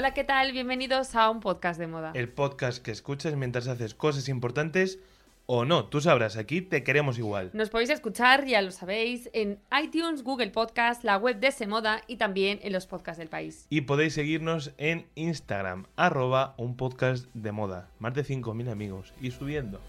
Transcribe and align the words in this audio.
Hola, 0.00 0.14
¿qué 0.14 0.24
tal? 0.24 0.52
Bienvenidos 0.52 1.14
a 1.14 1.28
un 1.28 1.40
podcast 1.40 1.78
de 1.78 1.86
moda. 1.86 2.12
El 2.14 2.30
podcast 2.30 2.82
que 2.82 2.90
escuchas 2.90 3.36
mientras 3.36 3.68
haces 3.68 3.92
cosas 3.92 4.30
importantes 4.30 4.98
o 5.44 5.66
no. 5.66 5.84
Tú 5.90 6.00
sabrás, 6.00 6.38
aquí 6.38 6.62
te 6.62 6.82
queremos 6.82 7.18
igual. 7.18 7.50
Nos 7.52 7.68
podéis 7.68 7.90
escuchar, 7.90 8.46
ya 8.46 8.62
lo 8.62 8.70
sabéis, 8.70 9.28
en 9.34 9.58
iTunes, 9.78 10.22
Google 10.22 10.52
Podcast, 10.52 11.04
la 11.04 11.18
web 11.18 11.38
de 11.38 11.52
Semoda 11.52 12.00
y 12.06 12.16
también 12.16 12.60
en 12.62 12.72
los 12.72 12.86
podcasts 12.86 13.18
del 13.18 13.28
país. 13.28 13.66
Y 13.68 13.82
podéis 13.82 14.14
seguirnos 14.14 14.72
en 14.78 15.04
Instagram, 15.16 15.84
arroba 15.96 16.54
un 16.56 16.78
podcast 16.78 17.26
de 17.34 17.52
moda. 17.52 17.90
Más 17.98 18.14
de 18.14 18.24
5.000 18.24 18.70
amigos 18.70 19.12
y 19.20 19.32
subiendo. 19.32 19.82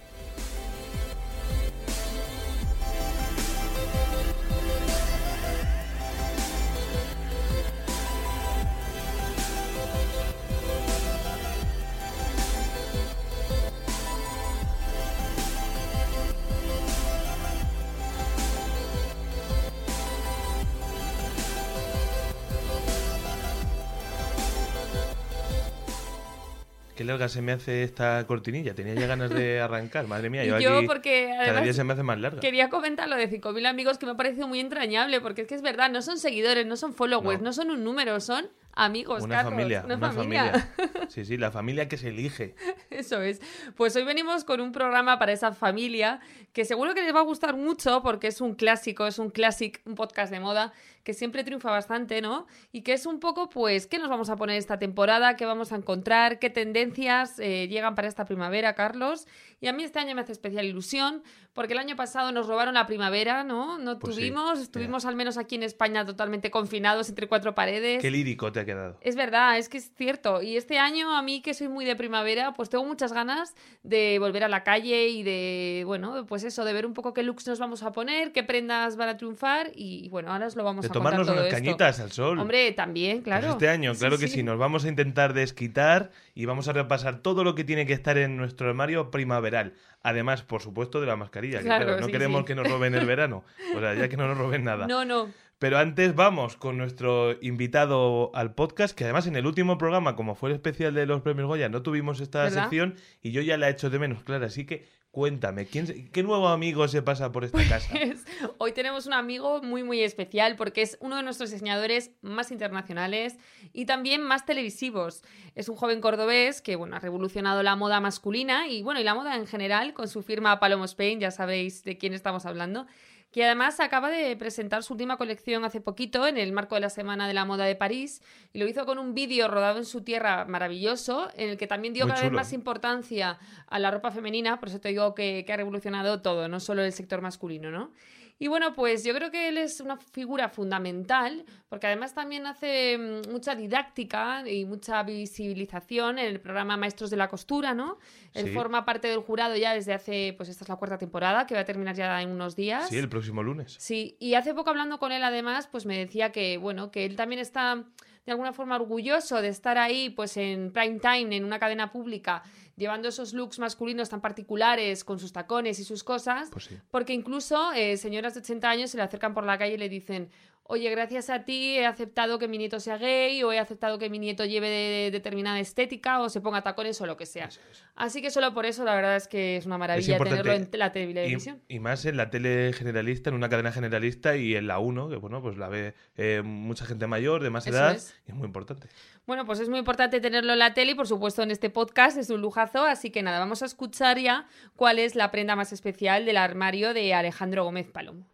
Qué 26.95 27.03
larga 27.03 27.29
se 27.29 27.41
me 27.41 27.51
hace 27.53 27.83
esta 27.83 28.25
cortinilla. 28.27 28.75
Tenía 28.75 28.93
ya 28.95 29.07
ganas 29.07 29.29
de 29.29 29.59
arrancar, 29.61 30.07
madre 30.07 30.29
mía. 30.29 30.43
Yo, 30.45 30.59
Yo 30.59 30.77
aquí 30.77 30.87
porque 30.87 31.33
cada 31.45 31.61
día 31.61 31.73
se 31.73 31.83
me 31.83 31.93
hace 31.93 32.03
más 32.03 32.19
larga. 32.19 32.39
quería 32.39 32.69
comentar 32.69 33.07
lo 33.09 33.15
de 33.15 33.29
5.000 33.29 33.65
amigos 33.67 33.97
que 33.97 34.05
me 34.05 34.11
ha 34.11 34.15
parecido 34.17 34.47
muy 34.47 34.59
entrañable 34.59 35.21
porque 35.21 35.41
es 35.41 35.47
que 35.47 35.55
es 35.55 35.61
verdad, 35.61 35.89
no 35.89 36.01
son 36.01 36.17
seguidores, 36.17 36.65
no 36.65 36.75
son 36.77 36.93
followers, 36.93 37.39
no, 37.41 37.45
No. 37.45 37.53
son 37.53 37.71
un 37.71 37.83
número, 37.83 38.19
son 38.19 38.49
amigos, 38.73 39.23
Una 39.23 39.37
Carlos, 39.37 39.53
familia, 39.53 39.81
una, 39.85 39.95
una 39.95 40.11
familia. 40.11 40.43
familia. 40.51 41.07
Sí, 41.09 41.25
sí, 41.25 41.35
la 41.37 41.51
familia 41.51 41.89
que 41.89 41.97
se 41.97 42.07
elige. 42.09 42.55
Eso 42.89 43.21
es. 43.21 43.41
Pues 43.75 43.93
hoy 43.97 44.03
venimos 44.05 44.45
con 44.45 44.61
un 44.61 44.71
programa 44.71 45.19
para 45.19 45.33
esa 45.33 45.51
familia 45.53 46.21
que 46.53 46.63
seguro 46.63 46.93
que 46.93 47.01
les 47.01 47.13
va 47.13 47.19
a 47.19 47.23
gustar 47.23 47.55
mucho 47.57 48.01
porque 48.01 48.27
es 48.27 48.39
un 48.39 48.55
clásico, 48.55 49.05
es 49.07 49.19
un 49.19 49.29
clásico, 49.29 49.79
un 49.85 49.95
podcast 49.95 50.31
de 50.31 50.39
moda 50.39 50.71
que 51.03 51.13
siempre 51.13 51.43
triunfa 51.43 51.71
bastante, 51.71 52.21
¿no? 52.21 52.47
Y 52.71 52.81
que 52.81 52.93
es 52.93 53.05
un 53.05 53.19
poco, 53.19 53.49
pues, 53.49 53.87
¿qué 53.87 53.99
nos 53.99 54.09
vamos 54.09 54.29
a 54.29 54.35
poner 54.35 54.57
esta 54.57 54.79
temporada? 54.79 55.35
¿Qué 55.35 55.45
vamos 55.45 55.71
a 55.71 55.75
encontrar? 55.75 56.39
¿Qué 56.39 56.49
tendencias 56.49 57.39
eh, 57.39 57.67
llegan 57.67 57.95
para 57.95 58.07
esta 58.07 58.25
primavera, 58.25 58.75
Carlos? 58.75 59.27
Y 59.59 59.67
a 59.67 59.73
mí 59.73 59.83
este 59.83 59.99
año 59.99 60.15
me 60.15 60.21
hace 60.21 60.31
especial 60.31 60.65
ilusión 60.65 61.21
porque 61.53 61.73
el 61.73 61.79
año 61.79 61.95
pasado 61.95 62.31
nos 62.31 62.47
robaron 62.47 62.73
la 62.73 62.87
primavera, 62.87 63.43
¿no? 63.43 63.77
No 63.77 63.99
Pues 63.99 64.15
sí, 64.15 64.21
tuvimos, 64.21 64.59
estuvimos 64.59 65.05
al 65.05 65.15
menos 65.15 65.37
aquí 65.37 65.55
en 65.55 65.63
España 65.63 66.05
totalmente 66.05 66.49
confinados 66.49 67.09
entre 67.09 67.27
cuatro 67.27 67.53
paredes. 67.53 68.01
Qué 68.01 68.09
lírico 68.09 68.51
te 68.51 68.61
ha 68.61 68.65
quedado. 68.65 68.97
Es 69.01 69.15
verdad, 69.15 69.57
es 69.57 69.67
que 69.67 69.77
es 69.77 69.91
cierto. 69.95 70.41
Y 70.41 70.55
este 70.55 70.79
año, 70.79 71.15
a 71.15 71.21
mí 71.21 71.41
que 71.41 71.53
soy 71.53 71.67
muy 71.67 71.85
de 71.85 71.95
primavera, 71.95 72.53
pues 72.53 72.69
tengo 72.69 72.85
muchas 72.85 73.11
ganas 73.11 73.53
de 73.83 74.17
volver 74.19 74.43
a 74.45 74.47
la 74.47 74.63
calle 74.63 75.09
y 75.09 75.23
de, 75.23 75.83
bueno, 75.85 76.25
pues 76.25 76.43
eso, 76.43 76.63
de 76.63 76.73
ver 76.73 76.85
un 76.85 76.93
poco 76.93 77.13
qué 77.13 77.21
looks 77.21 77.47
nos 77.47 77.59
vamos 77.59 77.83
a 77.83 77.91
poner, 77.91 78.31
qué 78.31 78.43
prendas 78.43 78.95
van 78.95 79.09
a 79.09 79.17
triunfar. 79.17 79.71
Y 79.75 80.09
bueno, 80.09 80.31
ahora 80.31 80.47
os 80.47 80.55
lo 80.55 80.63
vamos 80.63 80.85
a 80.85 80.90
tomarnos 80.91 81.27
unas 81.29 81.45
esto. 81.45 81.55
cañitas 81.55 81.99
al 81.99 82.11
sol. 82.11 82.39
Hombre, 82.39 82.71
también, 82.73 83.17
Pues 83.17 83.23
claro. 83.25 83.49
este 83.51 83.69
año, 83.69 83.93
claro 83.95 84.17
que 84.17 84.27
sí. 84.27 84.43
Nos 84.43 84.57
vamos 84.57 84.85
a 84.85 84.89
intentar 84.89 85.33
desquitar 85.33 86.11
y 86.35 86.45
vamos 86.45 86.67
a 86.67 86.73
repasar 86.73 87.19
todo 87.21 87.43
lo 87.43 87.55
que 87.55 87.63
tiene 87.63 87.85
que 87.85 87.93
estar 87.93 88.17
en 88.17 88.37
nuestro 88.37 88.69
armario 88.69 89.11
primaveral. 89.11 89.73
Además, 90.03 90.41
por 90.43 90.61
supuesto, 90.61 90.99
de 91.01 91.07
la 91.07 91.15
mascarilla. 91.15 91.59
que, 91.59 91.65
Claro, 91.65 91.99
no 91.99 92.05
sí, 92.07 92.11
queremos 92.11 92.43
que 92.45 92.55
nos 92.55 92.67
roben 92.67 92.95
el 92.95 93.05
verano. 93.07 93.43
O 93.75 93.79
sea, 93.79 93.93
ya 93.93 94.09
que 94.09 94.17
no 94.17 94.27
nos 94.27 94.37
roben 94.37 94.63
nada. 94.63 94.87
No, 94.87 95.05
no. 95.05 95.29
Pero 95.59 95.77
antes 95.77 96.15
vamos 96.15 96.57
con 96.57 96.79
nuestro 96.79 97.37
invitado 97.39 98.31
al 98.33 98.55
podcast, 98.55 98.97
que 98.97 99.03
además 99.03 99.27
en 99.27 99.35
el 99.35 99.45
último 99.45 99.77
programa, 99.77 100.15
como 100.15 100.33
fue 100.33 100.49
el 100.49 100.55
especial 100.55 100.95
de 100.95 101.05
los 101.05 101.21
premios 101.21 101.45
Goya, 101.47 101.69
no 101.69 101.83
tuvimos 101.83 102.19
esta 102.19 102.45
¿Verdad? 102.45 102.61
sección 102.63 102.95
y 103.21 103.31
yo 103.31 103.41
ya 103.43 103.57
la 103.57 103.69
echo 103.69 103.91
de 103.91 103.99
menos, 103.99 104.23
claro. 104.23 104.47
Así 104.47 104.65
que 104.65 104.87
cuéntame, 105.11 105.65
¿quién, 105.65 106.09
¿qué 106.11 106.23
nuevo 106.23 106.47
amigo 106.47 106.87
se 106.87 107.01
pasa 107.01 107.31
por 107.31 107.43
esta 107.43 107.63
casa? 107.67 107.93
Es- 107.97 108.25
Hoy 108.57 108.71
tenemos 108.71 109.05
un 109.07 109.13
amigo 109.13 109.61
muy, 109.61 109.83
muy 109.83 110.01
especial 110.01 110.55
porque 110.55 110.81
es 110.81 110.97
uno 111.01 111.17
de 111.17 111.23
nuestros 111.23 111.51
diseñadores 111.51 112.11
más 112.21 112.51
internacionales 112.51 113.37
y 113.73 113.85
también 113.85 114.21
más 114.21 114.45
televisivos. 114.45 115.23
Es 115.55 115.67
un 115.69 115.75
joven 115.75 115.99
cordobés 116.01 116.61
que, 116.61 116.75
bueno, 116.77 116.95
ha 116.95 116.99
revolucionado 116.99 117.61
la 117.61 117.75
moda 117.75 117.99
masculina 117.99 118.67
y, 118.67 118.83
bueno, 118.83 118.99
y 118.99 119.03
la 119.03 119.13
moda 119.13 119.35
en 119.35 119.47
general 119.47 119.93
con 119.93 120.07
su 120.07 120.23
firma 120.23 120.59
Palomo 120.59 120.85
Spain, 120.85 121.19
ya 121.19 121.31
sabéis 121.31 121.83
de 121.83 121.97
quién 121.97 122.13
estamos 122.13 122.45
hablando 122.45 122.87
que 123.31 123.45
además 123.45 123.79
acaba 123.79 124.09
de 124.09 124.35
presentar 124.35 124.83
su 124.83 124.93
última 124.93 125.17
colección 125.17 125.63
hace 125.63 125.79
poquito 125.79 126.27
en 126.27 126.37
el 126.37 126.51
marco 126.51 126.75
de 126.75 126.81
la 126.81 126.89
Semana 126.89 127.27
de 127.27 127.33
la 127.33 127.45
Moda 127.45 127.65
de 127.65 127.75
París 127.75 128.21
y 128.51 128.59
lo 128.59 128.67
hizo 128.67 128.85
con 128.85 128.99
un 128.99 129.13
vídeo 129.13 129.47
rodado 129.47 129.79
en 129.79 129.85
su 129.85 130.03
tierra 130.03 130.45
maravilloso 130.45 131.29
en 131.35 131.49
el 131.49 131.57
que 131.57 131.67
también 131.67 131.93
dio 131.93 132.05
Muy 132.05 132.13
cada 132.13 132.23
vez 132.23 132.31
más 132.33 132.53
importancia 132.53 133.39
a 133.67 133.79
la 133.79 133.89
ropa 133.89 134.11
femenina, 134.11 134.59
por 134.59 134.69
eso 134.69 134.81
te 134.81 134.89
digo 134.89 135.15
que, 135.15 135.43
que 135.45 135.53
ha 135.53 135.57
revolucionado 135.57 136.21
todo, 136.21 136.49
no 136.49 136.59
solo 136.59 136.83
el 136.83 136.91
sector 136.91 137.21
masculino, 137.21 137.71
¿no? 137.71 137.91
Y 138.41 138.47
bueno, 138.47 138.73
pues 138.73 139.03
yo 139.03 139.13
creo 139.13 139.29
que 139.29 139.49
él 139.49 139.59
es 139.59 139.81
una 139.81 139.97
figura 139.97 140.49
fundamental, 140.49 141.45
porque 141.69 141.85
además 141.85 142.15
también 142.15 142.47
hace 142.47 142.97
mm, 142.97 143.31
mucha 143.31 143.53
didáctica 143.53 144.43
y 144.49 144.65
mucha 144.65 145.03
visibilización 145.03 146.17
en 146.17 146.25
el 146.25 146.39
programa 146.39 146.75
Maestros 146.75 147.11
de 147.11 147.17
la 147.17 147.27
Costura, 147.27 147.75
¿no? 147.75 147.99
Él 148.33 148.47
Sí. 148.47 148.51
forma 148.51 148.83
parte 148.83 149.09
del 149.09 149.19
jurado 149.19 149.55
ya 149.55 149.75
desde 149.75 149.93
hace, 149.93 150.33
pues 150.37 150.49
esta 150.49 150.63
es 150.63 150.69
la 150.69 150.75
cuarta 150.77 150.97
temporada, 150.97 151.45
que 151.45 151.53
va 151.53 151.59
a 151.61 151.65
terminar 151.65 151.95
ya 151.95 152.19
en 152.19 152.29
unos 152.31 152.55
días. 152.55 152.89
Sí, 152.89 152.97
el 152.97 153.09
próximo 153.09 153.43
lunes. 153.43 153.75
Sí, 153.77 154.17
y 154.19 154.33
hace 154.33 154.55
poco 154.55 154.71
hablando 154.71 154.97
con 154.97 155.11
él 155.11 155.23
además, 155.23 155.67
pues 155.67 155.85
me 155.85 155.95
decía 155.95 156.31
que, 156.31 156.57
bueno, 156.57 156.89
que 156.89 157.05
él 157.05 157.15
también 157.15 157.41
está 157.41 157.83
de 158.25 158.31
alguna 158.31 158.53
forma 158.53 158.75
orgulloso 158.75 159.41
de 159.41 159.47
estar 159.47 159.77
ahí, 159.77 160.09
pues 160.09 160.37
en 160.37 160.71
prime 160.71 160.99
time, 160.99 161.35
en 161.35 161.43
una 161.43 161.57
cadena 161.59 161.91
pública, 161.91 162.43
llevando 162.77 163.07
esos 163.09 163.33
looks 163.33 163.57
masculinos 163.59 164.09
tan 164.09 164.21
particulares, 164.21 165.03
con 165.03 165.19
sus 165.19 165.33
tacones 165.33 165.79
y 165.79 165.83
sus 165.83 166.03
cosas, 166.03 166.49
Pues 166.51 166.65
sí. 166.65 166.77
porque 166.91 167.13
incluso 167.13 167.71
eh, 167.73 167.97
señoras 167.97 168.33
de 168.35 168.41
80 168.41 168.69
años 168.69 168.91
se 168.91 168.97
le 168.97 169.03
acercan 169.03 169.33
por 169.33 169.43
la 169.45 169.57
calle 169.57 169.73
y 169.73 169.77
le 169.77 169.89
dicen, 169.89 170.29
oye, 170.71 170.89
gracias 170.89 171.29
a 171.29 171.43
ti 171.45 171.77
he 171.77 171.85
aceptado 171.85 172.39
que 172.39 172.47
mi 172.47 172.57
nieto 172.57 172.79
sea 172.79 172.97
gay 172.97 173.43
o 173.43 173.51
he 173.51 173.59
aceptado 173.59 173.99
que 173.99 174.09
mi 174.09 174.19
nieto 174.19 174.45
lleve 174.45 174.69
de- 174.69 175.11
determinada 175.11 175.59
estética 175.59 176.19
o 176.21 176.29
se 176.29 176.41
ponga 176.41 176.61
tacones 176.61 176.99
o 177.01 177.05
lo 177.05 177.17
que 177.17 177.25
sea. 177.25 177.45
Es. 177.45 177.59
Así 177.95 178.21
que 178.21 178.31
solo 178.31 178.53
por 178.53 178.65
eso 178.65 178.83
la 178.83 178.95
verdad 178.95 179.15
es 179.15 179.27
que 179.27 179.57
es 179.57 179.65
una 179.65 179.77
maravilla 179.77 180.17
tenerlo 180.17 180.53
en 180.53 180.69
la 180.73 180.91
televisión. 180.91 181.61
Y, 181.67 181.75
y 181.75 181.79
más 181.79 182.05
en 182.05 182.17
la 182.17 182.29
tele 182.29 182.73
generalista, 182.73 183.29
en 183.29 183.35
una 183.35 183.49
cadena 183.49 183.71
generalista 183.71 184.35
y 184.35 184.55
en 184.55 184.67
la 184.67 184.79
1, 184.79 185.09
que 185.09 185.15
bueno, 185.17 185.41
pues 185.41 185.57
la 185.57 185.67
ve 185.69 185.93
eh, 186.17 186.41
mucha 186.43 186.85
gente 186.85 187.05
mayor, 187.07 187.43
de 187.43 187.49
más 187.49 187.67
Eso 187.67 187.75
edad, 187.77 187.95
es. 187.95 188.15
y 188.27 188.31
es 188.31 188.35
muy 188.37 188.45
importante. 188.47 188.87
Bueno, 189.27 189.45
pues 189.45 189.59
es 189.59 189.69
muy 189.69 189.79
importante 189.79 190.19
tenerlo 190.19 190.53
en 190.53 190.59
la 190.59 190.73
tele 190.73 190.93
y 190.93 190.95
por 190.95 191.07
supuesto 191.07 191.43
en 191.43 191.51
este 191.51 191.69
podcast 191.69 192.17
es 192.17 192.29
un 192.29 192.41
lujazo, 192.41 192.83
así 192.85 193.11
que 193.11 193.21
nada, 193.21 193.39
vamos 193.39 193.61
a 193.61 193.65
escuchar 193.65 194.17
ya 194.19 194.47
cuál 194.75 194.97
es 194.99 195.15
la 195.15 195.29
prenda 195.31 195.55
más 195.55 195.71
especial 195.73 196.25
del 196.25 196.37
armario 196.37 196.93
de 196.93 197.13
Alejandro 197.13 197.63
Gómez 197.63 197.87
Palomo. 197.91 198.25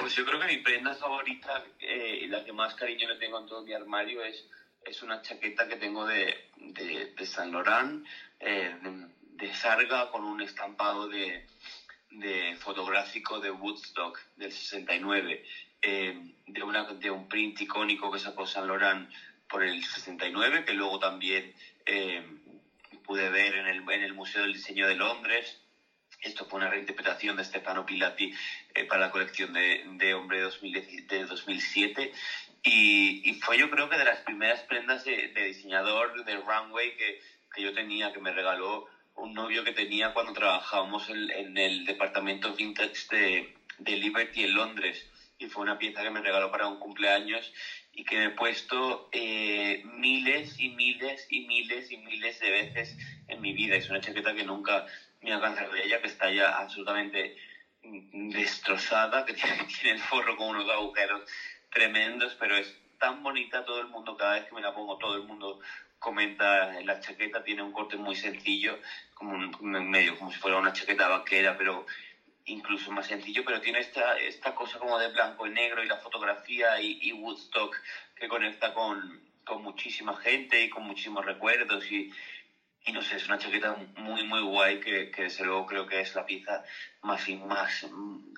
Pues 0.00 0.14
yo 0.14 0.24
creo 0.24 0.40
que 0.40 0.46
mi 0.46 0.56
prenda 0.56 0.94
favorita 0.94 1.62
eh, 1.78 2.26
la 2.30 2.42
que 2.42 2.54
más 2.54 2.74
cariño 2.74 3.06
le 3.06 3.16
tengo 3.16 3.38
en 3.38 3.46
todo 3.46 3.62
mi 3.62 3.74
armario 3.74 4.24
es, 4.24 4.46
es 4.82 5.02
una 5.02 5.20
chaqueta 5.20 5.68
que 5.68 5.76
tengo 5.76 6.06
de, 6.06 6.48
de, 6.56 7.12
de 7.14 7.26
Saint 7.26 7.52
Laurent, 7.52 8.06
eh, 8.38 8.74
de, 9.20 9.54
sarga 9.54 10.10
con 10.10 10.24
un 10.24 10.40
estampado 10.40 11.06
de, 11.06 11.46
de 12.12 12.56
fotográfico 12.56 13.40
de 13.40 13.50
Woodstock 13.50 14.18
del 14.36 14.50
69, 14.50 15.44
eh, 15.82 16.34
de, 16.46 16.62
una, 16.62 16.84
de 16.84 17.10
un 17.10 17.28
print 17.28 17.60
icónico 17.60 18.10
que 18.10 18.18
sacó 18.18 18.46
Saint 18.46 18.68
Laurent 18.68 19.10
por 19.50 19.62
el 19.62 19.84
69, 19.84 20.64
que 20.64 20.72
luego 20.72 20.98
también 20.98 21.54
eh, 21.84 22.24
pude 23.04 23.28
ver 23.28 23.54
en 23.54 23.66
el, 23.66 23.90
en 23.90 24.02
el 24.02 24.14
Museo 24.14 24.42
del 24.42 24.54
Diseño 24.54 24.88
de 24.88 24.94
Londres. 24.94 25.60
Esto 26.20 26.46
fue 26.46 26.58
una 26.58 26.68
reinterpretación 26.68 27.36
de 27.36 27.44
Stefano 27.44 27.84
Pilati 27.86 28.30
eh, 28.74 28.84
para 28.84 29.00
la 29.00 29.10
colección 29.10 29.52
de, 29.52 29.82
de 29.94 30.14
Hombre 30.14 30.38
de, 30.38 30.44
2010 30.44 31.06
de 31.06 31.24
2007. 31.24 32.12
Y, 32.62 33.20
y 33.28 33.34
fue 33.34 33.58
yo 33.58 33.70
creo 33.70 33.88
que 33.88 33.96
de 33.96 34.04
las 34.04 34.20
primeras 34.20 34.62
prendas 34.64 35.04
de, 35.04 35.28
de 35.28 35.44
diseñador 35.44 36.24
de 36.24 36.36
runway 36.36 36.94
que, 36.94 37.18
que 37.54 37.62
yo 37.62 37.72
tenía, 37.72 38.12
que 38.12 38.20
me 38.20 38.32
regaló 38.32 38.84
un 39.14 39.34
novio 39.34 39.64
que 39.64 39.72
tenía 39.72 40.12
cuando 40.12 40.32
trabajábamos 40.32 41.08
en, 41.08 41.30
en 41.30 41.56
el 41.56 41.84
departamento 41.84 42.54
vintage 42.54 43.06
de, 43.10 43.48
de 43.78 43.96
Liberty 43.96 44.44
en 44.44 44.54
Londres. 44.54 45.06
Y 45.38 45.46
fue 45.46 45.62
una 45.62 45.78
pieza 45.78 46.02
que 46.02 46.10
me 46.10 46.20
regaló 46.20 46.50
para 46.50 46.66
un 46.66 46.78
cumpleaños 46.78 47.50
y 47.92 48.04
que 48.04 48.16
me 48.16 48.24
he 48.26 48.30
puesto 48.30 49.08
eh, 49.10 49.80
miles 49.84 50.58
y 50.58 50.68
miles 50.68 51.26
y 51.30 51.40
miles 51.46 51.90
y 51.90 51.96
miles 51.96 52.38
de 52.38 52.50
veces 52.50 52.96
en 53.26 53.40
mi 53.40 53.54
vida. 53.54 53.76
Es 53.76 53.88
una 53.88 54.00
chaqueta 54.00 54.34
que 54.34 54.44
nunca 54.44 54.84
me 55.20 55.32
ha 55.34 55.40
cansado 55.40 55.72
de 55.72 55.84
ella, 55.84 56.00
que 56.00 56.06
está 56.06 56.30
ya 56.30 56.58
absolutamente 56.58 57.36
destrozada, 57.82 59.24
que 59.24 59.34
tiene, 59.34 59.92
el 59.92 59.98
forro 59.98 60.36
con 60.36 60.48
unos 60.48 60.68
agujeros 60.68 61.22
tremendos, 61.70 62.36
pero 62.38 62.56
es 62.56 62.74
tan 62.98 63.22
bonita 63.22 63.64
todo 63.64 63.80
el 63.80 63.88
mundo, 63.88 64.16
cada 64.16 64.34
vez 64.34 64.44
que 64.44 64.54
me 64.54 64.60
la 64.60 64.74
pongo 64.74 64.98
todo 64.98 65.16
el 65.16 65.22
mundo 65.22 65.60
comenta 65.98 66.80
la 66.82 67.00
chaqueta, 67.00 67.44
tiene 67.44 67.62
un 67.62 67.72
corte 67.72 67.96
muy 67.96 68.16
sencillo, 68.16 68.78
como 69.14 69.34
un, 69.34 69.90
medio, 69.90 70.16
como 70.18 70.32
si 70.32 70.38
fuera 70.38 70.56
una 70.56 70.72
chaqueta 70.72 71.08
vaquera, 71.08 71.56
pero 71.58 71.86
incluso 72.46 72.90
más 72.90 73.06
sencillo, 73.06 73.44
pero 73.44 73.60
tiene 73.60 73.80
esta, 73.80 74.18
esta 74.18 74.54
cosa 74.54 74.78
como 74.78 74.98
de 74.98 75.08
blanco 75.08 75.46
y 75.46 75.50
negro 75.50 75.82
y 75.82 75.86
la 75.86 75.98
fotografía 75.98 76.80
y, 76.80 76.98
y 77.02 77.12
Woodstock 77.12 77.76
que 78.16 78.28
conecta 78.28 78.72
con, 78.72 79.20
con 79.44 79.62
muchísima 79.62 80.16
gente 80.16 80.62
y 80.62 80.70
con 80.70 80.84
muchísimos 80.84 81.24
recuerdos 81.24 81.84
y, 81.92 82.10
y 82.84 82.92
no 82.92 83.02
sé, 83.02 83.16
es 83.16 83.26
una 83.26 83.38
chaqueta 83.38 83.74
muy, 83.96 84.22
muy 84.24 84.40
guay 84.40 84.78
que, 84.78 85.08
que 85.10 85.22
desde 85.22 85.44
luego 85.44 85.64
creo 85.66 85.86
que 85.86 86.00
es 86.00 86.14
la 86.14 86.24
pieza 86.24 86.62
más 87.02 87.28
y 87.28 87.36
más 87.36 87.86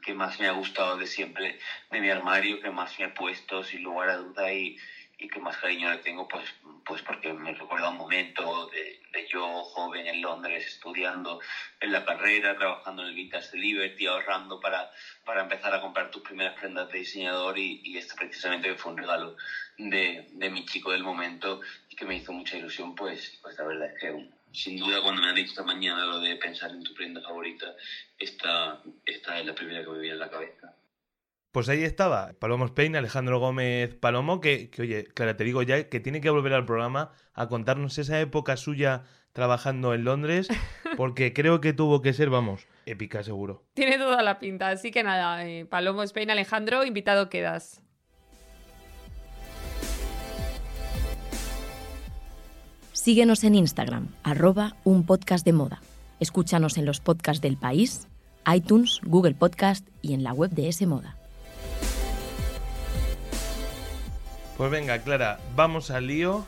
que 0.03 0.15
más 0.15 0.39
me 0.41 0.47
ha 0.49 0.53
gustado 0.53 0.97
de 0.97 1.07
siempre 1.07 1.57
de 1.91 2.01
mi 2.01 2.09
armario, 2.11 2.59
que 2.59 2.71
más 2.71 2.99
me 2.99 3.07
he 3.07 3.09
puesto 3.09 3.63
sin 3.63 3.83
lugar 3.83 4.09
a 4.09 4.17
duda 4.17 4.53
y, 4.53 4.75
y 5.19 5.29
que 5.29 5.39
más 5.39 5.57
cariño 5.57 5.91
le 5.91 5.99
tengo, 5.99 6.27
pues, 6.27 6.45
pues 6.85 7.03
porque 7.03 7.33
me 7.33 7.53
recuerda 7.53 7.89
un 7.89 7.97
momento 7.97 8.67
de, 8.67 8.99
de, 9.13 9.25
yo 9.31 9.63
joven 9.63 10.07
en 10.07 10.21
Londres 10.21 10.65
estudiando 10.67 11.39
en 11.81 11.93
la 11.93 12.01
carrera, 12.01 12.55
trabajando 12.55 13.03
en 13.03 13.09
el 13.09 13.15
Vintage 13.15 13.57
Liberty, 13.57 14.07
ahorrando 14.07 14.59
para, 14.59 14.89
para 15.25 15.41
empezar 15.41 15.73
a 15.75 15.79
comprar 15.79 16.09
tus 16.09 16.23
primeras 16.23 16.53
prendas 16.55 16.89
de 16.89 16.99
diseñador 16.99 17.57
y, 17.59 17.79
y 17.83 17.97
esto 17.97 18.15
precisamente 18.17 18.75
fue 18.75 18.91
un 18.93 18.97
regalo 18.99 19.35
de, 19.77 20.23
de 20.27 20.49
mi 20.51 20.63
chico 20.65 20.91
del 20.91 21.03
momento 21.03 21.59
y 21.89 21.95
que 21.95 22.05
me 22.05 22.17
hizo 22.17 22.33
mucha 22.33 22.57
ilusión, 22.57 22.95
pues, 22.95 23.39
pues 23.41 23.57
la 23.59 23.65
verdad 23.65 23.87
es 23.87 23.95
que 24.01 24.13
sin 24.53 24.77
duda 24.77 25.01
cuando 25.01 25.21
me 25.23 25.29
han 25.29 25.35
dicho 25.35 25.51
esta 25.51 25.63
mañana 25.63 26.05
lo 26.05 26.19
de 26.21 26.37
pensar 26.37 26.71
en 26.73 26.83
tu 26.83 26.93
prenda 26.93 27.21
favorita, 27.21 27.73
esta, 28.19 28.77
esta 29.05 29.39
es 29.39 29.45
la 29.45 29.53
primera 29.53 29.83
que 29.83 29.91
me 29.91 29.99
viene 29.99 30.15
en 30.15 30.19
la 30.19 30.29
cabeza. 30.29 30.73
Pues 31.53 31.69
ahí 31.69 31.85
estaba, 31.85 32.33
Palomo 32.39 32.65
Spain, 32.65 32.97
Alejandro 32.97 33.39
Gómez 33.39 33.95
Palomo, 33.95 34.41
que, 34.41 34.71
que, 34.71 34.81
oye, 34.81 35.05
claro, 35.05 35.37
te 35.37 35.45
digo 35.45 35.63
ya 35.63 35.87
que 35.91 36.01
tiene 36.01 36.23
que 36.23 36.31
volver 36.31 36.55
al 36.55 36.65
programa 36.65 37.13
a 37.35 37.47
contarnos 37.49 37.99
esa 37.99 38.19
época 38.21 38.57
suya 38.57 39.03
trabajando 39.35 39.93
en 39.93 40.05
Londres, 40.05 40.49
porque 40.97 41.35
creo 41.35 41.61
que 41.61 41.75
tuvo 41.75 42.01
que 42.01 42.15
ser, 42.15 42.31
vamos, 42.31 42.67
épica 42.87 43.23
seguro. 43.23 43.65
Tiene 43.75 43.99
toda 43.99 44.23
la 44.23 44.39
pinta, 44.39 44.69
así 44.69 44.91
que 44.91 45.03
nada, 45.03 45.47
eh, 45.47 45.67
Palomo 45.67 46.03
Spain, 46.03 46.31
Alejandro, 46.31 46.87
invitado 46.87 47.29
quedas. 47.29 47.83
Síguenos 52.93 53.45
en 53.45 53.57
Instagram, 53.57 54.09
arroba 54.23 54.77
un 54.85 55.05
podcast 55.05 55.45
de 55.45 55.53
moda. 55.53 55.83
Escúchanos 56.19 56.79
en 56.79 56.87
los 56.87 57.01
podcasts 57.01 57.43
del 57.43 57.59
país, 57.59 58.09
iTunes, 58.51 59.01
Google 59.05 59.35
Podcast 59.35 59.87
y 60.01 60.15
en 60.15 60.25
la 60.25 60.33
web 60.33 60.51
de 60.53 60.69
S 60.69 60.87
Moda. 60.87 61.19
Pues 64.57 64.71
venga, 64.71 64.99
Clara, 64.99 65.39
vamos 65.57 65.91
al 65.91 66.07
lío. 66.07 66.47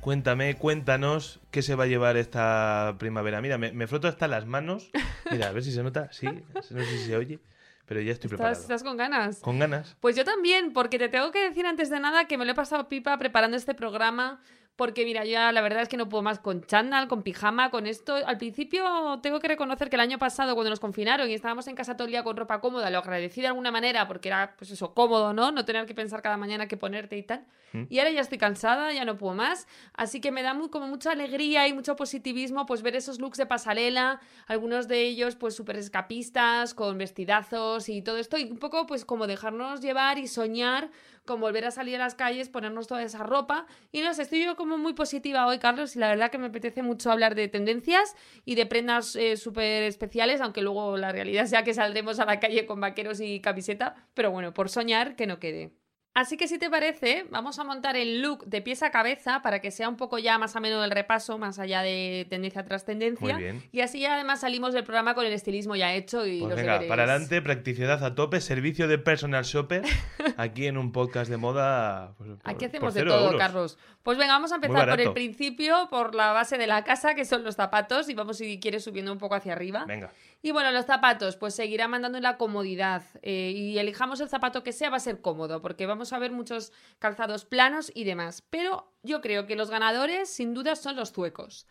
Cuéntame, 0.00 0.54
cuéntanos 0.56 1.40
qué 1.50 1.62
se 1.62 1.74
va 1.74 1.84
a 1.84 1.86
llevar 1.86 2.16
esta 2.16 2.96
primavera. 2.98 3.40
Mira, 3.40 3.58
me, 3.58 3.72
me 3.72 3.86
froto 3.86 4.08
hasta 4.08 4.28
las 4.28 4.46
manos. 4.46 4.90
Mira, 5.30 5.48
a 5.48 5.52
ver 5.52 5.62
si 5.62 5.72
se 5.72 5.82
nota. 5.82 6.12
Sí, 6.12 6.26
no 6.26 6.62
sé 6.62 6.84
si 6.84 6.98
se 7.06 7.16
oye 7.16 7.40
pero 7.88 8.02
ya 8.02 8.12
estoy 8.12 8.26
¿Estás, 8.26 8.36
preparado. 8.38 8.60
¿Estás 8.60 8.82
con 8.82 8.96
ganas? 8.98 9.40
Con 9.40 9.58
ganas. 9.58 9.96
Pues 10.00 10.14
yo 10.14 10.24
también, 10.24 10.74
porque 10.74 10.98
te 10.98 11.08
tengo 11.08 11.32
que 11.32 11.40
decir 11.40 11.66
antes 11.66 11.88
de 11.88 11.98
nada 11.98 12.26
que 12.26 12.36
me 12.36 12.44
lo 12.44 12.52
he 12.52 12.54
pasado 12.54 12.86
pipa 12.86 13.16
preparando 13.18 13.56
este 13.56 13.74
programa. 13.74 14.42
Porque 14.78 15.04
mira, 15.04 15.24
ya 15.24 15.50
la 15.50 15.60
verdad 15.60 15.82
es 15.82 15.88
que 15.88 15.96
no 15.96 16.08
puedo 16.08 16.22
más 16.22 16.38
con 16.38 16.62
chándal, 16.62 17.08
con 17.08 17.24
pijama, 17.24 17.72
con 17.72 17.88
esto. 17.88 18.14
Al 18.14 18.38
principio 18.38 19.18
tengo 19.24 19.40
que 19.40 19.48
reconocer 19.48 19.90
que 19.90 19.96
el 19.96 20.00
año 20.00 20.20
pasado, 20.20 20.54
cuando 20.54 20.70
nos 20.70 20.78
confinaron 20.78 21.28
y 21.28 21.34
estábamos 21.34 21.66
en 21.66 21.74
casa 21.74 21.96
todo 21.96 22.06
el 22.06 22.12
día 22.12 22.22
con 22.22 22.36
ropa 22.36 22.60
cómoda, 22.60 22.88
lo 22.88 22.98
agradecí 22.98 23.40
de 23.40 23.48
alguna 23.48 23.72
manera 23.72 24.06
porque 24.06 24.28
era, 24.28 24.54
pues 24.56 24.70
eso, 24.70 24.94
cómodo, 24.94 25.32
¿no? 25.32 25.50
No 25.50 25.64
tener 25.64 25.84
que 25.84 25.96
pensar 25.96 26.22
cada 26.22 26.36
mañana 26.36 26.68
qué 26.68 26.76
ponerte 26.76 27.18
y 27.18 27.24
tal. 27.24 27.44
¿Mm? 27.72 27.86
Y 27.88 27.98
ahora 27.98 28.12
ya 28.12 28.20
estoy 28.20 28.38
cansada, 28.38 28.92
ya 28.92 29.04
no 29.04 29.18
puedo 29.18 29.34
más. 29.34 29.66
Así 29.94 30.20
que 30.20 30.30
me 30.30 30.44
da 30.44 30.54
muy, 30.54 30.68
como 30.68 30.86
mucha 30.86 31.10
alegría 31.10 31.66
y 31.66 31.72
mucho 31.72 31.96
positivismo, 31.96 32.64
pues 32.64 32.82
ver 32.82 32.94
esos 32.94 33.18
looks 33.18 33.36
de 33.36 33.46
pasarela, 33.46 34.20
algunos 34.46 34.86
de 34.86 35.02
ellos, 35.02 35.34
pues 35.34 35.56
súper 35.56 35.76
escapistas, 35.76 36.72
con 36.74 36.98
vestidazos 36.98 37.88
y 37.88 38.00
todo 38.00 38.16
esto. 38.16 38.38
Y 38.38 38.44
un 38.44 38.58
poco, 38.58 38.86
pues 38.86 39.04
como 39.04 39.26
dejarnos 39.26 39.80
llevar 39.80 40.18
y 40.18 40.28
soñar 40.28 40.88
con 41.28 41.42
volver 41.42 41.66
a 41.66 41.70
salir 41.70 41.96
a 41.96 41.98
las 41.98 42.14
calles, 42.14 42.48
ponernos 42.48 42.86
toda 42.86 43.02
esa 43.02 43.22
ropa. 43.22 43.66
Y 43.92 44.00
no 44.00 44.14
sé, 44.14 44.22
estoy 44.22 44.42
yo 44.42 44.56
como 44.56 44.78
muy 44.78 44.94
positiva 44.94 45.46
hoy, 45.46 45.58
Carlos, 45.58 45.94
y 45.94 45.98
la 45.98 46.08
verdad 46.08 46.30
que 46.30 46.38
me 46.38 46.46
apetece 46.46 46.82
mucho 46.82 47.12
hablar 47.12 47.34
de 47.34 47.48
tendencias 47.48 48.16
y 48.46 48.54
de 48.54 48.64
prendas 48.64 49.14
eh, 49.14 49.36
súper 49.36 49.82
especiales, 49.82 50.40
aunque 50.40 50.62
luego 50.62 50.96
la 50.96 51.12
realidad 51.12 51.44
sea 51.44 51.64
que 51.64 51.74
saldremos 51.74 52.18
a 52.18 52.24
la 52.24 52.40
calle 52.40 52.64
con 52.64 52.80
vaqueros 52.80 53.20
y 53.20 53.40
camiseta, 53.40 53.94
pero 54.14 54.30
bueno, 54.30 54.54
por 54.54 54.70
soñar, 54.70 55.16
que 55.16 55.26
no 55.26 55.38
quede. 55.38 55.77
Así 56.20 56.36
que 56.36 56.48
si 56.48 56.58
te 56.58 56.68
parece, 56.68 57.26
vamos 57.30 57.60
a 57.60 57.64
montar 57.64 57.94
el 57.96 58.22
look 58.22 58.44
de 58.46 58.60
pies 58.60 58.82
a 58.82 58.90
cabeza 58.90 59.40
para 59.40 59.60
que 59.60 59.70
sea 59.70 59.88
un 59.88 59.96
poco 59.96 60.18
ya 60.18 60.36
más 60.36 60.56
ameno 60.56 60.80
del 60.82 60.90
repaso, 60.90 61.38
más 61.38 61.60
allá 61.60 61.82
de 61.82 62.26
tendencia 62.28 62.64
tras 62.64 62.84
tendencia. 62.84 63.34
Muy 63.34 63.40
bien. 63.40 63.62
Y 63.70 63.82
así 63.82 64.00
ya 64.00 64.14
además 64.14 64.40
salimos 64.40 64.72
del 64.74 64.82
programa 64.82 65.14
con 65.14 65.24
el 65.26 65.32
estilismo 65.32 65.76
ya 65.76 65.94
hecho 65.94 66.26
y 66.26 66.40
Pues 66.40 66.50
los 66.50 66.56
venga, 66.56 66.72
deberes. 66.72 66.88
para 66.88 67.04
adelante, 67.04 67.40
practicidad 67.40 68.02
a 68.02 68.16
tope, 68.16 68.40
servicio 68.40 68.88
de 68.88 68.98
personal 68.98 69.44
shopper, 69.44 69.82
aquí 70.36 70.66
en 70.66 70.76
un 70.76 70.90
podcast 70.90 71.30
de 71.30 71.36
moda. 71.36 72.14
pues, 72.18 72.30
por- 72.30 72.50
Aquí 72.50 72.64
hacemos 72.64 72.94
de 72.94 73.04
todo, 73.04 73.26
euros. 73.26 73.38
Carlos. 73.40 73.78
Pues 74.02 74.18
venga, 74.18 74.32
vamos 74.32 74.50
a 74.50 74.56
empezar 74.56 74.88
por 74.88 75.00
el 75.00 75.12
principio, 75.12 75.86
por 75.90 76.14
la 76.16 76.32
base 76.32 76.58
de 76.58 76.66
la 76.66 76.82
casa, 76.82 77.14
que 77.14 77.24
son 77.26 77.44
los 77.44 77.54
zapatos, 77.56 78.08
y 78.08 78.14
vamos, 78.14 78.38
si 78.38 78.58
quieres, 78.58 78.82
subiendo 78.82 79.12
un 79.12 79.18
poco 79.18 79.34
hacia 79.36 79.52
arriba. 79.52 79.84
Venga, 79.86 80.10
Y 80.40 80.52
bueno, 80.52 80.70
los 80.70 80.86
zapatos, 80.86 81.36
pues 81.36 81.54
seguirá 81.54 81.88
mandando 81.88 82.20
la 82.20 82.36
comodidad. 82.36 83.02
eh, 83.22 83.52
y 83.56 83.78
elijamos 83.78 84.20
el 84.20 84.28
zapato 84.28 84.62
que 84.62 84.72
sea, 84.72 84.90
va 84.90 84.98
a 84.98 85.00
ser 85.00 85.20
cómodo, 85.20 85.60
porque 85.60 85.86
vamos 85.86 86.12
a 86.12 86.18
ver 86.18 86.30
muchos 86.30 86.72
calzados 86.98 87.44
planos 87.44 87.90
y 87.94 88.04
demás. 88.04 88.42
Pero 88.48 88.92
yo 89.02 89.20
creo 89.20 89.46
que 89.46 89.56
los 89.56 89.70
ganadores, 89.70 90.30
sin 90.30 90.54
duda, 90.54 90.76
son 90.76 90.96
los 90.96 91.12
zuecos. 91.12 91.66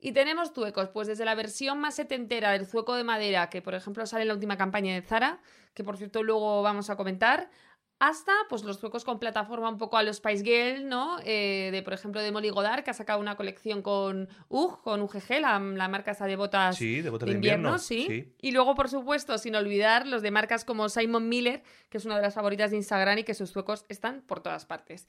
Y 0.00 0.12
tenemos 0.12 0.52
zuecos, 0.52 0.88
pues 0.90 1.08
desde 1.08 1.24
la 1.24 1.34
versión 1.34 1.78
más 1.80 1.96
setentera 1.96 2.52
del 2.52 2.66
zueco 2.66 2.94
de 2.94 3.02
madera, 3.02 3.50
que 3.50 3.62
por 3.62 3.74
ejemplo 3.74 4.06
sale 4.06 4.22
en 4.22 4.28
la 4.28 4.34
última 4.34 4.56
campaña 4.56 4.94
de 4.94 5.02
Zara, 5.02 5.40
que 5.74 5.82
por 5.82 5.96
cierto 5.96 6.22
luego 6.22 6.62
vamos 6.62 6.88
a 6.88 6.96
comentar, 6.96 7.50
hasta 8.00 8.32
pues 8.48 8.62
los 8.62 8.78
zuecos 8.78 9.04
con 9.04 9.18
plataforma 9.18 9.68
un 9.68 9.78
poco 9.78 9.96
a 9.96 10.02
los 10.02 10.16
Spice 10.16 10.44
Girl, 10.44 10.88
¿no? 10.88 11.18
Eh, 11.24 11.70
de 11.72 11.82
por 11.82 11.92
ejemplo 11.92 12.20
de 12.20 12.30
Molly 12.30 12.50
Godard, 12.50 12.84
que 12.84 12.90
ha 12.90 12.94
sacado 12.94 13.18
una 13.18 13.36
colección 13.36 13.82
con 13.82 14.28
UG, 14.48 14.82
con 14.82 15.02
UGG, 15.02 15.40
la, 15.40 15.58
la 15.58 15.88
marca 15.88 16.12
esa 16.12 16.26
de 16.26 16.36
botas 16.36 16.76
sí, 16.76 17.00
de 17.00 17.10
botas 17.10 17.28
de 17.28 17.34
invierno, 17.34 17.76
invierno. 17.76 17.78
sí. 17.78 18.34
Y 18.40 18.52
luego, 18.52 18.74
por 18.74 18.88
supuesto, 18.88 19.36
sin 19.38 19.56
olvidar 19.56 20.06
los 20.06 20.22
de 20.22 20.30
marcas 20.30 20.64
como 20.64 20.88
Simon 20.88 21.28
Miller, 21.28 21.62
que 21.88 21.98
es 21.98 22.04
una 22.04 22.16
de 22.16 22.22
las 22.22 22.34
favoritas 22.34 22.70
de 22.70 22.76
Instagram 22.76 23.18
y 23.18 23.24
que 23.24 23.34
sus 23.34 23.52
zuecos 23.52 23.84
están 23.88 24.22
por 24.22 24.40
todas 24.40 24.64
partes. 24.64 25.08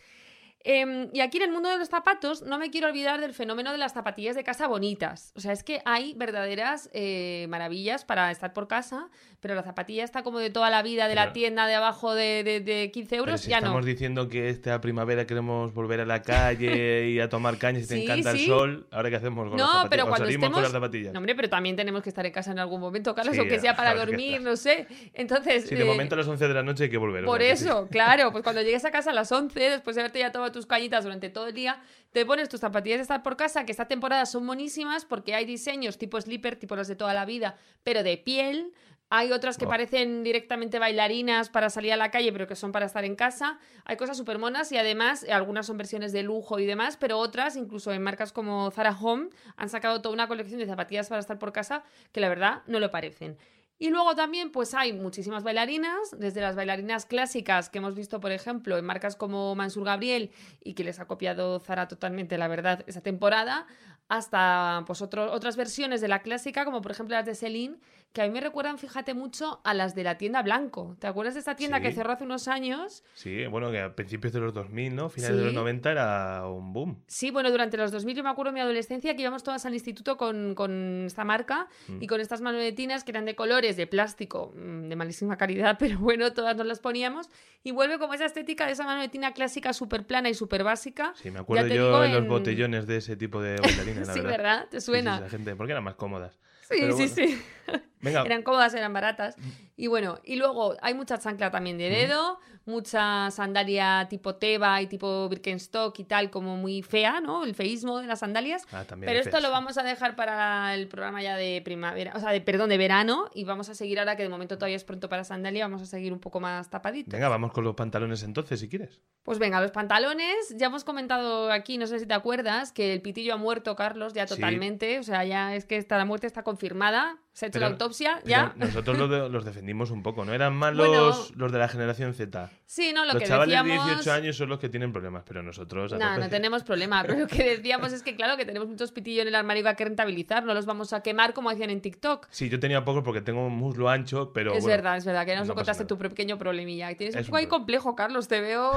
Em, 0.66 1.10
y 1.14 1.22
aquí 1.22 1.38
en 1.38 1.44
el 1.44 1.52
mundo 1.52 1.70
de 1.70 1.78
los 1.78 1.88
zapatos 1.88 2.42
no 2.42 2.60
me 2.60 2.70
quiero 2.70 2.88
olvidar 2.88 3.22
del 3.22 3.34
fenómeno 3.34 3.72
de 3.72 3.78
las 3.78 3.94
zapatillas 3.94 4.36
de 4.36 4.44
casa 4.44 4.68
bonitas. 4.68 5.32
O 5.36 5.40
sea, 5.40 5.54
es 5.54 5.64
que 5.64 5.82
hay 5.86 6.14
verdaderas 6.16 6.90
eh, 6.94 7.48
maravillas 7.50 8.04
para 8.04 8.30
estar 8.30 8.52
por 8.52 8.68
casa, 8.68 9.08
pero 9.40 9.56
la 9.56 9.64
zapatilla 9.64 10.04
está 10.04 10.22
como 10.22 10.40
de 10.40 10.50
toda 10.50 10.70
la 10.70 10.84
vida 10.84 11.08
de 11.08 11.16
la 11.16 11.32
tienda 11.32 11.66
de 11.66 11.76
abajo 11.76 12.14
de, 12.14 12.44
de- 12.44 12.60
de 12.60 12.92
15 12.92 13.10
Pero 13.10 13.20
euros, 13.24 13.42
si 13.42 13.50
ya 13.52 13.60
estamos 13.60 13.82
no. 13.82 13.86
diciendo 13.88 14.28
que 14.28 14.50
esta 14.50 14.82
primavera 14.82 15.26
queremos 15.26 15.74
volver 15.74 16.02
a 16.02 16.06
la 16.06 16.22
calle 16.22 17.10
y 17.10 17.20
a 17.22 17.30
tomar 17.30 17.58
cañas 17.58 17.84
y 17.84 17.88
te 17.88 17.96
Sí, 18.00 18.04
encanta 18.04 18.34
sí. 18.34 18.42
el 18.44 18.48
sol, 18.50 18.88
¿ahora 18.92 19.10
qué 19.10 19.16
hacemos 19.16 19.50
con 19.50 19.58
las 19.58 19.66
No, 19.66 19.66
zapatillas? 19.68 19.90
pero 19.90 20.04
¿O 20.04 20.08
cuando 20.10 20.26
salimos 20.26 20.44
con 20.50 20.52
estemos... 20.56 20.62
las 20.64 20.72
zapatillas? 20.74 21.14
No, 21.14 21.20
hombre, 21.20 21.36
pero 21.36 21.50
también 21.50 21.76
tenemos 21.78 22.04
que 22.04 22.10
estar 22.10 22.26
en 22.26 22.32
casa 22.34 22.52
en 22.52 22.60
algún 22.60 22.82
momento, 22.82 23.16
Carlos, 23.16 23.34
Sí, 23.34 23.40
aunque 23.40 23.60
sea 23.60 23.76
para 23.78 23.96
dormir, 23.96 24.42
no 24.42 24.58
sé. 24.58 24.88
Entonces... 25.14 25.68
Sí, 25.70 25.76
de 25.76 25.84
eh, 25.84 25.86
momento 25.86 26.16
a 26.16 26.18
las 26.18 26.28
11 26.28 26.48
de 26.50 26.54
la 26.54 26.64
noche 26.64 26.84
hay 26.86 26.90
que 26.90 26.98
volver. 26.98 27.24
o 27.24 27.28
Por 27.28 27.40
sea 27.40 27.54
eso, 27.54 27.88
claro, 27.92 28.32
pues 28.34 28.44
cuando 28.44 28.62
llegues 28.62 28.84
a 28.84 28.92
casa 28.92 29.12
a 29.12 29.14
las 29.14 29.32
11, 29.32 29.58
después 29.58 29.96
de 29.96 30.02
haberte 30.02 30.20
ya 30.20 30.32
tomado 30.34 30.49
tus 30.52 30.66
cañitas 30.66 31.04
durante 31.04 31.30
todo 31.30 31.48
el 31.48 31.54
día, 31.54 31.82
te 32.12 32.26
pones 32.26 32.50
tus 32.50 32.60
zapatillas 32.60 32.98
de 32.98 33.04
estar 33.04 33.24
por 33.24 33.38
casa, 33.38 33.66
que 33.66 33.72
esta 33.72 33.88
temporada 33.88 34.26
son 34.26 34.46
buenísimas 34.46 35.06
porque 35.06 35.36
hay 35.36 35.46
diseños 35.46 35.98
tipo 35.98 36.20
slipper, 36.20 36.56
tipo 36.56 36.76
los 36.76 36.88
de 36.88 36.96
toda 36.96 37.14
la 37.14 37.26
vida, 37.26 37.56
pero 37.84 38.04
de 38.04 38.18
piel. 38.18 38.74
Hay 39.12 39.32
otras 39.32 39.58
que 39.58 39.66
Oh. 39.66 39.70
parecen 39.70 40.24
directamente 40.24 40.78
bailarinas 40.78 41.50
para 41.50 41.72
salir 41.72 41.92
a 41.94 41.98
la 41.98 42.12
calle, 42.12 42.32
pero 42.32 42.46
que 42.46 42.56
son 42.56 42.72
para 42.72 42.86
estar 42.86 43.04
en 43.06 43.16
casa. 43.16 43.58
Hay 43.86 43.98
cosas 43.98 44.16
súper 44.16 44.38
monas 44.38 44.72
y 44.72 44.78
además 44.78 45.24
eh, 45.24 45.34
algunas 45.34 45.66
son 45.66 45.78
versiones 45.78 46.12
de 46.12 46.22
lujo 46.22 46.60
y 46.60 46.66
demás, 46.68 46.96
pero 46.96 47.18
otras, 47.18 47.56
incluso 47.56 47.92
en 47.92 48.04
marcas 48.04 48.32
como 48.32 48.70
Zara 48.70 48.96
Home, 49.02 49.30
han 49.58 49.70
sacado 49.70 50.04
toda 50.04 50.14
una 50.14 50.28
colección 50.28 50.60
de 50.60 50.68
zapatillas 50.68 51.10
para 51.10 51.22
estar 51.22 51.40
por 51.40 51.52
casa 51.52 51.84
que 52.12 52.20
la 52.22 52.30
verdad 52.30 52.62
no 52.68 52.80
lo 52.80 52.92
parecen. 52.92 53.36
Y 53.82 53.90
luego 53.90 54.14
también 54.14 54.52
pues 54.52 54.74
hay 54.74 54.92
muchísimas 54.92 55.44
bailarinas, 55.44 55.98
desde 56.18 56.42
las 56.42 56.58
bailarinas 56.58 57.06
clásicas 57.06 57.70
que 57.70 57.78
hemos 57.78 57.96
visto, 57.96 58.20
por 58.20 58.34
ejemplo, 58.34 58.78
en 58.78 58.84
marcas 58.84 59.16
como 59.16 59.56
Mansur 59.56 59.86
Gabriel 59.86 60.32
y 60.62 60.74
que 60.74 60.84
les 60.84 61.00
ha 61.00 61.08
copiado 61.08 61.62
Zara 61.62 61.88
totalmente, 61.88 62.38
la 62.38 62.50
verdad, 62.50 62.84
esa 62.88 63.00
temporada, 63.00 63.68
hasta 64.10 64.84
pues 64.86 65.02
otras 65.02 65.56
versiones 65.56 66.02
de 66.02 66.10
la 66.10 66.22
clásica, 66.22 66.66
como 66.66 66.82
por 66.82 66.92
ejemplo 66.92 67.16
las 67.16 67.26
de 67.26 67.36
Celine, 67.36 67.78
que 68.14 68.24
a 68.24 68.26
mí 68.26 68.32
me 68.32 68.42
recuerdan, 68.42 68.80
fíjate 68.80 69.14
mucho, 69.14 69.62
a 69.64 69.74
las 69.76 69.94
de 69.94 70.04
la 70.04 70.18
tienda 70.18 70.42
Blanco. 70.42 70.96
¿Te 71.00 71.06
acuerdas 71.06 71.36
de 71.36 71.42
esta 71.42 71.56
tienda 71.56 71.80
que 71.80 71.90
Sí. 71.92 71.96
cerró 71.98 72.14
hace 72.14 72.24
unos 72.24 72.48
años? 72.48 73.04
Sí, 73.14 73.46
bueno, 73.46 73.70
que 73.72 73.80
a 73.82 73.96
principios 73.96 74.34
de 74.34 74.40
los 74.40 74.52
2000, 74.54 74.96
¿no? 74.96 75.10
Finales 75.10 75.36
de 75.38 75.42
Sí. 75.44 75.46
los 75.46 75.54
90 75.54 75.92
era 75.92 76.48
un 76.48 76.74
boom. 76.74 77.04
Sí, 77.06 77.30
bueno, 77.30 77.52
durante 77.52 77.78
los 77.78 77.92
2000 77.92 78.16
yo 78.16 78.24
me 78.24 78.30
acuerdo 78.30 78.50
de 78.52 78.56
mi 78.56 78.62
adolescencia 78.62 79.16
que 79.16 79.22
íbamos 79.22 79.44
todas 79.44 79.64
al 79.68 79.74
instituto 79.76 80.18
con, 80.18 80.56
con 80.56 81.04
esta 81.06 81.24
marca 81.24 81.68
Mm. 81.88 82.02
y 82.02 82.08
con 82.08 82.20
estas 82.20 82.42
manoletinas 82.42 83.04
que 83.04 83.12
eran 83.12 83.26
de 83.26 83.36
colores, 83.36 83.78
de 83.78 83.86
plástico, 83.86 84.54
mm, 84.56 84.90
de 84.90 84.96
malísima 84.96 85.38
calidad, 85.38 85.78
pero 85.80 86.00
bueno, 86.00 86.34
todas 86.34 86.56
nos 86.58 86.66
las 86.66 86.80
poníamos. 86.80 87.30
Y 87.64 87.72
vuelve 87.72 88.00
como 88.00 88.16
esa 88.16 88.26
estética 88.26 88.66
de 88.66 88.72
esa 88.72 88.86
manoletina 88.86 89.34
clásica 89.34 89.72
súper 89.72 90.08
plana 90.08 90.30
y 90.30 90.34
súper 90.34 90.64
básica. 90.64 91.14
Sí, 91.16 91.30
me 91.30 91.40
acuerdo 91.40 91.68
yo 91.68 92.04
en 92.04 92.12
los 92.14 92.24
en- 92.24 92.28
botellones 92.28 92.88
de 92.88 92.98
ese 92.98 93.16
tipo 93.18 93.40
de 93.40 93.56
bailarines, 93.62 94.08
la 94.08 94.14
sí, 94.14 94.20
verdad. 94.22 94.38
¿verdad? 94.38 94.68
¿Te 94.70 94.80
Sí, 94.82 94.86
sí, 94.86 94.92
suena? 94.92 95.18
sí, 95.18 95.24
la 95.24 95.30
gente, 95.30 95.56
porque 95.56 95.74
eran 95.74 95.84
más 95.84 95.96
cómodas. 95.96 96.40
Sí, 96.62 96.76
Pero 96.82 96.96
sí, 96.98 97.08
bueno. 97.08 97.16
sí. 97.16 97.42
Venga, 98.02 98.22
Eran 98.22 98.44
cómodas, 98.44 98.74
eran 98.74 98.94
baratas. 98.94 99.36
Y 99.76 99.88
bueno, 99.88 100.20
y 100.24 100.38
luego 100.38 100.76
hay 100.82 100.94
mucha 100.94 101.18
chancla 101.18 101.52
también 101.52 101.78
de 101.78 101.90
dedo, 101.90 102.40
mucha 102.66 103.30
sandalia 103.32 104.08
tipo 104.10 104.36
Teba 104.36 104.82
y 104.82 104.88
tipo 104.88 105.28
Birkenstock 105.28 106.00
y 106.00 106.04
tal, 106.06 106.30
como 106.30 106.56
muy 106.56 106.82
fea, 106.82 107.20
¿no? 107.20 107.44
El 107.44 107.56
feísmo 107.56 108.00
de 108.00 108.08
las 108.08 108.20
sandalias. 108.20 108.66
Ah, 108.72 108.86
también 108.86 109.10
Pero 109.10 109.20
esto 109.20 109.42
lo 109.42 109.52
vamos 109.52 109.78
a 109.78 109.84
dejar 109.84 110.16
para 110.16 110.74
el 110.76 110.88
programa 110.88 111.22
ya 111.22 111.36
de 111.36 111.62
primavera, 111.64 112.14
o 112.16 112.20
sea, 112.22 112.32
de, 112.32 112.40
perdón, 112.40 112.70
de 112.70 112.78
verano, 112.78 113.30
y 113.34 113.44
vamos 113.44 113.68
a 113.68 113.76
seguir 113.76 114.00
ahora 114.00 114.16
que 114.16 114.24
de 114.24 114.30
momento 114.30 114.58
todavía 114.58 114.78
es 114.78 114.86
pronto 114.86 115.10
para 115.10 115.26
sandalia, 115.26 115.66
vamos 115.66 115.82
a 115.82 115.86
seguir 115.86 116.14
un 116.14 116.20
poco 116.20 116.40
más 116.40 116.70
tapaditos. 116.70 117.12
Venga, 117.12 117.28
vamos 117.28 117.52
con 117.52 117.66
los 117.66 117.76
pantalones 117.76 118.24
entonces, 118.24 118.62
si 118.62 118.70
quieres. 118.70 119.02
Pues 119.24 119.40
venga, 119.40 119.60
los 119.60 119.72
pantalones, 119.72 120.56
ya 120.56 120.68
hemos 120.68 120.86
comentado 120.86 121.52
aquí, 121.52 121.78
no 121.78 121.86
sé 121.88 122.00
si 122.00 122.06
te 122.06 122.14
acuerdas, 122.14 122.72
que 122.72 122.94
el 122.94 123.02
pitillo 123.02 123.34
ha 123.34 123.38
muerto, 123.38 123.76
Carlos, 123.76 124.14
ya 124.14 124.26
Sí. 124.26 124.36
totalmente, 124.36 125.00
o 125.00 125.04
sea, 125.04 125.26
ya 125.26 125.54
es 125.56 125.66
que 125.66 125.76
esta, 125.78 125.98
la 125.98 126.06
muerte 126.06 126.28
está 126.28 126.44
confirmada, 126.44 127.18
se 127.34 127.46
ha 127.46 127.48
hecho 127.50 127.60
la 127.60 127.68
autopsia, 127.68 128.20
ya. 128.26 128.54
Nosotros 128.58 128.98
los, 128.98 129.10
de- 129.10 129.30
los 129.30 129.46
defendimos 129.46 129.92
un 129.92 130.04
poco, 130.04 130.26
¿no? 130.26 130.34
Eran 130.34 130.54
más 130.56 130.76
Bueno. 130.76 131.16
los, 131.36 131.52
de 131.52 131.58
la 131.58 131.68
generación 131.70 132.14
Z. 132.14 132.50
Sí, 132.66 132.92
no, 132.94 133.06
lo 133.06 133.14
los 133.14 133.22
que 133.22 133.28
chavales 133.30 133.58
decíamos... 133.64 133.86
de 133.88 133.92
18 133.96 134.12
años 134.12 134.36
son 134.38 134.50
los 134.50 134.60
que 134.60 134.68
tienen 134.70 134.92
problemas, 134.92 135.24
pero 135.26 135.42
nosotros... 135.42 135.94
No, 135.94 136.18
no 136.18 136.30
tenemos 136.30 136.64
problema. 136.64 137.02
Pero 137.04 137.20
lo 137.20 137.28
que 137.28 137.56
decíamos 137.58 137.94
es 137.94 138.04
que, 138.04 138.16
claro, 138.16 138.36
que 138.38 138.46
tenemos 138.46 138.68
muchos 138.68 138.92
pitillos 138.92 139.22
en 139.22 139.30
el 139.30 139.36
armario 139.36 139.64
que 139.64 139.70
hay 139.70 139.76
que 139.76 139.86
rentabilizar. 139.86 140.44
No 140.44 140.54
los 140.54 140.66
vamos 140.66 140.92
a 140.94 141.02
quemar 141.02 141.34
como 141.34 141.50
hacían 141.50 141.70
en 141.70 141.82
TikTok. 141.82 142.28
Sí, 142.30 142.50
yo 142.50 142.60
tenía 142.60 142.84
pocos 142.84 143.04
porque 143.04 143.22
tengo 143.22 143.46
un 143.48 143.56
muslo 143.56 143.90
ancho, 143.90 144.34
pero 144.34 144.54
es 144.54 144.64
bueno, 144.64 144.76
verdad, 144.78 144.98
es 144.98 145.06
verdad, 145.06 145.26
que 145.26 145.36
nos 145.36 145.48
no 145.48 145.56
contaste 145.56 145.86
tu 145.86 145.98
pequeño 145.98 146.38
problemilla. 146.38 146.94
Tienes 146.96 147.16
un 147.16 147.22
Es 147.22 147.26
poco 147.28 147.36
un 147.36 147.40
ahí 147.40 147.46
pro- 147.48 147.58
complejo, 147.58 147.96
Carlos, 147.96 148.28
te 148.28 148.42
veo... 148.42 148.72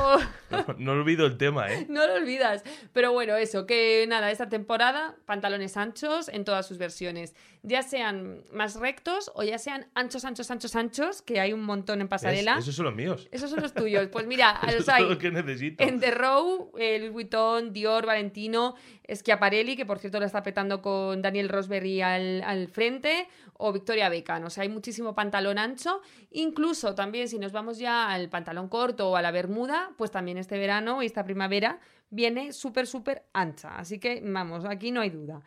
no 0.79 0.93
olvido 0.93 1.27
el 1.27 1.37
tema, 1.37 1.71
¿eh? 1.73 1.87
no 1.89 2.07
lo 2.07 2.15
olvidas. 2.15 2.63
Pero 2.93 3.13
bueno, 3.13 3.35
eso, 3.37 3.67
que 3.67 4.07
nada, 4.09 4.31
esta 4.31 4.49
temporada, 4.49 5.17
pantalones 5.27 5.77
anchos 5.77 6.29
en 6.29 6.45
todas 6.45 6.67
sus 6.67 6.79
versiones. 6.79 7.35
Ya 7.65 7.83
sean 7.83 8.42
más 8.53 8.77
rectos 8.77 9.31
o 9.35 9.43
ya 9.43 9.59
sean 9.59 9.87
anchos, 9.95 10.25
anchos, 10.25 10.51
anchos, 10.51 10.77
anchos, 10.77 11.23
que 11.23 11.41
hay 11.41 11.53
un 11.53 11.63
montón 11.63 12.01
en 12.01 12.09
pasarela. 12.09 12.59
Esos 12.59 12.75
son 12.75 12.87
los 12.87 12.95
míos. 12.95 13.29
Esos 13.31 13.51
son 13.51 13.61
los 13.61 13.73
tuyos. 13.73 14.09
Pues 14.09 14.27
mira, 14.27 14.61
los 14.77 14.89
hay 14.89 15.03
todo 15.03 15.15
lo 15.15 15.19
que 15.19 15.31
necesito. 15.31 15.83
en 15.85 16.01
The 16.01 16.11
Row, 16.11 16.73
eh, 16.79 16.99
Louis 16.99 17.13
Vuitton, 17.13 17.73
Dior, 17.73 18.07
Valentino, 18.07 18.75
Schiaparelli, 19.13 19.77
que 19.77 19.87
por 19.87 19.99
cierto 19.99 20.19
lo 20.19 20.27
está 20.27 20.43
petando 20.43 20.83
con 20.83 21.23
Daniel 21.23 21.49
Rosberry 21.49 22.03
al, 22.03 22.43
al 22.43 22.69
frente, 22.69 23.29
o 23.55 23.73
Victoria 23.73 24.09
Beckham. 24.09 24.45
O 24.45 24.51
sea, 24.51 24.63
hay 24.63 24.69
muchísimo 24.69 25.15
pantalón 25.15 25.59
ancho. 25.59 26.01
Incluso 26.31 26.95
también, 26.95 27.29
si 27.29 27.39
nos 27.39 27.53
vamos 27.53 27.79
ya 27.79 28.11
al 28.11 28.29
pantalón 28.29 28.69
corto 28.69 29.11
o 29.11 29.17
a 29.17 29.23
la 29.23 29.31
bermuda, 29.31 29.91
pues 29.97 30.11
también 30.11 30.39
este 30.39 30.59
verano 30.59 31.03
y 31.03 31.07
esta 31.07 31.25
primavera 31.25 31.81
viene 32.11 32.53
súper, 32.53 32.87
súper 32.87 33.25
ancha. 33.33 33.77
Así 33.77 33.99
que, 33.99 34.23
vamos, 34.25 34.65
aquí 34.65 34.93
no 34.93 35.01
hay 35.01 35.11
duda. 35.11 35.43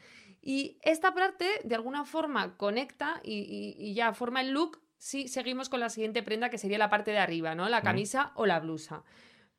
Y 0.48 0.78
esta 0.84 1.14
parte, 1.14 1.46
de 1.64 1.74
alguna 1.76 2.06
forma, 2.06 2.56
conecta 2.56 3.20
y, 3.24 3.34
y- 3.34 3.76
y 3.90 3.94
ya 3.96 4.14
forma 4.14 4.40
el 4.42 4.52
look 4.52 4.80
si 5.00 5.28
seguimos 5.28 5.70
con 5.70 5.80
la 5.80 5.90
siguiente 5.90 6.22
prenda, 6.24 6.50
que 6.50 6.58
sería 6.60 6.78
la 6.78 6.90
parte 6.90 7.12
de 7.12 7.18
arriba, 7.18 7.54
¿no? 7.56 7.68
La 7.68 7.80
camisa 7.84 8.32
o 8.36 8.46
la 8.46 8.60
blusa. 8.60 9.04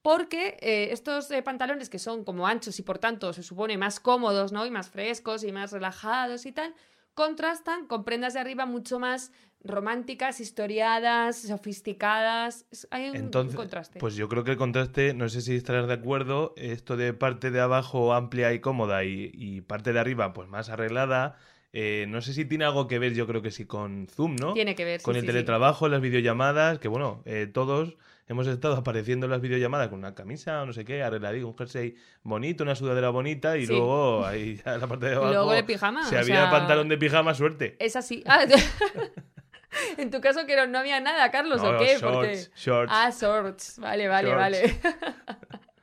Porque 0.00 0.56
eh, 0.60 0.88
estos 0.92 1.30
eh, 1.32 1.42
pantalones 1.42 1.90
que 1.90 1.98
son 1.98 2.24
como 2.24 2.46
anchos 2.46 2.78
y 2.78 2.82
por 2.82 2.98
tanto 2.98 3.32
se 3.32 3.42
supone 3.42 3.76
más 3.76 3.98
cómodos, 3.98 4.52
¿no? 4.52 4.64
Y 4.64 4.70
más 4.70 4.88
frescos 4.88 5.42
y 5.42 5.50
más 5.50 5.72
relajados 5.72 6.46
y 6.46 6.52
tal, 6.52 6.72
contrastan 7.16 7.86
con 7.86 8.04
prendas 8.04 8.34
de 8.34 8.40
arriba 8.40 8.66
mucho 8.66 8.98
más 9.00 9.32
románticas, 9.64 10.38
historiadas, 10.38 11.38
sofisticadas. 11.38 12.66
Hay 12.90 13.08
un 13.08 13.16
Entonces, 13.16 13.56
contraste. 13.56 13.98
pues 13.98 14.14
yo 14.16 14.28
creo 14.28 14.44
que 14.44 14.52
el 14.52 14.56
contraste, 14.58 15.14
no 15.14 15.28
sé 15.30 15.40
si 15.40 15.56
estarás 15.56 15.88
de 15.88 15.94
acuerdo, 15.94 16.52
esto 16.56 16.96
de 16.96 17.14
parte 17.14 17.50
de 17.50 17.60
abajo 17.60 18.12
amplia 18.12 18.52
y 18.52 18.60
cómoda 18.60 19.02
y, 19.04 19.30
y 19.32 19.62
parte 19.62 19.94
de 19.94 19.98
arriba 19.98 20.34
pues 20.34 20.46
más 20.48 20.68
arreglada, 20.68 21.36
eh, 21.78 22.06
no 22.08 22.22
sé 22.22 22.32
si 22.32 22.46
tiene 22.46 22.64
algo 22.64 22.86
que 22.88 22.98
ver, 22.98 23.12
yo 23.12 23.26
creo 23.26 23.42
que 23.42 23.50
sí, 23.50 23.66
con 23.66 24.06
Zoom, 24.08 24.36
¿no? 24.36 24.54
Tiene 24.54 24.74
que 24.74 24.86
ver, 24.86 25.00
sí, 25.00 25.04
Con 25.04 25.14
el 25.14 25.20
sí, 25.20 25.26
sí. 25.26 25.32
teletrabajo, 25.32 25.88
las 25.88 26.00
videollamadas, 26.00 26.78
que 26.78 26.88
bueno, 26.88 27.22
eh, 27.26 27.46
todos 27.52 27.96
hemos 28.28 28.46
estado 28.46 28.76
apareciendo 28.78 29.26
en 29.26 29.32
las 29.32 29.42
videollamadas 29.42 29.88
con 29.88 29.98
una 29.98 30.14
camisa 30.14 30.62
o 30.62 30.66
no 30.66 30.72
sé 30.72 30.86
qué, 30.86 31.02
arregladito, 31.02 31.46
un 31.46 31.54
jersey 31.58 31.94
bonito, 32.22 32.64
una 32.64 32.74
sudadera 32.76 33.10
bonita 33.10 33.58
y 33.58 33.66
luego 33.66 34.24
ahí 34.24 34.56
ya 34.64 34.78
la 34.78 34.86
parte 34.86 35.04
de 35.06 35.12
Y 35.12 35.16
abajo... 35.16 35.32
luego 35.34 35.52
el 35.52 35.64
pijama. 35.66 36.02
Si 36.08 36.14
o 36.14 36.18
había 36.18 36.42
sea, 36.42 36.50
pantalón 36.50 36.88
de 36.88 36.96
pijama, 36.96 37.34
suerte. 37.34 37.76
Es 37.78 37.94
así. 37.94 38.24
Ah, 38.26 38.46
en 39.98 40.10
tu 40.10 40.22
caso 40.22 40.46
que 40.46 40.56
no, 40.56 40.66
no 40.66 40.78
había 40.78 40.98
nada, 41.00 41.30
Carlos, 41.30 41.62
No, 41.62 41.72
¿o 41.72 41.78
qué? 41.78 41.98
shorts, 41.98 42.02
Porque- 42.02 42.46
shorts. 42.56 42.92
Ah, 42.94 43.10
shorts. 43.10 43.78
Vale, 43.80 44.08
vale, 44.08 44.28
Shorts. 44.30 44.40
vale. 44.40 44.80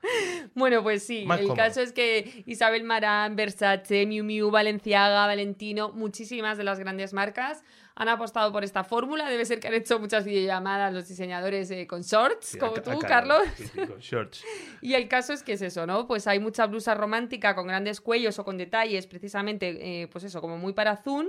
bueno, 0.55 0.83
pues 0.83 1.03
sí. 1.05 1.25
Más 1.25 1.39
el 1.39 1.48
cómodo. 1.48 1.63
caso 1.63 1.81
es 1.81 1.93
que 1.93 2.43
Isabel 2.45 2.83
Marán, 2.83 3.36
Versace, 3.36 4.05
Miu 4.05 4.24
Miu, 4.24 4.51
Valenciaga, 4.51 5.25
Valentino, 5.25 5.91
muchísimas 5.91 6.57
de 6.57 6.63
las 6.63 6.79
grandes 6.79 7.13
marcas 7.13 7.63
han 7.95 8.10
apostado 8.10 8.51
por 8.51 8.63
esta 8.63 8.83
fórmula. 8.83 9.29
Debe 9.29 9.45
ser 9.45 9.60
que 9.60 9.67
han 9.67 9.75
hecho 9.75 10.00
muchas 10.00 10.25
videollamadas 10.25 10.91
los 10.93 11.07
diseñadores 11.07 11.69
eh, 11.72 11.86
con 11.88 12.01
shorts, 12.01 12.48
Sí, 12.48 12.57
como 12.57 12.75
a 12.75 12.81
tú, 12.81 12.91
a 12.91 13.00
Carlos. 13.00 13.43
sí, 13.55 13.67
sí, 13.67 13.88
con 13.88 14.00
shorts. 14.00 14.43
Y 14.81 14.95
el 14.95 15.07
caso 15.07 15.31
es 15.33 15.43
que 15.43 15.53
es 15.53 15.62
eso, 15.62 15.86
¿no? 15.86 16.07
Pues 16.07 16.27
hay 16.27 16.39
mucha 16.39 16.65
blusa 16.65 16.95
romántica 16.95 17.55
con 17.55 17.67
grandes 17.67 18.01
cuellos 18.01 18.39
o 18.39 18.43
con 18.45 18.57
detalles, 18.57 19.07
precisamente, 19.07 20.01
eh, 20.01 20.07
pues 20.07 20.24
eso, 20.24 20.41
como 20.41 20.57
muy 20.57 20.74
para 20.74 20.98
Zoom, 20.98 21.27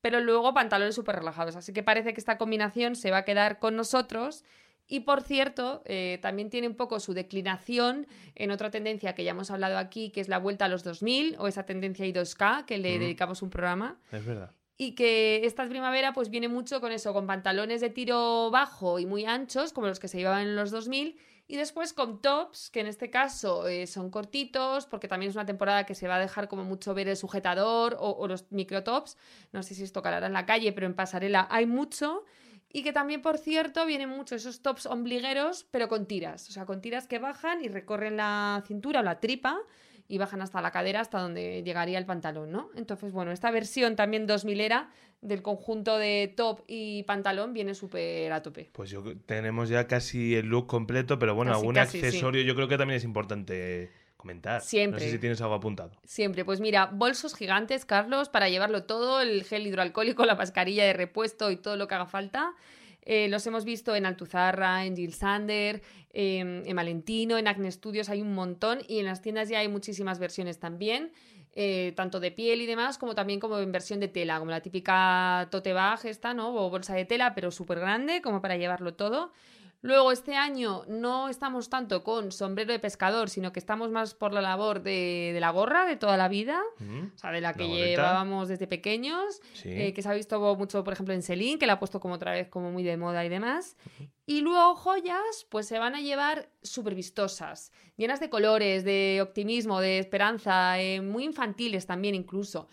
pero 0.00 0.20
luego 0.20 0.52
pantalones 0.52 0.94
súper 0.94 1.16
relajados. 1.16 1.56
Así 1.56 1.72
que 1.72 1.82
parece 1.82 2.12
que 2.12 2.20
esta 2.20 2.38
combinación 2.38 2.96
se 2.96 3.10
va 3.10 3.18
a 3.18 3.24
quedar 3.24 3.58
con 3.58 3.76
nosotros. 3.76 4.44
Y 4.92 5.00
por 5.00 5.22
cierto, 5.22 5.82
eh, 5.86 6.18
también 6.20 6.50
tiene 6.50 6.66
un 6.66 6.74
poco 6.74 6.98
su 6.98 7.14
declinación 7.14 8.08
en 8.34 8.50
otra 8.50 8.70
tendencia 8.72 9.14
que 9.14 9.22
ya 9.22 9.30
hemos 9.30 9.50
hablado 9.52 9.78
aquí, 9.78 10.10
que 10.10 10.20
es 10.20 10.28
la 10.28 10.38
vuelta 10.38 10.64
a 10.64 10.68
los 10.68 10.82
2000 10.82 11.36
o 11.38 11.46
esa 11.46 11.64
tendencia 11.64 12.04
I2K, 12.04 12.66
que 12.66 12.76
le 12.76 12.96
Mm. 12.96 13.00
dedicamos 13.00 13.40
un 13.40 13.50
programa 13.50 13.98
Es 14.10 14.24
verdad. 14.26 14.50
y 14.76 14.96
que 14.96 15.46
esta 15.46 15.64
primavera 15.68 16.12
pues 16.12 16.28
viene 16.28 16.48
mucho 16.48 16.80
con 16.80 16.90
eso, 16.90 17.12
con 17.12 17.26
pantalones 17.28 17.80
de 17.80 17.90
tiro 17.90 18.50
bajo 18.50 18.98
y 18.98 19.06
muy 19.06 19.24
anchos, 19.26 19.72
como 19.72 19.86
los 19.86 20.00
que 20.00 20.08
se 20.08 20.18
llevaban 20.18 20.42
en 20.42 20.56
los 20.56 20.72
2000, 20.72 21.16
y 21.46 21.56
después 21.56 21.92
con 21.92 22.20
tops, 22.20 22.68
que 22.70 22.80
en 22.80 22.86
este 22.88 23.10
caso 23.10 23.68
eh, 23.68 23.86
son 23.86 24.10
cortitos, 24.10 24.86
porque 24.86 25.06
también 25.06 25.30
es 25.30 25.36
una 25.36 25.46
temporada 25.46 25.84
que 25.84 25.94
se 25.94 26.08
va 26.08 26.16
a 26.16 26.20
dejar 26.20 26.48
como 26.48 26.64
mucho 26.64 26.94
ver 26.94 27.08
el 27.08 27.16
sujetador 27.16 27.96
o, 28.00 28.10
o 28.10 28.26
los 28.26 28.50
microtops, 28.50 29.16
no 29.52 29.62
sé 29.62 29.74
si 29.74 29.84
esto 29.84 30.02
calará 30.02 30.26
en 30.26 30.32
la 30.32 30.46
calle, 30.46 30.72
pero 30.72 30.86
en 30.86 30.94
pasarela 30.94 31.46
hay 31.50 31.66
mucho, 31.66 32.24
y 32.72 32.82
que 32.82 32.92
también, 32.92 33.22
por 33.22 33.38
cierto, 33.38 33.84
vienen 33.86 34.08
mucho 34.08 34.34
esos 34.36 34.62
tops 34.62 34.86
ombligueros, 34.86 35.66
pero 35.70 35.88
con 35.88 36.06
tiras, 36.06 36.48
o 36.48 36.52
sea, 36.52 36.66
con 36.66 36.80
tiras 36.80 37.06
que 37.08 37.18
bajan 37.18 37.64
y 37.64 37.68
recorren 37.68 38.16
la 38.16 38.62
cintura 38.66 39.00
o 39.00 39.02
la 39.02 39.20
tripa, 39.20 39.58
y 40.10 40.18
bajan 40.18 40.42
hasta 40.42 40.60
la 40.60 40.72
cadera, 40.72 41.00
hasta 41.00 41.20
donde 41.20 41.62
llegaría 41.62 41.96
el 41.96 42.04
pantalón, 42.04 42.50
¿no? 42.50 42.68
Entonces, 42.74 43.12
bueno, 43.12 43.30
esta 43.30 43.52
versión 43.52 43.94
también 43.94 44.26
2000 44.26 44.60
era 44.60 44.90
del 45.20 45.40
conjunto 45.40 45.98
de 45.98 46.32
top 46.36 46.62
y 46.66 47.04
pantalón 47.04 47.52
viene 47.52 47.74
súper 47.76 48.32
a 48.32 48.42
tope. 48.42 48.70
Pues 48.72 48.90
yo 48.90 49.04
tenemos 49.26 49.68
ya 49.68 49.86
casi 49.86 50.34
el 50.34 50.46
look 50.46 50.66
completo, 50.66 51.20
pero 51.20 51.36
bueno, 51.36 51.52
Casi, 51.52 51.60
algún 51.60 51.74
casi, 51.76 52.00
sí. 52.00 52.06
accesorio 52.06 52.42
yo 52.42 52.56
creo 52.56 52.66
que 52.66 52.76
también 52.76 52.96
es 52.96 53.04
importante 53.04 53.92
comentar. 54.20 54.60
Siempre. 54.60 55.00
No 55.00 55.06
sé 55.06 55.12
si 55.12 55.18
tienes 55.18 55.40
algo 55.40 55.54
apuntado. 55.54 55.90
Siempre, 56.04 56.44
pues 56.44 56.60
mira, 56.60 56.86
bolsos 56.86 57.34
gigantes, 57.34 57.84
Carlos, 57.84 58.28
para 58.28 58.48
llevarlo 58.48 58.84
todo, 58.84 59.20
el 59.20 59.44
gel 59.44 59.66
hidroalcohólico, 59.66 60.24
la 60.26 60.34
mascarilla 60.34 60.84
de 60.84 60.92
repuesto 60.92 61.50
y 61.50 61.56
todo 61.56 61.76
lo 61.76 61.88
que 61.88 61.94
haga 61.94 62.06
falta. 62.06 62.52
Eh, 63.02 63.28
los 63.28 63.46
hemos 63.46 63.64
visto 63.64 63.96
en 63.96 64.04
Altuzarra, 64.04 64.84
en 64.84 64.94
Jill 64.94 65.14
Sander, 65.14 65.82
eh, 66.12 66.62
en 66.64 66.76
Valentino, 66.76 67.38
en 67.38 67.48
Acne 67.48 67.72
Studios 67.72 68.10
hay 68.10 68.20
un 68.20 68.34
montón 68.34 68.80
y 68.86 68.98
en 68.98 69.06
las 69.06 69.22
tiendas 69.22 69.48
ya 69.48 69.60
hay 69.60 69.68
muchísimas 69.68 70.18
versiones 70.18 70.58
también, 70.58 71.12
eh, 71.54 71.92
tanto 71.96 72.20
de 72.20 72.30
piel 72.30 72.60
y 72.60 72.66
demás, 72.66 72.98
como 72.98 73.14
también 73.14 73.40
como 73.40 73.58
en 73.58 73.72
versión 73.72 74.00
de 74.00 74.08
tela, 74.08 74.38
como 74.38 74.50
la 74.50 74.60
típica 74.60 75.48
tote 75.50 75.72
bag 75.72 76.04
esta, 76.04 76.34
¿no? 76.34 76.54
O 76.54 76.68
bolsa 76.68 76.94
de 76.94 77.06
tela, 77.06 77.34
pero 77.34 77.50
súper 77.50 77.80
grande, 77.80 78.20
como 78.20 78.42
para 78.42 78.56
llevarlo 78.56 78.94
todo. 78.94 79.32
Luego, 79.82 80.12
este 80.12 80.36
año 80.36 80.84
no 80.88 81.30
estamos 81.30 81.70
tanto 81.70 82.04
con 82.04 82.32
sombrero 82.32 82.70
de 82.72 82.78
pescador, 82.78 83.30
sino 83.30 83.50
que 83.50 83.58
estamos 83.58 83.90
más 83.90 84.12
por 84.14 84.34
la 84.34 84.42
labor 84.42 84.82
de, 84.82 85.30
de 85.32 85.40
la 85.40 85.50
gorra 85.50 85.86
de 85.86 85.96
toda 85.96 86.18
la 86.18 86.28
vida, 86.28 86.60
Mm, 86.78 87.06
o 87.14 87.18
sea, 87.18 87.30
de 87.32 87.40
la 87.40 87.54
que 87.54 87.64
La 87.66 87.74
llevábamos 87.86 88.48
desde 88.48 88.66
pequeños, 88.66 89.40
Sí. 89.54 89.70
eh, 89.70 89.94
que 89.94 90.02
se 90.02 90.08
ha 90.10 90.12
visto 90.12 90.38
mucho, 90.56 90.84
por 90.84 90.92
ejemplo, 90.92 91.14
en 91.14 91.22
Celine, 91.22 91.58
que 91.58 91.66
la 91.66 91.74
ha 91.74 91.78
puesto 91.78 91.98
como 91.98 92.14
otra 92.14 92.32
vez 92.32 92.48
como 92.48 92.70
muy 92.70 92.82
de 92.82 92.98
moda 92.98 93.24
y 93.24 93.30
demás. 93.30 93.76
Y 94.26 94.42
luego 94.42 94.74
joyas, 94.74 95.46
pues 95.48 95.66
se 95.66 95.78
van 95.78 95.94
a 95.94 96.00
llevar 96.02 96.50
súper 96.62 96.94
vistosas, 96.94 97.72
llenas 97.96 98.20
de 98.20 98.28
colores, 98.28 98.84
de 98.84 99.20
optimismo, 99.22 99.80
de 99.80 99.98
esperanza, 99.98 100.78
eh, 100.78 101.00
muy 101.00 101.24
infantiles 101.24 101.86
también 101.86 102.14
incluso. 102.14 102.68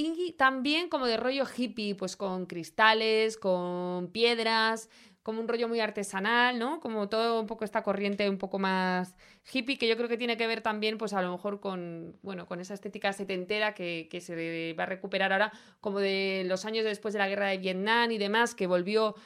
Y 0.00 0.34
también 0.34 0.88
como 0.88 1.06
de 1.06 1.16
rollo 1.16 1.44
hippie, 1.56 1.96
pues 1.96 2.16
con 2.16 2.46
cristales, 2.46 3.36
con 3.36 4.06
piedras, 4.12 4.88
como 5.28 5.42
un 5.42 5.48
rollo 5.48 5.68
muy 5.68 5.78
artesanal, 5.78 6.58
¿no? 6.58 6.80
Como 6.80 7.10
todo 7.10 7.38
un 7.38 7.46
poco 7.46 7.66
esta 7.66 7.82
corriente 7.82 8.30
un 8.30 8.38
poco 8.38 8.58
más 8.58 9.14
hippie, 9.52 9.76
que 9.76 9.86
yo 9.86 9.94
creo 9.94 10.08
que 10.08 10.16
tiene 10.16 10.38
que 10.38 10.46
ver 10.46 10.62
también, 10.62 10.96
pues 10.96 11.12
a 11.12 11.20
lo 11.20 11.30
mejor 11.30 11.60
con, 11.60 12.16
bueno, 12.22 12.46
con 12.46 12.60
esa 12.60 12.72
estética 12.72 13.12
setentera 13.12 13.74
que, 13.74 14.08
que 14.10 14.22
se 14.22 14.72
va 14.72 14.84
a 14.84 14.86
recuperar 14.86 15.34
ahora, 15.34 15.52
como 15.82 15.98
de 15.98 16.44
los 16.46 16.64
años 16.64 16.86
después 16.86 17.12
de 17.12 17.18
la 17.18 17.28
guerra 17.28 17.48
de 17.48 17.58
Vietnam 17.58 18.10
y 18.10 18.16
demás, 18.16 18.54
que 18.54 18.66
volvió 18.66 19.16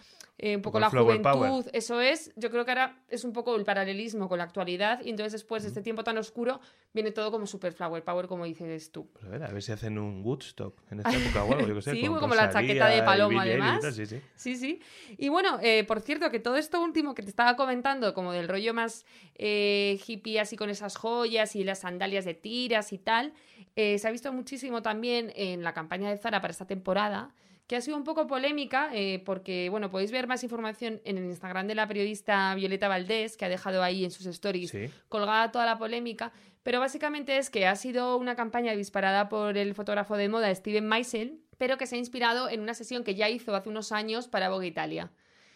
eh, 0.42 0.56
un 0.56 0.62
poco 0.62 0.80
la 0.80 0.90
juventud, 0.90 1.64
eso 1.72 2.00
es, 2.00 2.32
yo 2.34 2.50
creo 2.50 2.64
que 2.64 2.72
ahora 2.72 2.96
es 3.08 3.22
un 3.22 3.32
poco 3.32 3.54
el 3.54 3.64
paralelismo 3.64 4.28
con 4.28 4.38
la 4.38 4.44
actualidad 4.44 5.00
y 5.04 5.10
entonces 5.10 5.32
después 5.34 5.62
de 5.62 5.68
este 5.68 5.82
tiempo 5.82 6.02
tan 6.02 6.18
oscuro 6.18 6.60
viene 6.92 7.12
todo 7.12 7.30
como 7.30 7.46
super 7.46 7.72
flower 7.72 8.02
power, 8.02 8.26
como 8.26 8.44
dices 8.44 8.90
tú. 8.90 9.08
Pues 9.12 9.24
a 9.24 9.28
ver, 9.28 9.44
a 9.44 9.52
ver 9.52 9.62
si 9.62 9.70
hacen 9.70 9.98
un 9.98 10.20
Woodstock 10.24 10.76
en 10.90 10.98
esta 10.98 11.14
época 11.14 11.44
o 11.44 11.52
algo, 11.52 11.68
yo 11.68 11.74
que 11.76 11.82
sé. 11.82 11.92
Sí, 12.02 12.06
como 12.08 12.34
la 12.34 12.50
chaqueta 12.50 12.88
de 12.88 13.04
paloma, 13.04 13.42
además. 13.42 13.82
tal, 13.82 13.92
sí, 13.92 14.04
sí. 14.04 14.20
Sí, 14.34 14.56
sí. 14.56 14.80
Y 15.16 15.28
bueno, 15.28 15.60
eh, 15.62 15.84
por 15.84 16.00
cierto, 16.00 16.28
que 16.32 16.40
todo 16.40 16.56
esto 16.56 16.82
último 16.82 17.14
que 17.14 17.22
te 17.22 17.28
estaba 17.28 17.54
comentando, 17.54 18.12
como 18.12 18.32
del 18.32 18.48
rollo 18.48 18.74
más 18.74 19.06
eh, 19.36 20.00
hippie, 20.04 20.40
así 20.40 20.56
con 20.56 20.70
esas 20.70 20.96
joyas 20.96 21.54
y 21.54 21.62
las 21.62 21.78
sandalias 21.80 22.24
de 22.24 22.34
tiras 22.34 22.92
y 22.92 22.98
tal, 22.98 23.32
eh, 23.76 23.96
se 23.98 24.08
ha 24.08 24.10
visto 24.10 24.32
muchísimo 24.32 24.82
también 24.82 25.32
en 25.36 25.62
la 25.62 25.72
campaña 25.72 26.10
de 26.10 26.18
Zara 26.18 26.40
para 26.40 26.50
esta 26.50 26.66
temporada, 26.66 27.32
que 27.72 27.76
ha 27.76 27.80
sido 27.80 27.96
un 27.96 28.04
poco 28.04 28.26
polémica, 28.26 28.90
eh, 28.92 29.22
porque, 29.24 29.70
bueno, 29.70 29.90
podéis 29.90 30.12
ver 30.12 30.26
más 30.26 30.42
información 30.42 31.00
en 31.06 31.16
el 31.16 31.24
Instagram 31.24 31.66
de 31.66 31.74
la 31.74 31.88
periodista 31.88 32.54
Violeta 32.54 32.86
Valdés, 32.86 33.38
que 33.38 33.46
ha 33.46 33.48
dejado 33.48 33.82
ahí 33.82 34.04
en 34.04 34.10
sus 34.10 34.26
stories 34.26 34.68
Sí. 34.68 34.90
colgada 35.08 35.50
toda 35.52 35.64
la 35.64 35.78
polémica, 35.78 36.32
pero 36.62 36.80
básicamente 36.80 37.38
es 37.38 37.48
que 37.48 37.66
ha 37.66 37.74
sido 37.74 38.18
una 38.18 38.36
campaña 38.36 38.76
disparada 38.76 39.30
por 39.30 39.56
el 39.56 39.74
fotógrafo 39.74 40.18
de 40.18 40.28
moda 40.28 40.54
Steven 40.54 40.86
Meisel, 40.86 41.40
pero 41.56 41.78
que 41.78 41.86
se 41.86 41.96
ha 41.96 41.98
inspirado 41.98 42.50
en 42.50 42.60
una 42.60 42.74
sesión 42.74 43.04
que 43.04 43.14
ya 43.14 43.30
hizo 43.30 43.54
hace 43.54 43.70
unos 43.70 43.90
años 43.90 44.28
para 44.28 44.50
Vogue 44.50 44.66
Italia. 44.66 45.10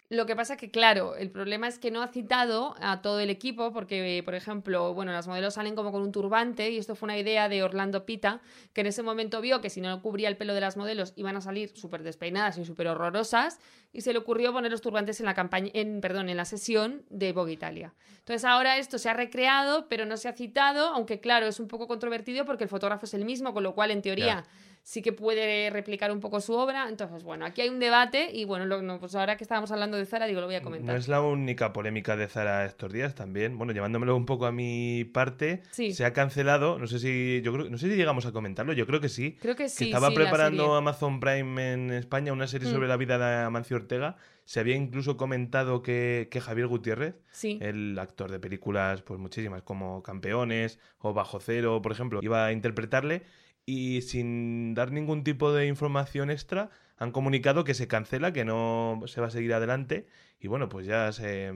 Lo 0.09 0.25
que 0.25 0.37
pasa 0.37 0.55
que, 0.55 0.71
claro, 0.71 1.17
el 1.17 1.29
problema 1.29 1.67
es 1.67 1.79
que 1.79 1.91
no 1.91 2.01
ha 2.01 2.07
citado 2.07 2.75
a 2.79 3.01
todo 3.01 3.19
el 3.19 3.29
equipo 3.29 3.73
porque, 3.73 4.21
por 4.23 4.35
ejemplo, 4.35 4.93
bueno, 4.93 5.11
las 5.11 5.27
modelos 5.27 5.55
salen 5.55 5.75
como 5.75 5.91
con 5.91 6.01
un 6.01 6.13
turbante 6.13 6.71
y 6.71 6.77
esto 6.77 6.95
fue 6.95 7.07
una 7.07 7.17
idea 7.17 7.49
de 7.49 7.61
Orlando 7.61 8.05
Pita, 8.05 8.39
que 8.71 8.81
en 8.81 8.87
ese 8.87 9.03
momento 9.03 9.41
vio 9.41 9.59
que 9.59 9.69
si 9.69 9.81
no 9.81 10.01
cubría 10.01 10.29
el 10.29 10.37
pelo 10.37 10.53
de 10.53 10.61
las 10.61 10.77
modelos 10.77 11.11
iban 11.17 11.35
a 11.35 11.41
salir 11.41 11.75
súper 11.75 12.03
despeinadas 12.03 12.57
y 12.57 12.63
súper 12.63 12.87
horrorosas 12.87 13.59
y 13.91 13.99
se 13.99 14.13
le 14.13 14.19
ocurrió 14.19 14.53
poner 14.53 14.71
los 14.71 14.79
turbantes 14.79 15.19
en 15.19 15.25
la 15.25 15.33
campaña, 15.33 15.71
en, 15.73 15.99
perdón, 15.99 16.29
en 16.29 16.37
la 16.37 16.45
sesión 16.45 17.03
de 17.09 17.33
Vogue 17.33 17.51
Italia. 17.51 17.93
Entonces 18.19 18.45
ahora 18.45 18.77
esto 18.77 18.99
se 18.99 19.09
ha 19.09 19.13
recreado, 19.13 19.89
pero 19.89 20.05
no 20.05 20.15
se 20.15 20.29
ha 20.29 20.33
citado, 20.33 20.87
aunque 20.87 21.19
claro, 21.19 21.47
es 21.47 21.59
un 21.59 21.67
poco 21.67 21.85
controvertido 21.85 22.45
porque 22.45 22.63
el 22.63 22.69
fotógrafo 22.69 23.07
es 23.07 23.13
el 23.13 23.25
mismo, 23.25 23.53
con 23.53 23.63
lo 23.63 23.75
cual 23.75 23.91
en 23.91 24.01
teoría 24.01 24.45
sí 24.87 25.01
que 25.01 25.11
puede 25.11 25.69
replicar 25.69 26.13
un 26.13 26.21
poco 26.21 26.39
su 26.39 26.53
obra. 26.53 26.87
Entonces, 26.87 27.21
bueno, 27.21 27.45
aquí 27.45 27.59
hay 27.59 27.67
un 27.67 27.77
debate 27.77 28.29
y 28.31 28.45
bueno, 28.45 28.65
lo- 28.65 28.81
no, 28.81 29.01
pues 29.01 29.15
ahora 29.15 29.35
que 29.35 29.43
estábamos 29.43 29.69
hablando 29.69 29.97
de 29.97 30.05
Zara, 30.05 30.27
digo, 30.27 30.39
lo 30.39 30.45
voy 30.47 30.55
a 30.55 30.61
comentar. 30.61 30.93
No 30.93 30.97
es 30.97 31.09
la 31.09 31.19
única 31.19 31.73
polémica 31.73 32.15
de 32.15 32.29
Zara 32.29 32.63
estos 32.63 32.93
días 32.93 33.13
también. 33.13 33.57
Bueno, 33.57 33.73
llevándomelo 33.73 34.15
un 34.15 34.25
poco 34.25 34.45
a 34.45 34.53
mi 34.53 35.03
parte, 35.03 35.61
Sí. 35.71 35.91
se 35.93 36.05
ha 36.05 36.13
cancelado. 36.13 36.79
No 36.79 36.87
sé 36.87 36.99
si 36.99 37.41
yo 37.43 37.51
creo, 37.51 37.69
no 37.69 37.77
sé 37.77 37.89
si 37.89 37.97
llegamos 37.97 38.25
a 38.27 38.31
comentarlo. 38.31 38.71
Yo 38.71 38.87
creo 38.87 39.01
que 39.01 39.09
sí. 39.09 39.37
Creo 39.41 39.57
que 39.57 39.63
que 39.63 39.69
sí. 39.69 39.87
estaba 39.87 40.07
sí, 40.07 40.15
la 40.15 40.21
preparando. 40.21 40.75
Amazon 40.75 41.19
Prime 41.19 41.73
en 41.73 41.91
España 41.91 42.31
una 42.31 42.47
serie 42.47 42.69
Mm. 42.69 42.71
sobre 42.71 42.87
la 42.87 42.95
vida 42.95 43.17
de 43.17 43.43
Amancio 43.43 43.75
Ortega. 43.75 44.15
Se 44.45 44.61
había 44.61 44.77
incluso 44.77 45.17
comentado 45.17 45.81
que, 45.81 46.29
que 46.31 46.39
Javier 46.39 46.67
Gutiérrez, 46.67 47.15
Sí. 47.31 47.59
el 47.61 47.99
actor 47.99 48.31
de 48.31 48.39
películas, 48.39 49.01
pues 49.01 49.19
muchísimas, 49.19 49.63
como 49.63 50.01
Campeones 50.01 50.79
o 50.99 51.13
Bajo 51.13 51.41
Cero, 51.41 51.81
por 51.81 51.91
ejemplo, 51.91 52.21
iba 52.23 52.45
a 52.45 52.53
interpretarle 52.53 53.23
y 53.69 54.01
sin 54.01 54.73
dar 54.73 54.91
ningún 54.91 55.23
tipo 55.25 55.51
de 55.51 55.67
información 55.67 56.31
extra 56.31 56.69
han 56.97 57.11
comunicado 57.11 57.63
que 57.65 57.73
se 57.75 57.87
cancela, 57.87 58.31
que 58.33 58.45
no 58.45 59.01
se 59.05 59.21
va 59.21 59.27
a 59.27 59.29
seguir 59.29 59.53
adelante 59.53 60.07
y 60.39 60.47
bueno, 60.47 60.69
pues 60.69 60.87
ya 60.87 61.11
se 61.11 61.53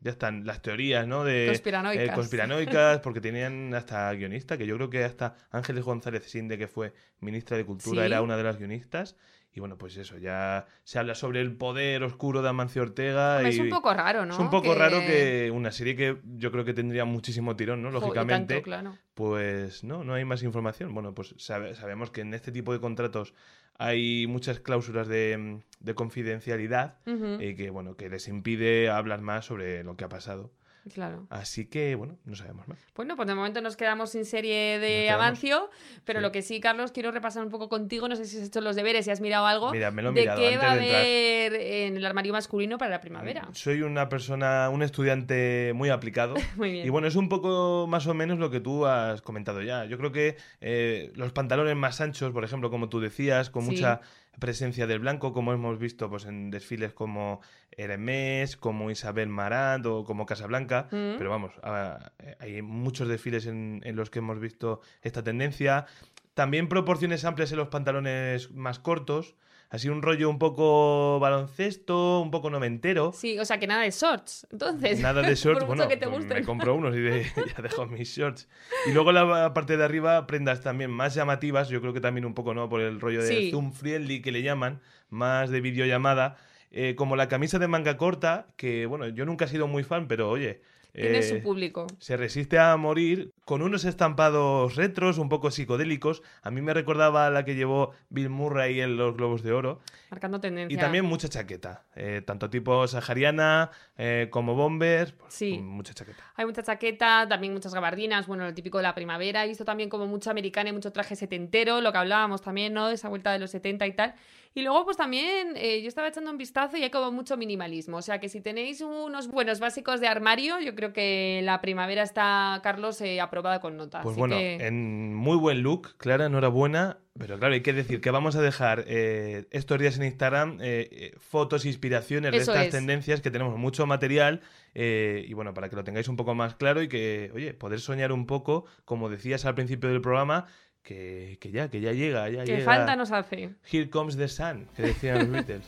ya 0.00 0.10
están 0.10 0.44
las 0.44 0.60
teorías, 0.60 1.06
¿no? 1.06 1.22
De 1.22 1.46
Conspiranoicas. 1.46 2.08
eh, 2.08 2.12
conspiranoicas, 2.12 2.98
porque 2.98 3.20
tenían 3.20 3.72
hasta 3.74 4.12
guionista, 4.14 4.58
que 4.58 4.66
yo 4.66 4.74
creo 4.74 4.90
que 4.90 5.04
hasta 5.04 5.36
Ángeles 5.52 5.84
González 5.84 6.24
Sinde, 6.24 6.58
que 6.58 6.66
fue 6.66 6.92
ministra 7.20 7.56
de 7.56 7.64
Cultura, 7.64 8.02
Sí. 8.02 8.06
era 8.06 8.20
una 8.20 8.36
de 8.36 8.42
las 8.42 8.58
guionistas. 8.58 9.16
Y 9.54 9.60
bueno, 9.60 9.76
pues 9.76 9.96
eso, 9.98 10.16
ya 10.16 10.66
se 10.82 10.98
habla 10.98 11.14
sobre 11.14 11.40
el 11.42 11.54
poder 11.54 12.02
oscuro 12.04 12.40
de 12.40 12.48
Amancio 12.48 12.82
Ortega. 12.82 13.36
Hombre, 13.36 13.50
y 13.50 13.52
es 13.54 13.58
un 13.60 13.68
poco 13.68 13.92
raro, 13.92 14.24
¿no? 14.24 14.32
es 14.32 14.40
un 14.40 14.48
poco 14.50 14.74
raro 14.74 15.00
que 15.00 15.50
una 15.54 15.70
serie 15.72 15.94
que 15.94 16.18
yo 16.36 16.50
creo 16.50 16.64
que 16.64 16.72
tendría 16.72 17.04
muchísimo 17.04 17.54
tirón, 17.54 17.82
¿no? 17.82 17.90
Lógicamente, 17.90 18.54
tanto, 18.54 18.64
claro. 18.64 18.96
pues 19.12 19.84
no, 19.84 20.04
no 20.04 20.14
hay 20.14 20.24
más 20.24 20.42
información. 20.42 20.94
Bueno, 20.94 21.14
pues 21.14 21.34
sabe- 21.36 21.74
sabemos 21.74 22.10
que 22.10 22.22
en 22.22 22.32
este 22.32 22.50
tipo 22.50 22.72
de 22.72 22.80
contratos 22.80 23.34
hay 23.76 24.26
muchas 24.26 24.58
cláusulas 24.60 25.06
de, 25.06 25.60
de 25.80 25.94
confidencialidad 25.94 26.98
Ujú, 27.06 27.42
y 27.42 27.54
que, 27.54 27.68
bueno, 27.68 27.94
que 27.96 28.08
les 28.08 28.28
impide 28.28 28.88
hablar 28.88 29.20
más 29.20 29.44
sobre 29.44 29.84
lo 29.84 29.96
que 29.96 30.04
ha 30.04 30.08
pasado. 30.08 30.50
Claro. 30.92 31.26
Así 31.30 31.66
que, 31.66 31.94
bueno, 31.94 32.16
no 32.24 32.34
sabemos 32.34 32.66
más. 32.66 32.78
Bueno, 32.96 33.14
pues 33.14 33.28
de 33.28 33.34
momento 33.34 33.60
nos 33.60 33.76
quedamos 33.76 34.10
sin 34.10 34.24
serie 34.24 34.78
de. 34.78 35.10
Amancio, 35.10 35.70
pero 36.04 36.18
Sí. 36.18 36.22
lo 36.22 36.32
que 36.32 36.42
sí, 36.42 36.60
Carlos, 36.60 36.90
quiero 36.92 37.10
repasar 37.12 37.44
un 37.44 37.50
poco 37.50 37.68
contigo, 37.68 38.08
no 38.08 38.16
sé 38.16 38.24
si 38.24 38.38
has 38.38 38.44
hecho 38.48 38.60
los 38.60 38.74
deberes, 38.76 39.04
si 39.04 39.10
has 39.10 39.20
mirado 39.20 39.46
algo, 39.46 39.70
Mira, 39.72 39.90
me 39.90 40.02
lo 40.02 40.10
he 40.10 40.12
de 40.14 40.20
mirado 40.22 40.40
qué 40.40 40.46
antes 40.48 40.60
va 40.62 40.68
a 40.68 40.72
haber 40.72 41.54
en 41.54 41.96
el 41.96 42.04
armario 42.06 42.32
masculino 42.32 42.78
para 42.78 42.90
la 42.90 43.00
primavera. 43.00 43.48
Soy 43.52 43.82
una 43.82 44.08
persona, 44.08 44.68
un 44.70 44.82
estudiante 44.82 45.72
muy 45.74 45.88
aplicado. 45.90 46.34
Muy 46.56 46.72
bien. 46.72 46.86
Y 46.86 46.90
bueno, 46.90 47.06
es 47.06 47.16
un 47.16 47.28
poco 47.28 47.86
más 47.88 48.06
o 48.06 48.14
menos 48.14 48.38
lo 48.38 48.50
que 48.50 48.60
tú 48.60 48.86
has 48.86 49.22
comentado 49.22 49.62
ya. 49.62 49.84
Yo 49.84 49.98
creo 49.98 50.12
que 50.12 50.36
eh, 50.60 51.12
los 51.14 51.32
pantalones 51.32 51.76
más 51.76 52.00
anchos, 52.00 52.32
por 52.32 52.44
ejemplo, 52.44 52.70
como 52.70 52.88
tú 52.88 53.00
decías, 53.00 53.50
con 53.50 53.62
Sí. 53.64 53.70
mucha 53.72 54.00
presencia 54.38 54.86
del 54.86 54.98
blanco, 54.98 55.32
como 55.32 55.52
hemos 55.52 55.78
visto 55.78 56.08
pues, 56.08 56.24
en 56.24 56.50
desfiles 56.50 56.92
como 56.92 57.40
Hermès, 57.70 58.56
como 58.56 58.90
Isabel 58.90 59.28
Marant 59.28 59.84
o 59.86 60.04
como 60.04 60.26
Casablanca. 60.26 60.88
Mm. 60.90 61.18
Pero 61.18 61.30
vamos, 61.30 61.52
ah, 61.62 62.12
eh, 62.18 62.36
hay 62.40 62.62
muchos 62.62 63.08
desfiles 63.08 63.46
en, 63.46 63.80
en 63.84 63.96
los 63.96 64.10
que 64.10 64.20
hemos 64.20 64.40
visto 64.40 64.80
esta 65.02 65.22
tendencia. 65.22 65.86
También 66.34 66.68
proporciones 66.68 67.24
amplias 67.24 67.52
en 67.52 67.58
los 67.58 67.68
pantalones 67.68 68.50
más 68.52 68.78
cortos. 68.78 69.34
Así 69.72 69.88
un 69.88 70.02
rollo 70.02 70.28
un 70.28 70.38
poco 70.38 71.18
baloncesto, 71.18 72.20
un 72.20 72.30
poco 72.30 72.50
noventero. 72.50 73.10
Sí, 73.14 73.38
o 73.38 73.44
sea 73.46 73.58
que 73.58 73.66
nada 73.66 73.80
de 73.84 73.90
shorts, 73.90 74.46
entonces. 74.52 75.00
Nada 75.00 75.22
de 75.22 75.34
shorts, 75.34 75.66
bueno, 75.66 75.88
que 75.88 75.96
te 75.96 76.06
pues 76.06 76.26
me 76.26 76.42
compro 76.42 76.74
unos 76.74 76.94
y 76.94 77.00
de- 77.00 77.22
ya 77.56 77.62
dejo 77.62 77.86
mis 77.86 78.06
shorts. 78.14 78.50
Y 78.86 78.92
luego 78.92 79.12
la 79.12 79.54
parte 79.54 79.78
de 79.78 79.84
arriba, 79.84 80.26
prendas 80.26 80.60
también 80.60 80.90
más 80.90 81.14
llamativas, 81.14 81.70
yo 81.70 81.80
creo 81.80 81.94
que 81.94 82.02
también 82.02 82.26
un 82.26 82.34
poco, 82.34 82.52
¿no? 82.52 82.68
Por 82.68 82.82
el 82.82 83.00
rollo 83.00 83.22
de 83.22 83.50
zoom 83.50 83.72
friendly 83.72 84.20
que 84.20 84.30
le 84.30 84.42
llaman, 84.42 84.82
más 85.08 85.48
de 85.48 85.62
videollamada, 85.62 86.36
eh, 86.70 86.94
como 86.94 87.16
la 87.16 87.28
camisa 87.28 87.58
de 87.58 87.66
manga 87.66 87.96
corta, 87.96 88.48
que 88.56 88.84
bueno, 88.84 89.08
yo 89.08 89.24
nunca 89.24 89.46
he 89.46 89.48
sido 89.48 89.68
muy 89.68 89.84
fan, 89.84 90.06
pero 90.06 90.28
oye... 90.28 90.60
Tiene 90.92 91.18
eh, 91.18 91.22
su 91.22 91.40
público. 91.40 91.86
se 92.00 92.16
resiste 92.18 92.58
a 92.58 92.76
morir 92.76 93.32
con 93.46 93.62
unos 93.62 93.84
estampados 93.86 94.76
retros, 94.76 95.16
un 95.16 95.28
poco 95.30 95.50
psicodélicos. 95.50 96.22
A 96.42 96.50
mí 96.50 96.60
me 96.60 96.74
recordaba 96.74 97.26
a 97.26 97.30
la 97.30 97.44
que 97.46 97.54
llevó 97.54 97.92
Bill 98.10 98.28
Murray 98.28 98.80
en 98.80 98.96
los 98.98 99.16
Globos 99.16 99.42
de 99.42 99.52
Oro. 99.52 99.80
Marcando 100.10 100.38
tendencia. 100.40 100.74
Y 100.76 100.78
también 100.78 101.06
mucha 101.06 101.28
chaqueta, 101.28 101.84
eh, 101.96 102.22
tanto 102.26 102.50
tipo 102.50 102.86
sahariana 102.86 103.70
eh, 103.96 104.28
como 104.30 104.54
bomber, 104.54 105.14
pues, 105.16 105.32
Sí. 105.32 105.58
mucha 105.58 105.94
chaqueta. 105.94 106.22
Hay 106.36 106.44
mucha 106.44 106.62
chaqueta, 106.62 107.26
también 107.26 107.54
muchas 107.54 107.72
gabardinas, 107.72 108.26
bueno, 108.26 108.44
lo 108.44 108.52
típico 108.52 108.76
de 108.76 108.82
la 108.82 108.94
primavera. 108.94 109.44
He 109.44 109.48
visto 109.48 109.64
también 109.64 109.88
como 109.88 110.06
mucha 110.06 110.30
americana 110.30 110.68
y 110.68 110.72
mucho 110.74 110.92
traje 110.92 111.16
setentero, 111.16 111.80
lo 111.80 111.90
que 111.92 111.98
hablábamos 111.98 112.42
también, 112.42 112.74
¿no? 112.74 112.88
De 112.88 112.94
esa 112.96 113.08
vuelta 113.08 113.32
de 113.32 113.38
los 113.38 113.50
70 113.50 113.86
y 113.86 113.92
tal. 113.94 114.14
Y 114.54 114.62
luego, 114.62 114.84
pues 114.84 114.96
también, 114.96 115.54
eh, 115.56 115.80
yo 115.82 115.88
estaba 115.88 116.08
echando 116.08 116.30
un 116.30 116.36
vistazo 116.38 116.76
y 116.76 116.82
hay 116.82 116.90
como 116.90 117.10
mucho 117.10 117.36
minimalismo. 117.36 117.96
O 117.96 118.02
sea, 118.02 118.20
que 118.20 118.28
si 118.28 118.40
tenéis 118.40 118.80
unos 118.82 119.28
buenos 119.28 119.60
básicos 119.60 120.00
de 120.00 120.08
armario, 120.08 120.60
yo 120.60 120.74
creo 120.74 120.92
que 120.92 121.40
la 121.42 121.60
primavera 121.62 122.02
está, 122.02 122.60
Carlos, 122.62 123.00
eh, 123.00 123.20
aprobada 123.20 123.60
con 123.60 123.76
nota. 123.76 124.02
Pues 124.02 124.12
Así 124.12 124.20
bueno, 124.20 124.36
que- 124.36 124.56
en 124.66 125.14
muy 125.14 125.36
buen 125.38 125.62
look, 125.62 125.96
Clara, 125.96 126.26
enhorabuena. 126.26 126.98
Pero 127.18 127.38
claro, 127.38 127.52
hay 127.52 127.60
que 127.60 127.74
decir 127.74 128.00
que 128.00 128.10
vamos 128.10 128.36
a 128.36 128.40
dejar 128.42 128.84
eh, 128.86 129.44
estos 129.50 129.78
días 129.78 129.98
en 129.98 130.04
Instagram 130.04 130.58
eh, 130.62 130.88
eh, 130.90 131.14
fotos, 131.18 131.66
inspiraciones 131.66 132.30
Eso 132.32 132.52
de 132.52 132.58
estas 132.58 132.66
es. 132.66 132.70
tendencias, 132.72 133.20
que 133.20 133.30
tenemos 133.30 133.58
mucho 133.58 133.86
material. 133.86 134.40
eh, 134.74 135.22
y 135.28 135.34
bueno, 135.34 135.52
para 135.52 135.68
que 135.68 135.76
lo 135.76 135.84
tengáis 135.84 136.08
un 136.08 136.16
poco 136.16 136.34
más 136.34 136.54
claro 136.54 136.80
y 136.82 136.88
que, 136.88 137.30
oye, 137.34 137.52
poder 137.52 137.80
soñar 137.80 138.10
un 138.12 138.26
poco, 138.26 138.64
como 138.86 139.10
decías 139.10 139.44
al 139.44 139.54
principio 139.54 139.90
del 139.90 140.00
programa, 140.00 140.46
que, 140.82 141.38
que 141.40 141.50
ya, 141.50 141.68
que 141.68 141.80
ya 141.80 141.92
llega, 141.92 142.28
ya 142.28 142.44
que 142.44 142.60
falta 142.60 142.96
nos 142.96 143.12
hace. 143.12 143.54
Here 143.70 143.88
comes 143.88 144.16
the 144.16 144.28
sun, 144.28 144.66
que 144.76 144.82
decían 144.82 145.18
los 145.18 145.30
Beatles. 145.30 145.66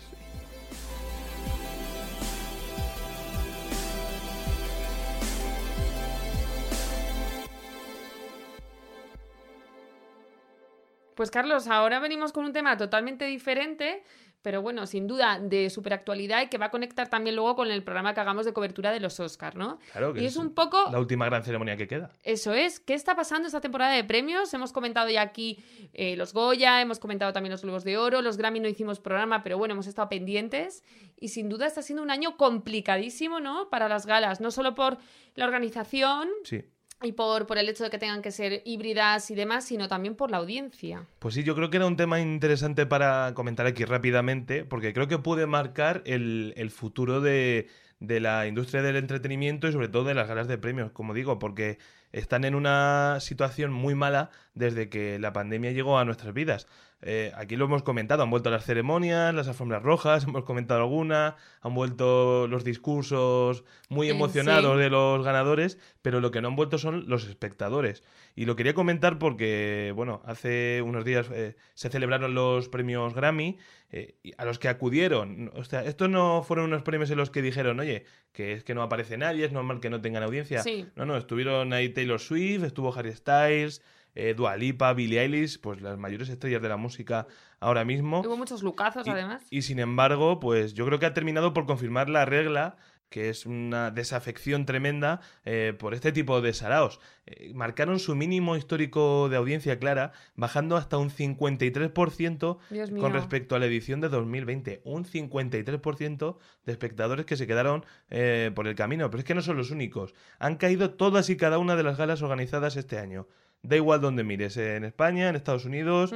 Pues 11.15 11.31
Carlos, 11.31 11.69
ahora 11.69 12.01
venimos 12.01 12.33
con 12.33 12.45
un 12.45 12.53
tema 12.53 12.77
totalmente 12.77 13.25
diferente 13.27 14.03
pero 14.45 14.61
bueno, 14.61 14.87
sin 14.87 15.07
duda 15.07 15.41
de 15.41 15.71
superactualidad 15.71 16.43
y 16.43 16.49
que 16.49 16.59
va 16.59 16.67
a 16.67 16.71
conectar 16.71 17.09
también 17.09 17.35
luego 17.35 17.57
con 17.57 17.71
el 17.71 17.83
programa 17.83 18.13
que 18.13 18.21
hagamos 18.21 18.45
de 18.45 18.53
cobertura 18.53 18.93
de 18.93 19.01
los 19.01 19.19
Oscars, 19.19 19.57
¿no? 19.57 19.79
Claro 19.93 20.13
que 20.13 20.21
y 20.21 20.27
es 20.27 20.37
un 20.37 20.55
poco 20.55 20.77
la 20.93 21.01
última 21.01 21.25
gran 21.25 21.43
ceremonia 21.43 21.79
que 21.79 21.89
queda. 21.89 22.11
Eso 22.23 22.53
es. 22.53 22.79
¿Qué 22.79 22.93
está 22.93 23.17
pasando 23.17 23.47
esta 23.47 23.63
temporada 23.63 23.95
de 23.95 24.05
premios? 24.05 24.53
Hemos 24.53 24.71
comentado 24.71 25.09
ya 25.09 25.23
aquí 25.23 25.65
eh, 25.95 26.15
los 26.17 26.35
Goya, 26.35 26.83
hemos 26.83 26.99
comentado 26.99 27.33
también 27.33 27.53
los 27.53 27.63
Globos 27.63 27.85
de 27.85 27.97
Oro, 27.97 28.21
los 28.21 28.37
Grammy 28.37 28.61
no 28.61 28.69
hicimos 28.69 29.01
programa, 29.01 29.43
pero 29.43 29.57
bueno, 29.57 29.73
hemos 29.73 29.87
estado 29.87 30.11
pendientes. 30.11 30.85
Y 31.19 31.29
sin 31.29 31.49
duda 31.49 31.67
está 31.67 31.81
siendo 31.81 32.03
un 32.03 32.11
año 32.11 32.37
complicadísimo, 32.37 33.41
¿no? 33.41 33.71
Para 33.71 33.89
las 33.89 34.05
galas, 34.05 34.43
no 34.43 34.51
solo 34.51 34.75
por 34.75 34.99
la 35.37 35.47
organización. 35.47 36.29
Sí. 36.45 36.65
Y 37.05 37.13
por, 37.13 37.47
por 37.47 37.59
el 37.59 37.69
hecho 37.69 37.85
de 37.85 37.91
que 37.91 37.99
tengan 37.99 38.23
que 38.23 38.31
ser 38.31 38.63
híbridas 38.65 39.31
y 39.31 39.35
demás, 39.35 39.65
sino 39.67 39.89
también 39.89 40.15
por 40.15 40.31
la 40.31 40.39
audiencia. 40.39 41.07
Pues 41.19 41.35
sí, 41.35 41.45
yo 41.45 41.55
creo 41.55 41.71
que 41.71 41.77
era 41.77 41.87
un 41.87 41.97
tema 41.97 42.21
interesante 42.21 42.87
para 42.87 43.33
comentar 43.35 43.67
aquí 43.67 43.85
rápidamente, 43.85 44.65
porque 44.65 44.93
creo 44.93 45.09
que 45.09 45.19
puede 45.19 45.47
marcar 45.47 46.03
el, 46.07 46.55
el 46.57 46.71
futuro 46.71 47.21
de, 47.21 47.69
de 48.01 48.21
la 48.21 48.47
industria 48.47 48.83
del 48.83 48.97
entretenimiento 48.97 49.69
y 49.69 49.73
sobre 49.73 49.89
todo 49.89 50.05
de 50.05 50.15
las 50.15 50.29
galas 50.29 50.49
de 50.49 50.59
premios, 50.59 50.93
como 50.93 51.15
digo, 51.15 51.39
porque 51.39 51.79
están 52.13 52.45
en 52.45 52.55
una 52.55 53.19
situación 53.21 53.73
muy 53.73 53.95
mala 53.95 54.31
desde 54.55 54.89
que 54.89 55.19
la 55.19 55.33
pandemia 55.33 55.73
llegó 55.73 55.99
a 55.99 56.05
nuestras 56.05 56.33
vidas. 56.33 56.67
Eh, 57.07 57.33
aquí 57.37 57.57
lo 57.57 57.67
hemos 57.67 57.83
comentado, 57.83 58.23
han 58.23 58.31
vuelto 58.31 58.51
las 58.51 58.65
ceremonias, 58.65 59.35
las 59.35 59.47
alfombras 59.47 59.83
rojas, 59.83 60.25
hemos 60.29 60.45
comentado 60.45 60.81
alguna, 60.81 61.37
han 61.61 61.75
vuelto 61.75 62.49
los 62.49 62.65
discursos 62.65 63.65
muy 63.91 64.09
emocionados 64.09 64.77
sí. 64.77 64.83
de 64.83 64.89
los 64.89 65.23
ganadores, 65.23 65.79
pero 66.01 66.21
lo 66.21 66.31
que 66.31 66.41
no 66.41 66.49
han 66.49 66.57
vuelto 66.57 66.79
son 66.79 67.05
los 67.07 67.29
espectadores. 67.29 68.03
Y 68.35 68.47
lo 68.47 68.57
quería 68.57 68.73
comentar 68.73 69.19
porque, 69.19 69.93
bueno, 69.95 70.23
hace 70.25 70.83
unos 70.83 71.05
días 71.05 71.29
eh, 71.31 71.57
se 71.75 71.91
celebraron 71.91 72.35
los 72.35 72.71
premios 72.71 73.15
Grammy, 73.15 73.59
eh, 73.93 74.17
a 74.39 74.45
los 74.45 74.59
que 74.59 74.69
acudieron. 74.69 75.53
O 75.55 75.63
sea, 75.63 75.85
estos 75.85 76.09
no 76.09 76.43
fueron 76.43 76.67
unos 76.67 76.83
premios 76.83 77.11
en 77.11 77.19
los 77.19 77.31
que 77.31 77.43
dijeron, 77.43 77.79
oye, 77.79 78.07
que 78.33 78.53
es 78.53 78.65
que 78.65 78.75
no 78.75 78.83
aparece 78.83 79.19
nadie, 79.19 79.45
es 79.45 79.53
normal 79.53 79.81
que 79.81 79.91
no 79.91 80.01
tengan 80.01 80.23
audiencia. 80.23 80.63
Sí. 80.63 80.87
No, 80.97 81.05
no, 81.05 81.17
estuvieron 81.17 81.73
ahí 81.75 81.91
Taylor 81.91 82.19
Swift, 82.19 82.65
estuvo 82.65 82.93
Harry 82.93 83.13
Styles, 83.13 83.83
eh, 84.15 84.35
Dua 84.35 84.57
Lipa, 84.57 84.93
Billie 84.93 85.21
Eilish, 85.21 85.61
pues 85.61 85.81
las 85.81 85.99
mayores 85.99 86.29
estrellas 86.29 86.63
de 86.63 86.69
la 86.69 86.77
música 86.77 87.27
ahora 87.61 87.85
mismo. 87.85 88.21
Hubo 88.21 88.37
muchos 88.37 88.63
lucazos, 88.63 89.07
Y- 89.07 89.11
además. 89.11 89.43
Y, 89.51 89.63
sin 89.63 89.79
embargo, 89.79 90.41
pues 90.41 90.75
yo 90.75 90.87
creo 90.87 90.99
que 90.99 91.07
ha 91.07 91.15
terminado 91.15 91.53
por 91.53 91.67
confirmar 91.67 92.09
la 92.09 92.25
regla, 92.25 92.77
que 93.11 93.29
es 93.29 93.47
una 93.47 93.91
desafección 93.93 94.67
tremenda 94.67 95.21
eh, 95.45 95.73
por 95.79 95.95
este 95.95 96.11
tipo 96.11 96.41
de 96.41 96.53
saraos. 96.53 96.99
Eh, 97.27 97.53
marcaron 97.55 98.01
su 98.01 98.17
mínimo 98.17 98.57
histórico 98.57 99.29
de 99.29 99.37
audiencia 99.37 99.79
clara, 99.79 100.13
bajando 100.35 100.77
hasta 100.77 100.97
un 100.99 101.11
53% 101.11 102.59
Dios 102.71 102.91
mío. 102.91 103.03
con 103.03 103.13
respecto 103.13 103.55
a 103.55 103.59
la 103.59 103.67
edición 103.67 104.01
de 104.01 104.09
2020. 104.09 104.81
Un 104.85 105.05
53% 105.05 106.37
de 106.65 106.73
espectadores 106.73 107.27
que 107.27 107.37
se 107.37 107.47
quedaron 107.47 107.85
eh, 108.11 108.51
por 108.55 108.67
el 108.67 108.75
camino. 108.75 109.11
Pero 109.11 109.19
es 109.21 109.25
que 109.25 109.35
no 109.35 109.43
son 109.43 109.57
los 109.57 109.71
únicos. 109.71 110.15
Han 110.39 110.57
caído 110.57 110.91
todas 110.95 111.31
y 111.31 111.37
cada 111.37 111.59
una 111.59 111.77
de 111.77 111.83
las 111.83 111.97
galas 111.97 112.23
organizadas 112.23 112.77
este 112.77 112.99
año. 112.99 113.29
Da 113.65 113.77
igual 113.77 114.03
donde 114.03 114.25
mires, 114.25 114.59
en 114.59 114.85
España, 114.85 115.31
en 115.31 115.37
Estados 115.37 115.65
Unidos, 115.65 116.15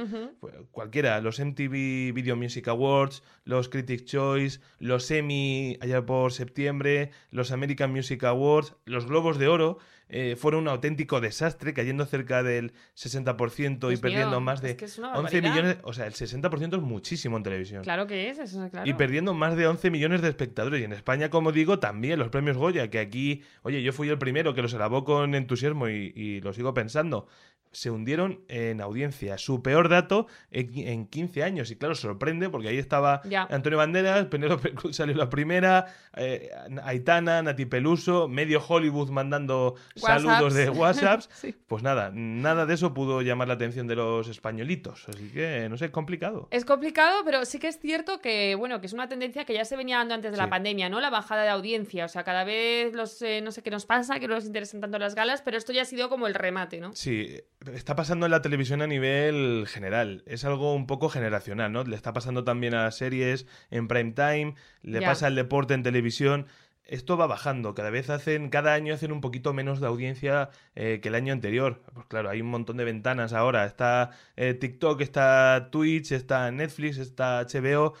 cualquiera, 0.71 1.19
los 1.19 1.39
MTV 1.39 2.13
Video 2.13 2.35
Music 2.35 2.67
Awards, 2.67 3.23
los 3.43 3.69
Critics' 3.69 4.05
Choice, 4.05 4.59
los 4.77 5.09
Emmy 5.09 5.75
allá 5.81 6.05
por 6.05 6.31
septiembre, 6.31 7.09
los 7.31 7.51
American 7.51 7.91
Music 7.91 8.23
Awards, 8.23 8.75
los 8.85 9.07
Globos 9.07 9.39
de 9.39 9.47
Oro, 9.47 9.79
eh, 10.09 10.35
fueron 10.35 10.61
un 10.63 10.67
auténtico 10.69 11.21
desastre, 11.21 11.73
cayendo 11.73 12.05
cerca 12.05 12.41
del 12.43 12.73
60% 12.97 13.85
y 13.85 13.89
Dios 13.89 13.99
perdiendo 13.99 14.31
mío, 14.31 14.41
más 14.41 14.61
de 14.61 14.71
es 14.79 14.97
una 14.97 15.09
11 15.09 15.21
barbaridad. 15.21 15.49
millones, 15.51 15.77
o 15.83 15.93
sea, 15.93 16.07
el 16.07 16.13
60% 16.13 16.75
es 16.77 16.81
muchísimo 16.81 17.37
en 17.37 17.43
televisión. 17.43 17.83
Claro 17.83 18.07
que 18.07 18.29
es, 18.29 18.39
eso 18.39 18.65
es 18.65 18.71
claro. 18.71 18.89
Y 18.89 18.93
perdiendo 18.93 19.33
más 19.33 19.55
de 19.55 19.67
11 19.67 19.91
millones 19.91 20.21
de 20.21 20.29
espectadores. 20.29 20.81
Y 20.81 20.83
en 20.83 20.93
España, 20.93 21.29
como 21.29 21.51
digo, 21.51 21.79
también 21.79 22.17
los 22.19 22.29
premios 22.29 22.57
Goya, 22.57 22.89
que 22.89 22.99
aquí, 22.99 23.43
oye, 23.61 23.81
yo 23.83 23.93
fui 23.93 24.09
el 24.09 24.17
primero 24.17 24.53
que 24.53 24.61
los 24.61 24.73
alabó 24.73 25.03
con 25.03 25.35
entusiasmo 25.35 25.89
y, 25.89 26.11
y 26.15 26.41
lo 26.41 26.53
sigo 26.53 26.73
pensando. 26.73 27.27
Se 27.71 27.91
hundieron 27.91 28.41
en 28.47 28.81
audiencia. 28.81 29.37
Su 29.37 29.61
peor 29.61 29.89
dato 29.89 30.27
en, 30.51 30.71
qui- 30.71 30.87
en 30.87 31.05
15 31.07 31.43
años. 31.43 31.69
Y 31.71 31.75
claro, 31.75 31.93
sorprende 31.95 32.49
porque 32.49 32.67
ahí 32.69 32.77
estaba 32.77 33.21
Ya. 33.25 33.43
Antonio 33.49 33.77
Banderas, 33.77 34.25
Penélope 34.25 34.73
Cruz 34.75 34.95
salió 34.95 35.15
la 35.15 35.29
primera, 35.29 35.85
eh, 36.15 36.49
Aitana, 36.83 37.41
Nati 37.41 37.65
Peluso, 37.65 38.27
medio 38.27 38.61
Hollywood 38.67 39.09
mandando 39.09 39.75
saludos 39.95 40.53
de 40.53 40.69
WhatsApps. 40.69 41.29
Sí. 41.39 41.55
Pues 41.67 41.83
nada, 41.83 42.11
nada 42.13 42.65
de 42.65 42.73
eso 42.73 42.93
pudo 42.93 43.21
llamar 43.21 43.47
la 43.47 43.53
atención 43.53 43.87
de 43.87 43.95
los 43.95 44.27
españolitos. 44.27 45.07
Así 45.07 45.29
que, 45.29 45.67
no 45.69 45.77
sé, 45.77 45.91
complicado. 45.91 46.47
Es 46.51 46.65
complicado, 46.65 47.21
pero 47.23 47.45
sí 47.45 47.59
que 47.59 47.67
es 47.67 47.79
cierto 47.79 48.19
que, 48.19 48.55
bueno, 48.55 48.81
que 48.81 48.87
es 48.87 48.93
una 48.93 49.07
tendencia 49.07 49.45
que 49.45 49.53
ya 49.53 49.63
se 49.63 49.77
venía 49.77 49.97
dando 49.97 50.15
antes 50.15 50.31
de 50.31 50.37
la 50.37 50.49
pandemia, 50.49 50.89
¿no? 50.89 50.99
La 50.99 51.09
bajada 51.09 51.43
de 51.43 51.49
audiencia. 51.49 52.05
O 52.05 52.07
sea, 52.09 52.23
cada 52.23 52.43
vez 52.43 52.93
los, 52.93 53.21
eh, 53.21 53.41
no 53.41 53.51
sé 53.51 53.61
qué 53.61 53.69
nos 53.69 53.85
pasa, 53.85 54.19
que 54.19 54.27
no 54.27 54.35
nos 54.35 54.45
interesan 54.45 54.81
tanto 54.81 54.97
las 54.99 55.15
galas, 55.15 55.41
pero 55.41 55.57
esto 55.57 55.71
ya 55.71 55.83
ha 55.83 55.85
sido 55.85 56.09
como 56.09 56.27
el 56.27 56.33
remate, 56.33 56.79
¿no? 56.79 56.91
Sí, 56.93 57.37
está 57.73 57.95
pasando 57.95 58.25
en 58.25 58.31
la 58.31 58.41
televisión 58.41 58.81
a 58.81 58.87
nivel 58.87 59.65
general. 59.67 60.23
Es 60.25 60.45
algo 60.45 60.73
un 60.73 60.87
poco 60.87 61.09
generacional, 61.09 61.71
¿no? 61.71 61.83
Le 61.83 61.95
está 61.95 62.13
pasando 62.13 62.43
también 62.43 62.73
a 62.73 62.83
las 62.83 62.97
series 62.97 63.45
en 63.69 63.87
prime 63.87 64.11
time, 64.13 64.55
le 64.81 65.01
pasa 65.01 65.27
al 65.27 65.35
deporte 65.35 65.73
en 65.73 65.83
televisión. 65.83 66.47
Esto 66.85 67.17
va 67.17 67.27
bajando, 67.27 67.75
cada 67.75 67.91
vez 67.91 68.09
hacen, 68.09 68.49
cada 68.49 68.73
año 68.73 68.95
hacen 68.95 69.11
un 69.11 69.21
poquito 69.21 69.53
menos 69.53 69.79
de 69.79 69.85
audiencia 69.85 70.49
eh, 70.75 70.99
que 71.03 71.09
el 71.09 71.15
año 71.15 71.33
anterior. 71.33 71.83
Pues 71.93 72.07
claro, 72.07 72.29
hay 72.29 72.41
un 72.41 72.47
montón 72.47 72.77
de 72.77 72.85
ventanas 72.85 73.33
ahora. 73.33 73.65
Está 73.65 74.09
eh, 74.37 74.55
TikTok, 74.55 74.99
está 75.01 75.69
Twitch, 75.71 76.11
está 76.11 76.49
Netflix, 76.49 76.97
está 76.97 77.45
HBO. 77.45 77.93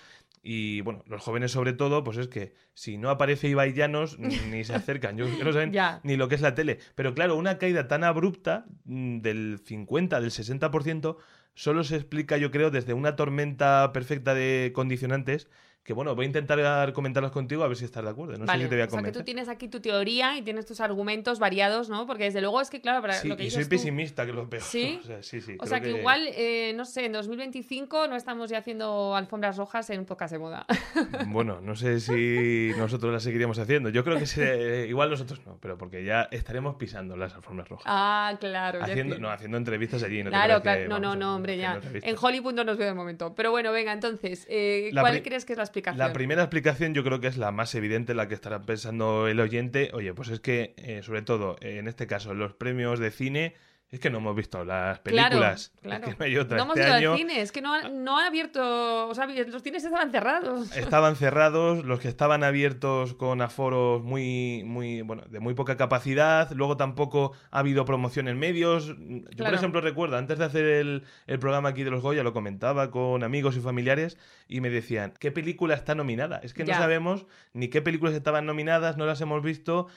Y 0.51 0.81
bueno, 0.81 1.03
los 1.05 1.21
jóvenes 1.21 1.51
sobre 1.51 1.73
todo, 1.73 2.03
pues 2.03 2.17
es 2.17 2.27
que 2.27 2.55
si 2.73 2.97
no 2.97 3.11
aparece 3.11 3.47
Ibai 3.49 3.73
Llanos, 3.73 4.17
ni 4.49 4.63
se 4.63 4.73
acercan. 4.73 5.15
Yo 5.15 5.27
no 5.27 5.53
saben 5.53 5.71
ni 6.01 6.17
lo 6.17 6.27
que 6.27 6.33
es 6.33 6.41
la 6.41 6.55
tele. 6.55 6.79
Pero 6.95 7.13
claro, 7.13 7.35
una 7.35 7.59
caída 7.59 7.87
tan 7.87 8.03
abrupta 8.03 8.65
mm, 8.85 9.19
del 9.19 9.61
50, 9.63 10.19
del 10.19 10.31
60%, 10.31 11.17
solo 11.53 11.83
se 11.83 11.97
explica, 11.97 12.37
yo 12.37 12.49
creo, 12.49 12.71
desde 12.71 12.93
una 12.93 13.15
tormenta 13.15 13.91
perfecta 13.93 14.33
de 14.33 14.71
condicionantes. 14.73 15.51
Que 15.83 15.93
bueno, 15.93 16.13
voy 16.13 16.25
a 16.25 16.27
intentar 16.27 16.93
comentarlas 16.93 17.31
contigo 17.31 17.63
a 17.63 17.67
ver 17.67 17.75
si 17.75 17.85
estás 17.85 18.03
de 18.03 18.09
acuerdo. 18.11 18.37
No 18.37 18.45
vale, 18.45 18.59
sé 18.59 18.65
si 18.65 18.69
te 18.69 18.75
voy 18.75 18.81
a 18.81 18.85
o 18.85 18.89
sea, 18.89 18.89
que 18.89 18.95
convencer. 18.97 19.21
tú 19.21 19.25
tienes 19.25 19.49
aquí 19.49 19.67
tu 19.69 19.79
teoría 19.79 20.37
y 20.37 20.43
tienes 20.43 20.67
tus 20.67 20.81
argumentos 20.81 21.39
variados, 21.39 21.89
¿no? 21.89 22.05
Porque 22.05 22.25
desde 22.25 22.41
luego 22.41 22.61
es 22.61 22.69
que, 22.69 22.79
claro, 22.79 23.01
para 23.01 23.13
Sí, 23.15 23.27
lo 23.29 23.37
que 23.37 23.45
y 23.45 23.49
soy 23.49 23.63
tú- 23.63 23.69
pesimista, 23.69 24.23
que 24.25 24.29
es 24.31 24.35
lo 24.35 24.47
peor. 24.47 24.61
¿Sí? 24.61 24.99
O 25.03 25.07
sea, 25.07 25.23
sí, 25.23 25.41
sí, 25.41 25.57
O 25.59 25.65
sea, 25.65 25.79
que, 25.81 25.89
igual, 25.89 26.27
eh, 26.35 26.73
no 26.75 26.85
sé, 26.85 27.05
en 27.05 27.13
2025 27.13 28.07
no 28.07 28.15
estamos 28.15 28.51
ya 28.51 28.59
haciendo 28.59 29.15
alfombras 29.15 29.57
rojas 29.57 29.89
en 29.89 30.01
un 30.01 30.05
podcast 30.05 30.33
de 30.33 30.39
moda. 30.39 30.65
Bueno, 31.27 31.59
no 31.61 31.75
sé 31.75 31.99
si 31.99 32.71
nosotros 32.77 33.11
las 33.11 33.23
seguiríamos 33.23 33.57
haciendo. 33.57 33.89
Yo 33.89 34.03
creo 34.03 34.19
que 34.19 34.25
se- 34.27 34.85
igual 34.87 35.09
nosotros 35.09 35.41
no, 35.47 35.57
pero 35.59 35.77
porque 35.77 36.03
ya 36.03 36.27
estaremos 36.31 36.75
pisando 36.75 37.17
las 37.17 37.33
alfombras 37.33 37.67
rojas. 37.69 37.85
ah, 37.87 38.35
claro. 38.39 38.83
haciendo, 38.83 39.17
no, 39.17 39.31
haciendo 39.31 39.57
entrevistas 39.57 40.03
allí. 40.03 40.23
No 40.23 40.29
Claro, 40.29 40.61
claro. 40.61 40.81
que 40.83 40.87
No, 40.87 40.99
no, 40.99 41.15
no, 41.15 41.35
hombre, 41.35 41.57
ya. 41.57 41.79
En 41.93 42.15
Hollywood 42.19 42.53
no 42.53 42.63
nos 42.63 42.77
veo 42.77 42.87
de 42.87 42.93
momento. 42.93 43.33
Pero 43.33 43.49
bueno, 43.51 43.71
venga, 43.71 43.91
entonces, 43.93 44.45
eh, 44.49 44.89
¿cuál 44.93 45.13
pri- 45.13 45.21
crees 45.23 45.45
que 45.45 45.53
es 45.53 45.57
la 45.57 45.63
La 45.95 46.13
primera 46.13 46.43
explicación 46.43 46.93
yo 46.93 47.03
creo 47.03 47.19
que 47.19 47.27
es 47.27 47.37
la 47.37 47.51
más 47.51 47.75
evidente, 47.75 48.13
la 48.13 48.27
que 48.27 48.33
estará 48.33 48.61
pensando 48.61 49.27
el 49.27 49.39
oyente. 49.39 49.91
Oye, 49.93 50.13
pues 50.13 50.29
es 50.29 50.39
que, 50.39 50.73
eh, 50.77 51.01
sobre 51.03 51.21
todo, 51.21 51.57
en 51.61 51.87
este 51.87 52.07
caso, 52.07 52.33
los 52.33 52.53
premios 52.53 52.99
de 52.99 53.11
cine, 53.11 53.55
es 53.91 53.99
que 53.99 54.09
no 54.11 54.19
hemos 54.19 54.35
visto 54.35 54.63
las 54.63 54.99
Claro, 54.99 55.29
películas. 55.29 55.73
claro. 55.81 56.05
Es 56.07 56.13
que 56.13 56.19
no 56.19 56.25
hay 56.25 56.37
otra. 56.37 56.57
No 56.57 56.63
hemos 56.65 56.77
este 56.77 56.87
ido 56.89 56.97
año 56.97 57.11
al 57.13 57.17
cine, 57.17 57.41
es 57.41 57.51
que 57.51 57.61
no, 57.61 57.73
han- 57.73 58.03
no 58.03 58.19
han 58.19 58.27
abierto. 58.27 59.07
O 59.07 59.15
sea, 59.15 59.25
los 59.25 59.63
cines 59.63 59.83
estaban 59.83 60.11
cerrados. 60.11 60.75
estaban 60.77 61.15
cerrados, 61.15 61.83
los 61.85 61.99
que 61.99 62.07
estaban 62.07 62.43
abiertos 62.43 63.15
con 63.15 63.41
aforos 63.41 64.03
muy, 64.03 64.63
muy, 64.63 65.01
bueno, 65.01 65.23
de 65.29 65.39
muy 65.39 65.55
poca 65.55 65.75
capacidad. 65.75 66.51
Luego 66.51 66.77
tampoco 66.77 67.33
ha 67.49 67.59
habido 67.59 67.83
promoción 67.85 68.27
en 68.27 68.37
medios. 68.37 68.87
Yo, 68.87 68.95
por 68.95 69.35
Claro. 69.35 69.55
ejemplo, 69.55 69.81
recuerdo, 69.81 70.17
antes 70.17 70.37
de 70.37 70.45
hacer 70.45 70.65
el, 70.65 71.03
el 71.25 71.39
programa 71.39 71.69
aquí 71.69 71.83
de 71.83 71.89
los 71.89 72.01
Goya, 72.03 72.21
lo 72.23 72.31
comentaba 72.33 72.91
con 72.91 73.23
amigos 73.23 73.57
y 73.57 73.59
familiares 73.59 74.17
y 74.47 74.61
me 74.61 74.69
decían, 74.69 75.13
¿qué 75.19 75.31
película 75.31 75.73
está 75.73 75.95
nominada? 75.95 76.39
Es 76.43 76.53
que 76.53 76.63
no 76.63 76.73
sabemos 76.73 77.25
ni 77.53 77.69
qué 77.69 77.81
películas 77.81 78.13
estaban 78.13 78.45
nominadas, 78.45 78.97
no 78.97 79.05
las 79.07 79.19
hemos 79.21 79.41
visto. 79.41 79.87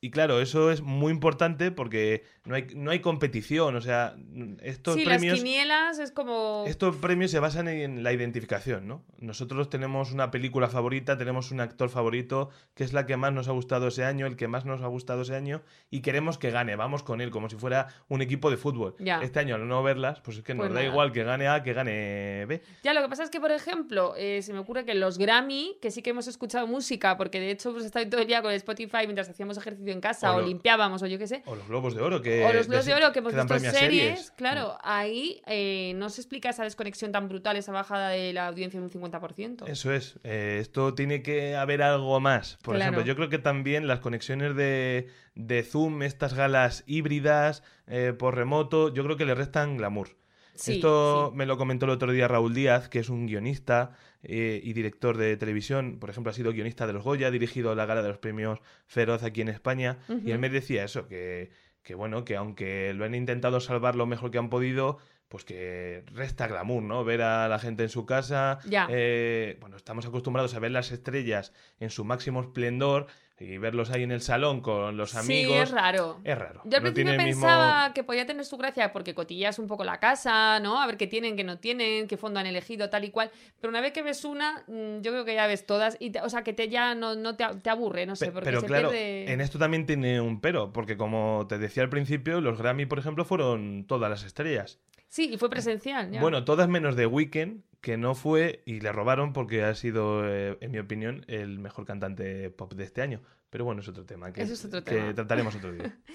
Y 0.00 0.10
claro, 0.10 0.40
eso 0.40 0.70
es 0.70 0.80
muy 0.80 1.10
importante 1.12 1.72
porque 1.72 2.22
no 2.44 2.54
hay, 2.54 2.68
no 2.76 2.92
hay 2.92 3.00
competición. 3.00 3.74
O 3.74 3.80
sea, 3.80 4.14
estos 4.62 4.94
sí, 4.94 5.04
premios. 5.04 5.32
las 5.32 5.42
quinielas 5.42 5.98
es 5.98 6.12
como. 6.12 6.64
Estos 6.68 6.94
premios 6.96 7.32
se 7.32 7.40
basan 7.40 7.66
en 7.66 8.04
la 8.04 8.12
identificación, 8.12 8.86
¿no? 8.86 9.04
Nosotros 9.18 9.68
tenemos 9.70 10.12
una 10.12 10.30
película 10.30 10.68
favorita, 10.68 11.18
tenemos 11.18 11.50
un 11.50 11.60
actor 11.60 11.88
favorito, 11.88 12.50
que 12.74 12.84
es 12.84 12.92
la 12.92 13.06
que 13.06 13.16
más 13.16 13.32
nos 13.32 13.48
ha 13.48 13.52
gustado 13.52 13.88
ese 13.88 14.04
año, 14.04 14.26
el 14.26 14.36
que 14.36 14.46
más 14.46 14.64
nos 14.64 14.82
ha 14.82 14.86
gustado 14.86 15.22
ese 15.22 15.34
año, 15.34 15.62
y 15.90 16.00
queremos 16.00 16.38
que 16.38 16.52
gane, 16.52 16.76
vamos 16.76 17.02
con 17.02 17.20
él, 17.20 17.30
como 17.30 17.48
si 17.50 17.56
fuera 17.56 17.88
un 18.06 18.22
equipo 18.22 18.50
de 18.50 18.56
fútbol. 18.56 18.94
Ya. 19.00 19.20
Este 19.20 19.40
año, 19.40 19.56
al 19.56 19.66
no 19.66 19.82
verlas, 19.82 20.20
pues 20.20 20.36
es 20.36 20.44
que 20.44 20.54
Pues 20.54 20.68
nos 20.68 20.74
da 20.74 20.80
nada. 20.82 20.92
igual 20.92 21.10
que 21.10 21.24
gane 21.24 21.48
A 21.48 21.64
que 21.64 21.72
gane 21.72 22.46
B. 22.46 22.62
Ya, 22.84 22.94
lo 22.94 23.02
que 23.02 23.08
pasa 23.08 23.24
es 23.24 23.30
que, 23.30 23.40
por 23.40 23.50
ejemplo, 23.50 24.14
eh, 24.16 24.42
se 24.42 24.52
me 24.52 24.60
ocurre 24.60 24.84
que 24.84 24.94
los 24.94 25.18
Grammy, 25.18 25.76
que 25.82 25.90
sí 25.90 26.02
que 26.02 26.10
hemos 26.10 26.28
escuchado 26.28 26.68
música, 26.68 27.16
porque 27.16 27.40
de 27.40 27.50
hecho 27.50 27.70
hemos 27.70 27.84
estado 27.84 28.08
todo 28.08 28.20
el 28.20 28.28
día 28.28 28.42
con 28.42 28.52
Spotify 28.52 28.98
mientras 29.04 29.28
hacíamos 29.28 29.58
ejercicio 29.58 29.87
ejercicio 29.88 29.92
en 29.92 30.00
casa, 30.00 30.32
O 30.32 30.36
o, 30.36 30.40
lo- 30.40 30.46
limpiábamos, 30.46 31.02
o 31.02 31.06
yo 31.06 31.18
qué 31.18 31.26
sé. 31.26 31.42
O 31.46 31.54
los 31.54 31.66
Globos 31.68 31.94
de 31.94 32.02
Oro, 32.02 32.20
que... 32.22 32.44
O 32.44 32.52
los 32.52 32.68
Globos 32.68 32.86
de 32.86 32.94
Oro 32.94 33.12
que 33.12 33.18
hemos 33.20 33.34
visto 33.34 33.58
series, 33.58 34.30
Mm. 34.32 34.34
claro, 34.36 34.78
ahí 34.82 35.42
eh, 35.46 35.92
no 35.96 36.10
se 36.10 36.20
explica 36.20 36.50
esa 36.50 36.64
desconexión 36.64 37.12
tan 37.12 37.28
brutal, 37.28 37.56
esa 37.56 37.72
bajada 37.72 38.10
de 38.10 38.32
la 38.32 38.46
audiencia 38.48 38.78
en 38.78 38.84
un 38.84 38.90
50%. 38.90 39.66
Eso 39.66 39.92
es. 39.92 40.18
eh, 40.24 40.58
esto 40.60 40.94
tiene 40.94 41.22
que 41.22 41.56
haber 41.56 41.82
algo 41.82 42.20
más. 42.20 42.58
Por 42.62 42.76
Claro. 42.76 42.90
ejemplo, 42.92 43.06
yo 43.06 43.16
creo 43.16 43.28
que 43.28 43.38
también 43.38 43.86
las 43.86 44.00
conexiones 44.00 44.54
de, 44.56 45.08
de 45.34 45.62
Zoom, 45.62 46.02
estas 46.02 46.34
galas 46.34 46.84
híbridas 46.86 47.62
eh, 47.86 48.12
por 48.16 48.34
remoto, 48.36 48.92
yo 48.92 49.04
creo 49.04 49.16
que 49.16 49.24
le 49.24 49.34
restan 49.34 49.76
glamour. 49.76 50.16
Sí, 50.58 50.74
Esto 50.74 51.30
sí. 51.30 51.36
me 51.36 51.46
lo 51.46 51.56
comentó 51.56 51.86
el 51.86 51.92
otro 51.92 52.10
día 52.10 52.26
Raúl 52.26 52.52
Díaz, 52.52 52.88
que 52.88 52.98
es 52.98 53.08
un 53.08 53.26
guionista 53.26 53.92
eh, 54.24 54.60
y 54.62 54.72
director 54.72 55.16
de 55.16 55.36
televisión. 55.36 55.98
Por 56.00 56.10
ejemplo, 56.10 56.30
ha 56.30 56.34
sido 56.34 56.52
guionista 56.52 56.86
de 56.88 56.92
los 56.92 57.04
Goya, 57.04 57.28
ha 57.28 57.30
dirigido 57.30 57.74
la 57.76 57.86
gala 57.86 58.02
de 58.02 58.08
los 58.08 58.18
premios 58.18 58.58
Feroz 58.86 59.22
aquí 59.22 59.40
en 59.40 59.48
España. 59.48 59.98
Y 60.24 60.32
él 60.32 60.40
me 60.40 60.50
decía 60.50 60.82
eso, 60.82 61.06
que, 61.06 61.50
que 61.84 61.94
bueno, 61.94 62.24
que 62.24 62.34
aunque 62.36 62.92
lo 62.92 63.04
han 63.04 63.14
intentado 63.14 63.60
salvar 63.60 63.94
lo 63.94 64.06
mejor 64.06 64.32
que 64.32 64.38
han 64.38 64.50
podido, 64.50 64.98
pues 65.28 65.44
que 65.44 66.02
resta 66.12 66.48
glamour, 66.48 66.82
¿no? 66.82 67.04
Ver 67.04 67.22
a 67.22 67.46
la 67.48 67.58
gente 67.60 67.84
en 67.84 67.88
su 67.88 68.04
casa. 68.04 68.58
Ya. 68.68 68.88
eh, 68.90 69.58
bueno, 69.60 69.76
estamos 69.76 70.06
acostumbrados 70.06 70.54
a 70.54 70.58
ver 70.58 70.72
las 70.72 70.90
estrellas 70.90 71.52
en 71.78 71.90
su 71.90 72.04
máximo 72.04 72.40
esplendor 72.40 73.06
y 73.40 73.56
verlos 73.58 73.90
ahí 73.90 74.02
en 74.02 74.10
el 74.10 74.20
salón 74.20 74.60
con 74.60 74.96
los 74.96 75.14
amigos. 75.14 75.52
Sí, 75.54 75.58
es 75.62 75.70
raro. 75.70 76.20
Es 76.24 76.36
raro. 76.36 76.60
Yo 76.64 76.78
al 76.78 76.82
no 76.82 76.92
principio 76.92 77.12
mismo- 77.12 77.42
pensaba 77.42 77.92
que 77.94 78.02
podía 78.04 78.26
tener 78.26 78.44
su 78.44 78.56
gracia 78.56 78.92
porque 78.92 79.14
cotillas 79.14 79.58
un 79.58 79.66
poco 79.68 79.84
la 79.84 80.00
casa, 80.00 80.58
¿no? 80.60 80.80
A 80.82 80.86
ver 80.86 80.96
qué 80.96 81.06
tienen, 81.06 81.36
qué 81.36 81.44
no 81.44 81.58
tienen, 81.58 82.08
qué 82.08 82.16
fondo 82.16 82.40
han 82.40 82.46
elegido, 82.46 82.90
tal 82.90 83.04
y 83.04 83.10
cual. 83.10 83.30
Pero 83.60 83.70
una 83.70 83.80
vez 83.80 83.92
que 83.92 84.02
ves 84.02 84.24
una, 84.24 84.64
mm, 84.66 85.02
yo 85.02 85.12
creo 85.12 85.24
que 85.24 85.34
ya 85.34 85.46
ves 85.46 85.66
todas. 85.66 85.96
Y 86.00 86.10
te- 86.10 86.20
o 86.20 86.28
sea, 86.28 86.42
que 86.42 86.52
te 86.52 86.68
ya 86.68 86.94
no, 86.94 87.14
no 87.14 87.36
te, 87.36 87.44
te 87.62 87.70
aburre, 87.70 88.06
no 88.06 88.16
sé, 88.16 88.32
porque 88.32 88.46
Pero 88.46 88.60
se 88.60 88.66
claro, 88.66 88.88
pierde... 88.90 89.32
en 89.32 89.40
esto 89.40 89.58
también 89.58 89.86
tiene 89.86 90.20
un 90.20 90.40
pero, 90.40 90.72
porque 90.72 90.96
como 90.96 91.46
te 91.48 91.58
decía 91.58 91.82
al 91.84 91.90
principio, 91.90 92.40
los 92.40 92.58
Grammy, 92.58 92.86
por 92.86 92.98
ejemplo, 92.98 93.24
fueron 93.24 93.84
todas 93.86 94.10
las 94.10 94.24
estrellas. 94.24 94.80
Sí, 95.10 95.30
y 95.32 95.38
fue 95.38 95.48
presencial. 95.48 96.10
ya. 96.10 96.20
Bueno, 96.20 96.44
todas 96.44 96.68
menos 96.68 96.94
de 96.96 97.06
Weekend, 97.06 97.62
que 97.80 97.96
no 97.96 98.14
fue 98.14 98.62
y 98.66 98.80
le 98.80 98.90
robaron 98.92 99.32
porque 99.32 99.62
ha 99.62 99.74
sido, 99.74 100.22
eh, 100.28 100.58
en 100.60 100.70
mi 100.72 100.78
opinión, 100.78 101.24
el 101.28 101.58
mejor 101.58 101.84
cantante 101.86 102.50
pop 102.50 102.74
de 102.74 102.84
este 102.84 103.02
año. 103.02 103.20
Pero 103.50 103.64
bueno, 103.64 103.80
es 103.80 103.88
otro 103.88 104.04
tema 104.04 104.32
que, 104.32 104.42
Eso 104.42 104.52
es 104.52 104.64
otro 104.64 104.84
que 104.84 104.94
tema. 104.96 105.14
trataremos 105.14 105.54
otro 105.56 105.72
día. 105.72 105.96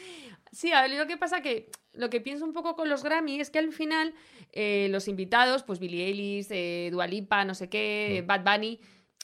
Sí, 0.52 0.72
a 0.72 0.84
ver, 0.84 0.92
lo 0.92 1.08
que 1.08 1.18
pasa 1.18 1.42
que 1.42 1.72
lo 1.94 2.12
que 2.12 2.22
pienso 2.22 2.46
un 2.46 2.54
poco 2.54 2.76
con 2.76 2.88
los 2.88 3.02
Grammy 3.04 3.40
es 3.40 3.50
que 3.50 3.58
al 3.58 3.72
final 3.74 4.14
eh, 4.52 4.88
los 4.92 5.08
invitados, 5.08 5.64
pues 5.64 5.80
Billie 5.80 6.06
Eilish, 6.06 6.46
eh, 6.52 6.90
Dua 6.92 7.08
Lipa, 7.08 7.44
no 7.44 7.56
sé 7.56 7.70
qué, 7.70 8.22
Mm. 8.24 8.28
Bad 8.28 8.44
Bunny, 8.44 8.80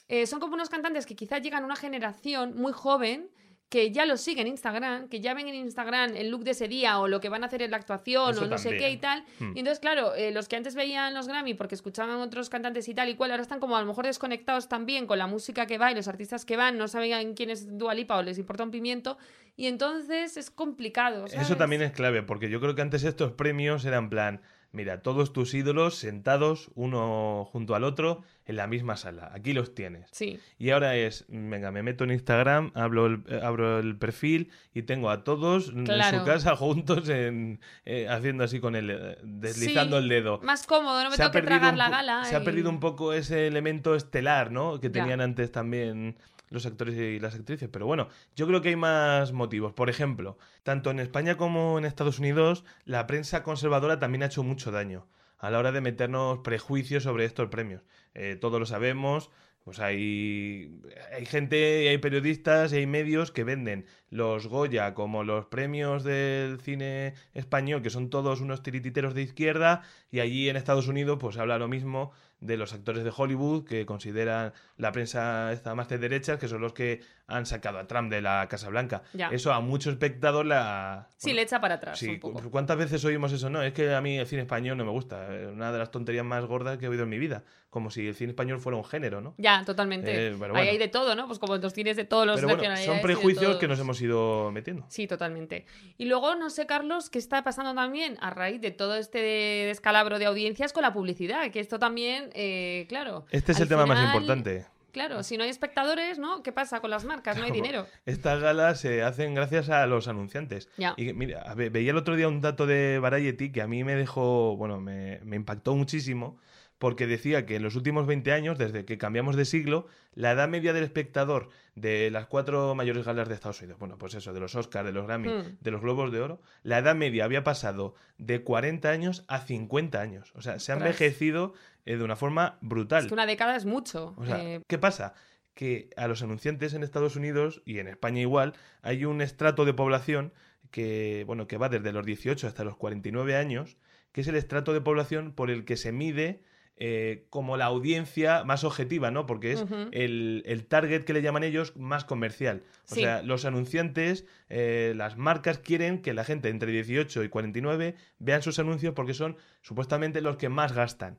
eh, 0.08 0.26
son 0.26 0.40
como 0.40 0.54
unos 0.54 0.68
cantantes 0.68 1.06
que 1.06 1.14
quizás 1.14 1.40
llegan 1.40 1.62
a 1.62 1.66
una 1.66 1.76
generación 1.76 2.56
muy 2.56 2.72
joven 2.72 3.30
que 3.70 3.92
ya 3.92 4.04
los 4.04 4.20
siguen 4.20 4.48
en 4.48 4.54
Instagram, 4.54 5.08
que 5.08 5.20
ya 5.20 5.32
ven 5.32 5.46
en 5.46 5.54
Instagram 5.54 6.16
el 6.16 6.28
look 6.28 6.42
de 6.42 6.50
ese 6.50 6.66
día 6.66 6.98
o 6.98 7.06
lo 7.06 7.20
que 7.20 7.28
van 7.28 7.44
a 7.44 7.46
hacer 7.46 7.62
en 7.62 7.70
la 7.70 7.76
actuación 7.76 8.32
Eso 8.32 8.44
o 8.44 8.46
no 8.48 8.58
sé 8.58 8.76
qué 8.76 8.90
y 8.90 8.96
tal. 8.96 9.24
Hmm. 9.38 9.52
Y 9.54 9.60
entonces, 9.60 9.78
claro, 9.78 10.12
eh, 10.16 10.32
los 10.32 10.48
que 10.48 10.56
antes 10.56 10.74
veían 10.74 11.14
los 11.14 11.28
Grammy 11.28 11.54
porque 11.54 11.76
escuchaban 11.76 12.16
otros 12.16 12.50
cantantes 12.50 12.88
y 12.88 12.94
tal 12.94 13.08
y 13.08 13.14
cual, 13.14 13.30
ahora 13.30 13.44
están 13.44 13.60
como 13.60 13.76
a 13.76 13.80
lo 13.80 13.86
mejor 13.86 14.06
desconectados 14.06 14.68
también 14.68 15.06
con 15.06 15.18
la 15.18 15.28
música 15.28 15.66
que 15.66 15.78
va 15.78 15.92
y 15.92 15.94
los 15.94 16.08
artistas 16.08 16.44
que 16.44 16.56
van, 16.56 16.78
no 16.78 16.88
saben 16.88 17.34
quién 17.34 17.48
es 17.48 17.78
Dua 17.78 17.94
Lipa 17.94 18.16
o 18.16 18.22
les 18.22 18.38
importa 18.38 18.64
un 18.64 18.72
pimiento. 18.72 19.18
Y 19.56 19.66
entonces 19.68 20.36
es 20.36 20.50
complicado. 20.50 21.26
Eso 21.26 21.56
también 21.56 21.82
es 21.82 21.92
clave, 21.92 22.24
porque 22.24 22.50
yo 22.50 22.60
creo 22.60 22.74
que 22.74 22.82
antes 22.82 23.04
estos 23.04 23.30
premios 23.32 23.84
eran 23.84 24.10
plan, 24.10 24.40
mira, 24.72 25.02
todos 25.02 25.32
tus 25.32 25.52
ídolos 25.54 25.94
sentados 25.96 26.70
uno 26.74 27.48
junto 27.52 27.74
al 27.74 27.84
otro 27.84 28.22
en 28.46 28.56
la 28.56 28.66
misma 28.66 28.96
sala. 28.96 29.30
Aquí 29.34 29.52
los 29.52 29.74
tienes. 29.74 30.08
Sí. 30.12 30.38
Y 30.58 30.70
ahora 30.70 30.96
es, 30.96 31.24
venga, 31.28 31.70
me 31.70 31.82
meto 31.82 32.04
en 32.04 32.10
Instagram, 32.12 32.72
hablo 32.74 33.06
el- 33.06 33.22
eh, 33.28 33.40
abro 33.42 33.78
el 33.78 33.96
perfil 33.96 34.50
y 34.74 34.82
tengo 34.82 35.10
a 35.10 35.22
todos 35.24 35.68
en 35.70 35.86
su 35.86 36.24
casa 36.24 36.56
juntos 36.56 37.08
en, 37.08 37.60
eh, 37.84 38.08
haciendo 38.08 38.44
así 38.44 38.60
con 38.60 38.74
el, 38.76 38.90
eh, 38.90 39.18
deslizando 39.22 39.98
Sí, 39.98 40.02
el 40.04 40.08
dedo. 40.08 40.40
Más 40.42 40.66
cómodo, 40.66 41.02
no 41.04 41.10
me 41.10 41.16
Se 41.16 41.22
ha 41.22 41.30
tengo 41.30 41.32
que 41.32 41.48
perdido 41.48 41.60
tragar 41.72 41.76
la 41.76 41.90
gala. 41.90 42.24
Se 42.24 42.36
ha 42.36 42.42
perdido 42.44 42.70
un 42.70 42.80
poco 42.80 43.12
ese 43.12 43.46
elemento 43.46 43.94
estelar, 43.94 44.50
¿no? 44.50 44.80
Que 44.80 44.88
Ya. 44.88 44.92
tenían 44.92 45.20
antes 45.20 45.52
también 45.52 46.16
los 46.50 46.66
actores 46.66 46.96
y 46.96 47.18
las 47.18 47.34
actrices. 47.34 47.68
Pero 47.72 47.86
bueno, 47.86 48.08
yo 48.36 48.46
creo 48.46 48.60
que 48.60 48.70
hay 48.70 48.76
más 48.76 49.32
motivos. 49.32 49.72
Por 49.72 49.88
ejemplo, 49.88 50.36
tanto 50.62 50.90
en 50.90 51.00
España 51.00 51.36
como 51.36 51.78
en 51.78 51.84
Estados 51.84 52.18
Unidos, 52.18 52.64
la 52.84 53.06
prensa 53.06 53.42
conservadora 53.42 53.98
también 53.98 54.22
ha 54.22 54.26
hecho 54.26 54.42
mucho 54.42 54.70
daño 54.70 55.06
a 55.38 55.50
la 55.50 55.58
hora 55.58 55.72
de 55.72 55.80
meternos 55.80 56.40
prejuicios 56.40 57.04
sobre 57.04 57.24
estos 57.24 57.48
premios. 57.48 57.82
Eh, 58.14 58.36
todos 58.38 58.60
lo 58.60 58.66
sabemos. 58.66 59.30
Pues 59.64 59.78
hay, 59.78 60.80
hay 61.14 61.26
gente, 61.26 61.90
hay 61.90 61.98
periodistas 61.98 62.72
y 62.72 62.76
hay 62.76 62.86
medios 62.86 63.30
que 63.30 63.44
venden 63.44 63.84
los 64.08 64.46
Goya 64.46 64.94
como 64.94 65.22
los 65.22 65.46
premios 65.46 66.02
del 66.02 66.60
cine 66.60 67.12
español, 67.34 67.82
que 67.82 67.90
son 67.90 68.08
todos 68.08 68.40
unos 68.40 68.62
tirititeros 68.62 69.14
de 69.14 69.20
izquierda, 69.22 69.82
y 70.10 70.20
allí 70.20 70.48
en 70.48 70.56
Estados 70.56 70.88
Unidos 70.88 71.18
pues 71.20 71.36
habla 71.36 71.58
lo 71.58 71.68
mismo 71.68 72.10
de 72.40 72.56
los 72.56 72.72
actores 72.72 73.04
de 73.04 73.12
Hollywood 73.14 73.64
que 73.66 73.84
consideran 73.86 74.52
la 74.78 74.92
prensa 74.92 75.52
esta 75.52 75.74
más 75.74 75.88
de 75.88 75.98
derechas, 75.98 76.38
que 76.38 76.48
son 76.48 76.60
los 76.62 76.72
que 76.72 77.00
han 77.26 77.44
sacado 77.46 77.78
a 77.78 77.86
Trump 77.86 78.10
de 78.10 78.22
la 78.22 78.46
Casa 78.48 78.68
Blanca. 78.70 79.02
Ya. 79.12 79.28
Eso 79.28 79.52
a 79.52 79.60
mucho 79.60 79.90
espectador 79.90 80.46
la... 80.46 81.08
Sí, 81.16 81.28
bueno, 81.28 81.36
le 81.36 81.42
echa 81.42 81.60
para 81.60 81.74
atrás 81.74 81.98
Sí, 81.98 82.08
un 82.08 82.20
poco. 82.20 82.40
cu- 82.42 82.50
¿cuántas 82.50 82.76
veces 82.78 83.04
oímos 83.04 83.32
eso? 83.32 83.50
No, 83.50 83.62
es 83.62 83.72
que 83.72 83.94
a 83.94 84.00
mí 84.00 84.18
el 84.18 84.26
cine 84.26 84.42
español 84.42 84.76
no 84.78 84.84
me 84.84 84.90
gusta. 84.90 85.28
Una 85.52 85.70
de 85.70 85.78
las 85.78 85.90
tonterías 85.90 86.24
más 86.24 86.44
gordas 86.46 86.78
que 86.78 86.86
he 86.86 86.88
oído 86.88 87.04
en 87.04 87.10
mi 87.10 87.18
vida. 87.18 87.44
Como 87.70 87.90
si 87.90 88.08
el 88.08 88.16
cine 88.16 88.30
español 88.30 88.58
fuera 88.58 88.76
un 88.76 88.84
género, 88.84 89.20
¿no? 89.20 89.34
Ya, 89.38 89.64
totalmente. 89.64 90.28
Eh, 90.28 90.36
Ahí 90.54 90.68
hay 90.68 90.78
de 90.78 90.88
todo, 90.88 91.14
¿no? 91.14 91.28
Pues 91.28 91.38
como 91.38 91.56
los 91.56 91.72
cines 91.72 91.96
de 91.96 92.04
todos 92.04 92.26
los 92.26 92.40
Pero 92.40 92.56
bueno, 92.56 92.76
son 92.76 93.00
prejuicios 93.00 93.58
que 93.58 93.68
nos 93.68 93.78
hemos 93.78 94.00
ido 94.02 94.50
metiendo. 94.50 94.84
Sí, 94.88 95.06
totalmente. 95.06 95.66
Y 95.96 96.06
luego, 96.06 96.34
no 96.34 96.50
sé, 96.50 96.66
Carlos, 96.66 97.10
qué 97.10 97.18
está 97.18 97.44
pasando 97.44 97.72
también 97.74 98.16
a 98.20 98.30
raíz 98.30 98.60
de 98.60 98.72
todo 98.72 98.96
este 98.96 99.18
descalabro 99.18 100.18
de 100.18 100.26
audiencias 100.26 100.72
con 100.72 100.82
la 100.82 100.92
publicidad, 100.92 101.48
que 101.52 101.60
esto 101.60 101.78
también, 101.78 102.30
eh, 102.34 102.86
claro. 102.88 103.24
Este 103.30 103.52
es 103.52 103.60
el 103.60 103.68
tema 103.68 103.86
más 103.86 104.04
importante. 104.04 104.66
Claro, 104.92 105.22
si 105.22 105.36
no 105.36 105.44
hay 105.44 105.50
espectadores, 105.50 106.18
¿no? 106.18 106.42
¿Qué 106.42 106.50
pasa 106.50 106.80
con 106.80 106.90
las 106.90 107.04
marcas? 107.04 107.38
No 107.38 107.44
hay 107.44 107.52
dinero. 107.52 107.86
Estas 108.06 108.40
galas 108.40 108.80
se 108.80 109.02
hacen 109.02 109.34
gracias 109.34 109.68
a 109.68 109.86
los 109.86 110.08
anunciantes. 110.08 110.68
Ya. 110.76 110.94
Y 110.96 111.12
mira, 111.12 111.54
veía 111.54 111.92
el 111.92 111.96
otro 111.96 112.16
día 112.16 112.26
un 112.26 112.40
dato 112.40 112.66
de 112.66 112.98
Variety 112.98 113.52
que 113.52 113.62
a 113.62 113.68
mí 113.68 113.84
me 113.84 113.94
dejó, 113.94 114.56
bueno, 114.56 114.80
me, 114.80 115.20
me 115.22 115.36
impactó 115.36 115.76
muchísimo, 115.76 116.38
porque 116.80 117.06
decía 117.06 117.44
que 117.44 117.56
en 117.56 117.62
los 117.62 117.76
últimos 117.76 118.06
20 118.06 118.32
años, 118.32 118.56
desde 118.56 118.86
que 118.86 118.96
cambiamos 118.96 119.36
de 119.36 119.44
siglo, 119.44 119.86
la 120.14 120.30
edad 120.32 120.48
media 120.48 120.72
del 120.72 120.82
espectador 120.82 121.50
de 121.74 122.10
las 122.10 122.24
cuatro 122.24 122.74
mayores 122.74 123.04
galas 123.04 123.28
de 123.28 123.34
Estados 123.34 123.60
Unidos, 123.60 123.78
bueno, 123.78 123.98
pues 123.98 124.14
eso, 124.14 124.32
de 124.32 124.40
los 124.40 124.54
Oscars, 124.54 124.86
de 124.86 124.92
los 124.92 125.06
Grammy, 125.06 125.28
Hmm. 125.28 125.58
de 125.60 125.70
los 125.70 125.82
Globos 125.82 126.10
de 126.10 126.20
Oro, 126.22 126.40
la 126.62 126.78
edad 126.78 126.94
media 126.96 127.26
había 127.26 127.44
pasado 127.44 127.94
de 128.16 128.42
40 128.42 128.88
años 128.88 129.26
a 129.28 129.40
50 129.40 130.00
años. 130.00 130.32
O 130.34 130.40
sea, 130.40 130.58
se 130.58 130.72
ha 130.72 130.76
envejecido 130.76 131.52
eh, 131.84 131.98
de 131.98 132.02
una 132.02 132.16
forma 132.16 132.56
brutal. 132.62 133.02
Es 133.02 133.08
que 133.08 133.14
una 133.14 133.26
década 133.26 133.56
es 133.56 133.66
mucho. 133.66 134.14
O 134.16 134.24
sea, 134.24 134.42
Eh, 134.42 134.62
¿qué 134.66 134.78
pasa? 134.78 135.12
Que 135.54 135.90
a 135.98 136.08
los 136.08 136.22
anunciantes 136.22 136.72
en 136.72 136.82
Estados 136.82 137.14
Unidos 137.14 137.60
y 137.66 137.78
en 137.78 137.88
España 137.88 138.22
igual 138.22 138.54
hay 138.80 139.04
un 139.04 139.20
estrato 139.20 139.66
de 139.66 139.74
población 139.74 140.32
que, 140.70 141.24
bueno, 141.26 141.46
que 141.46 141.58
va 141.58 141.68
desde 141.68 141.92
los 141.92 142.06
18 142.06 142.46
hasta 142.46 142.64
los 142.64 142.76
49 142.78 143.36
años, 143.36 143.76
que 144.12 144.22
es 144.22 144.28
el 144.28 144.36
estrato 144.36 144.72
de 144.72 144.80
población 144.80 145.32
por 145.34 145.50
el 145.50 145.66
que 145.66 145.76
se 145.76 145.92
mide 145.92 146.40
eh, 146.82 147.26
como 147.30 147.56
la 147.58 147.66
audiencia 147.66 148.42
más 148.44 148.64
objetiva, 148.64 149.10
¿no? 149.10 149.26
Porque 149.26 149.52
es 149.52 149.64
el, 149.92 150.42
el 150.46 150.64
target 150.66 151.04
que 151.04 151.12
le 151.12 151.20
llaman 151.22 151.44
ellos 151.44 151.76
más 151.76 152.04
comercial. 152.04 152.62
O 152.90 152.94
Sí. 152.94 153.02
sea, 153.02 153.22
los 153.22 153.44
anunciantes, 153.44 154.24
eh, 154.48 154.94
las 154.96 155.16
marcas 155.18 155.58
quieren 155.58 156.00
que 156.00 156.14
la 156.14 156.24
gente 156.24 156.48
entre 156.48 156.72
18 156.72 157.22
y 157.22 157.28
49 157.28 157.94
vean 158.18 158.42
sus 158.42 158.58
anuncios 158.58 158.94
porque 158.94 159.12
son 159.14 159.36
supuestamente 159.60 160.22
los 160.22 160.36
que 160.38 160.48
más 160.48 160.72
gastan. 160.72 161.18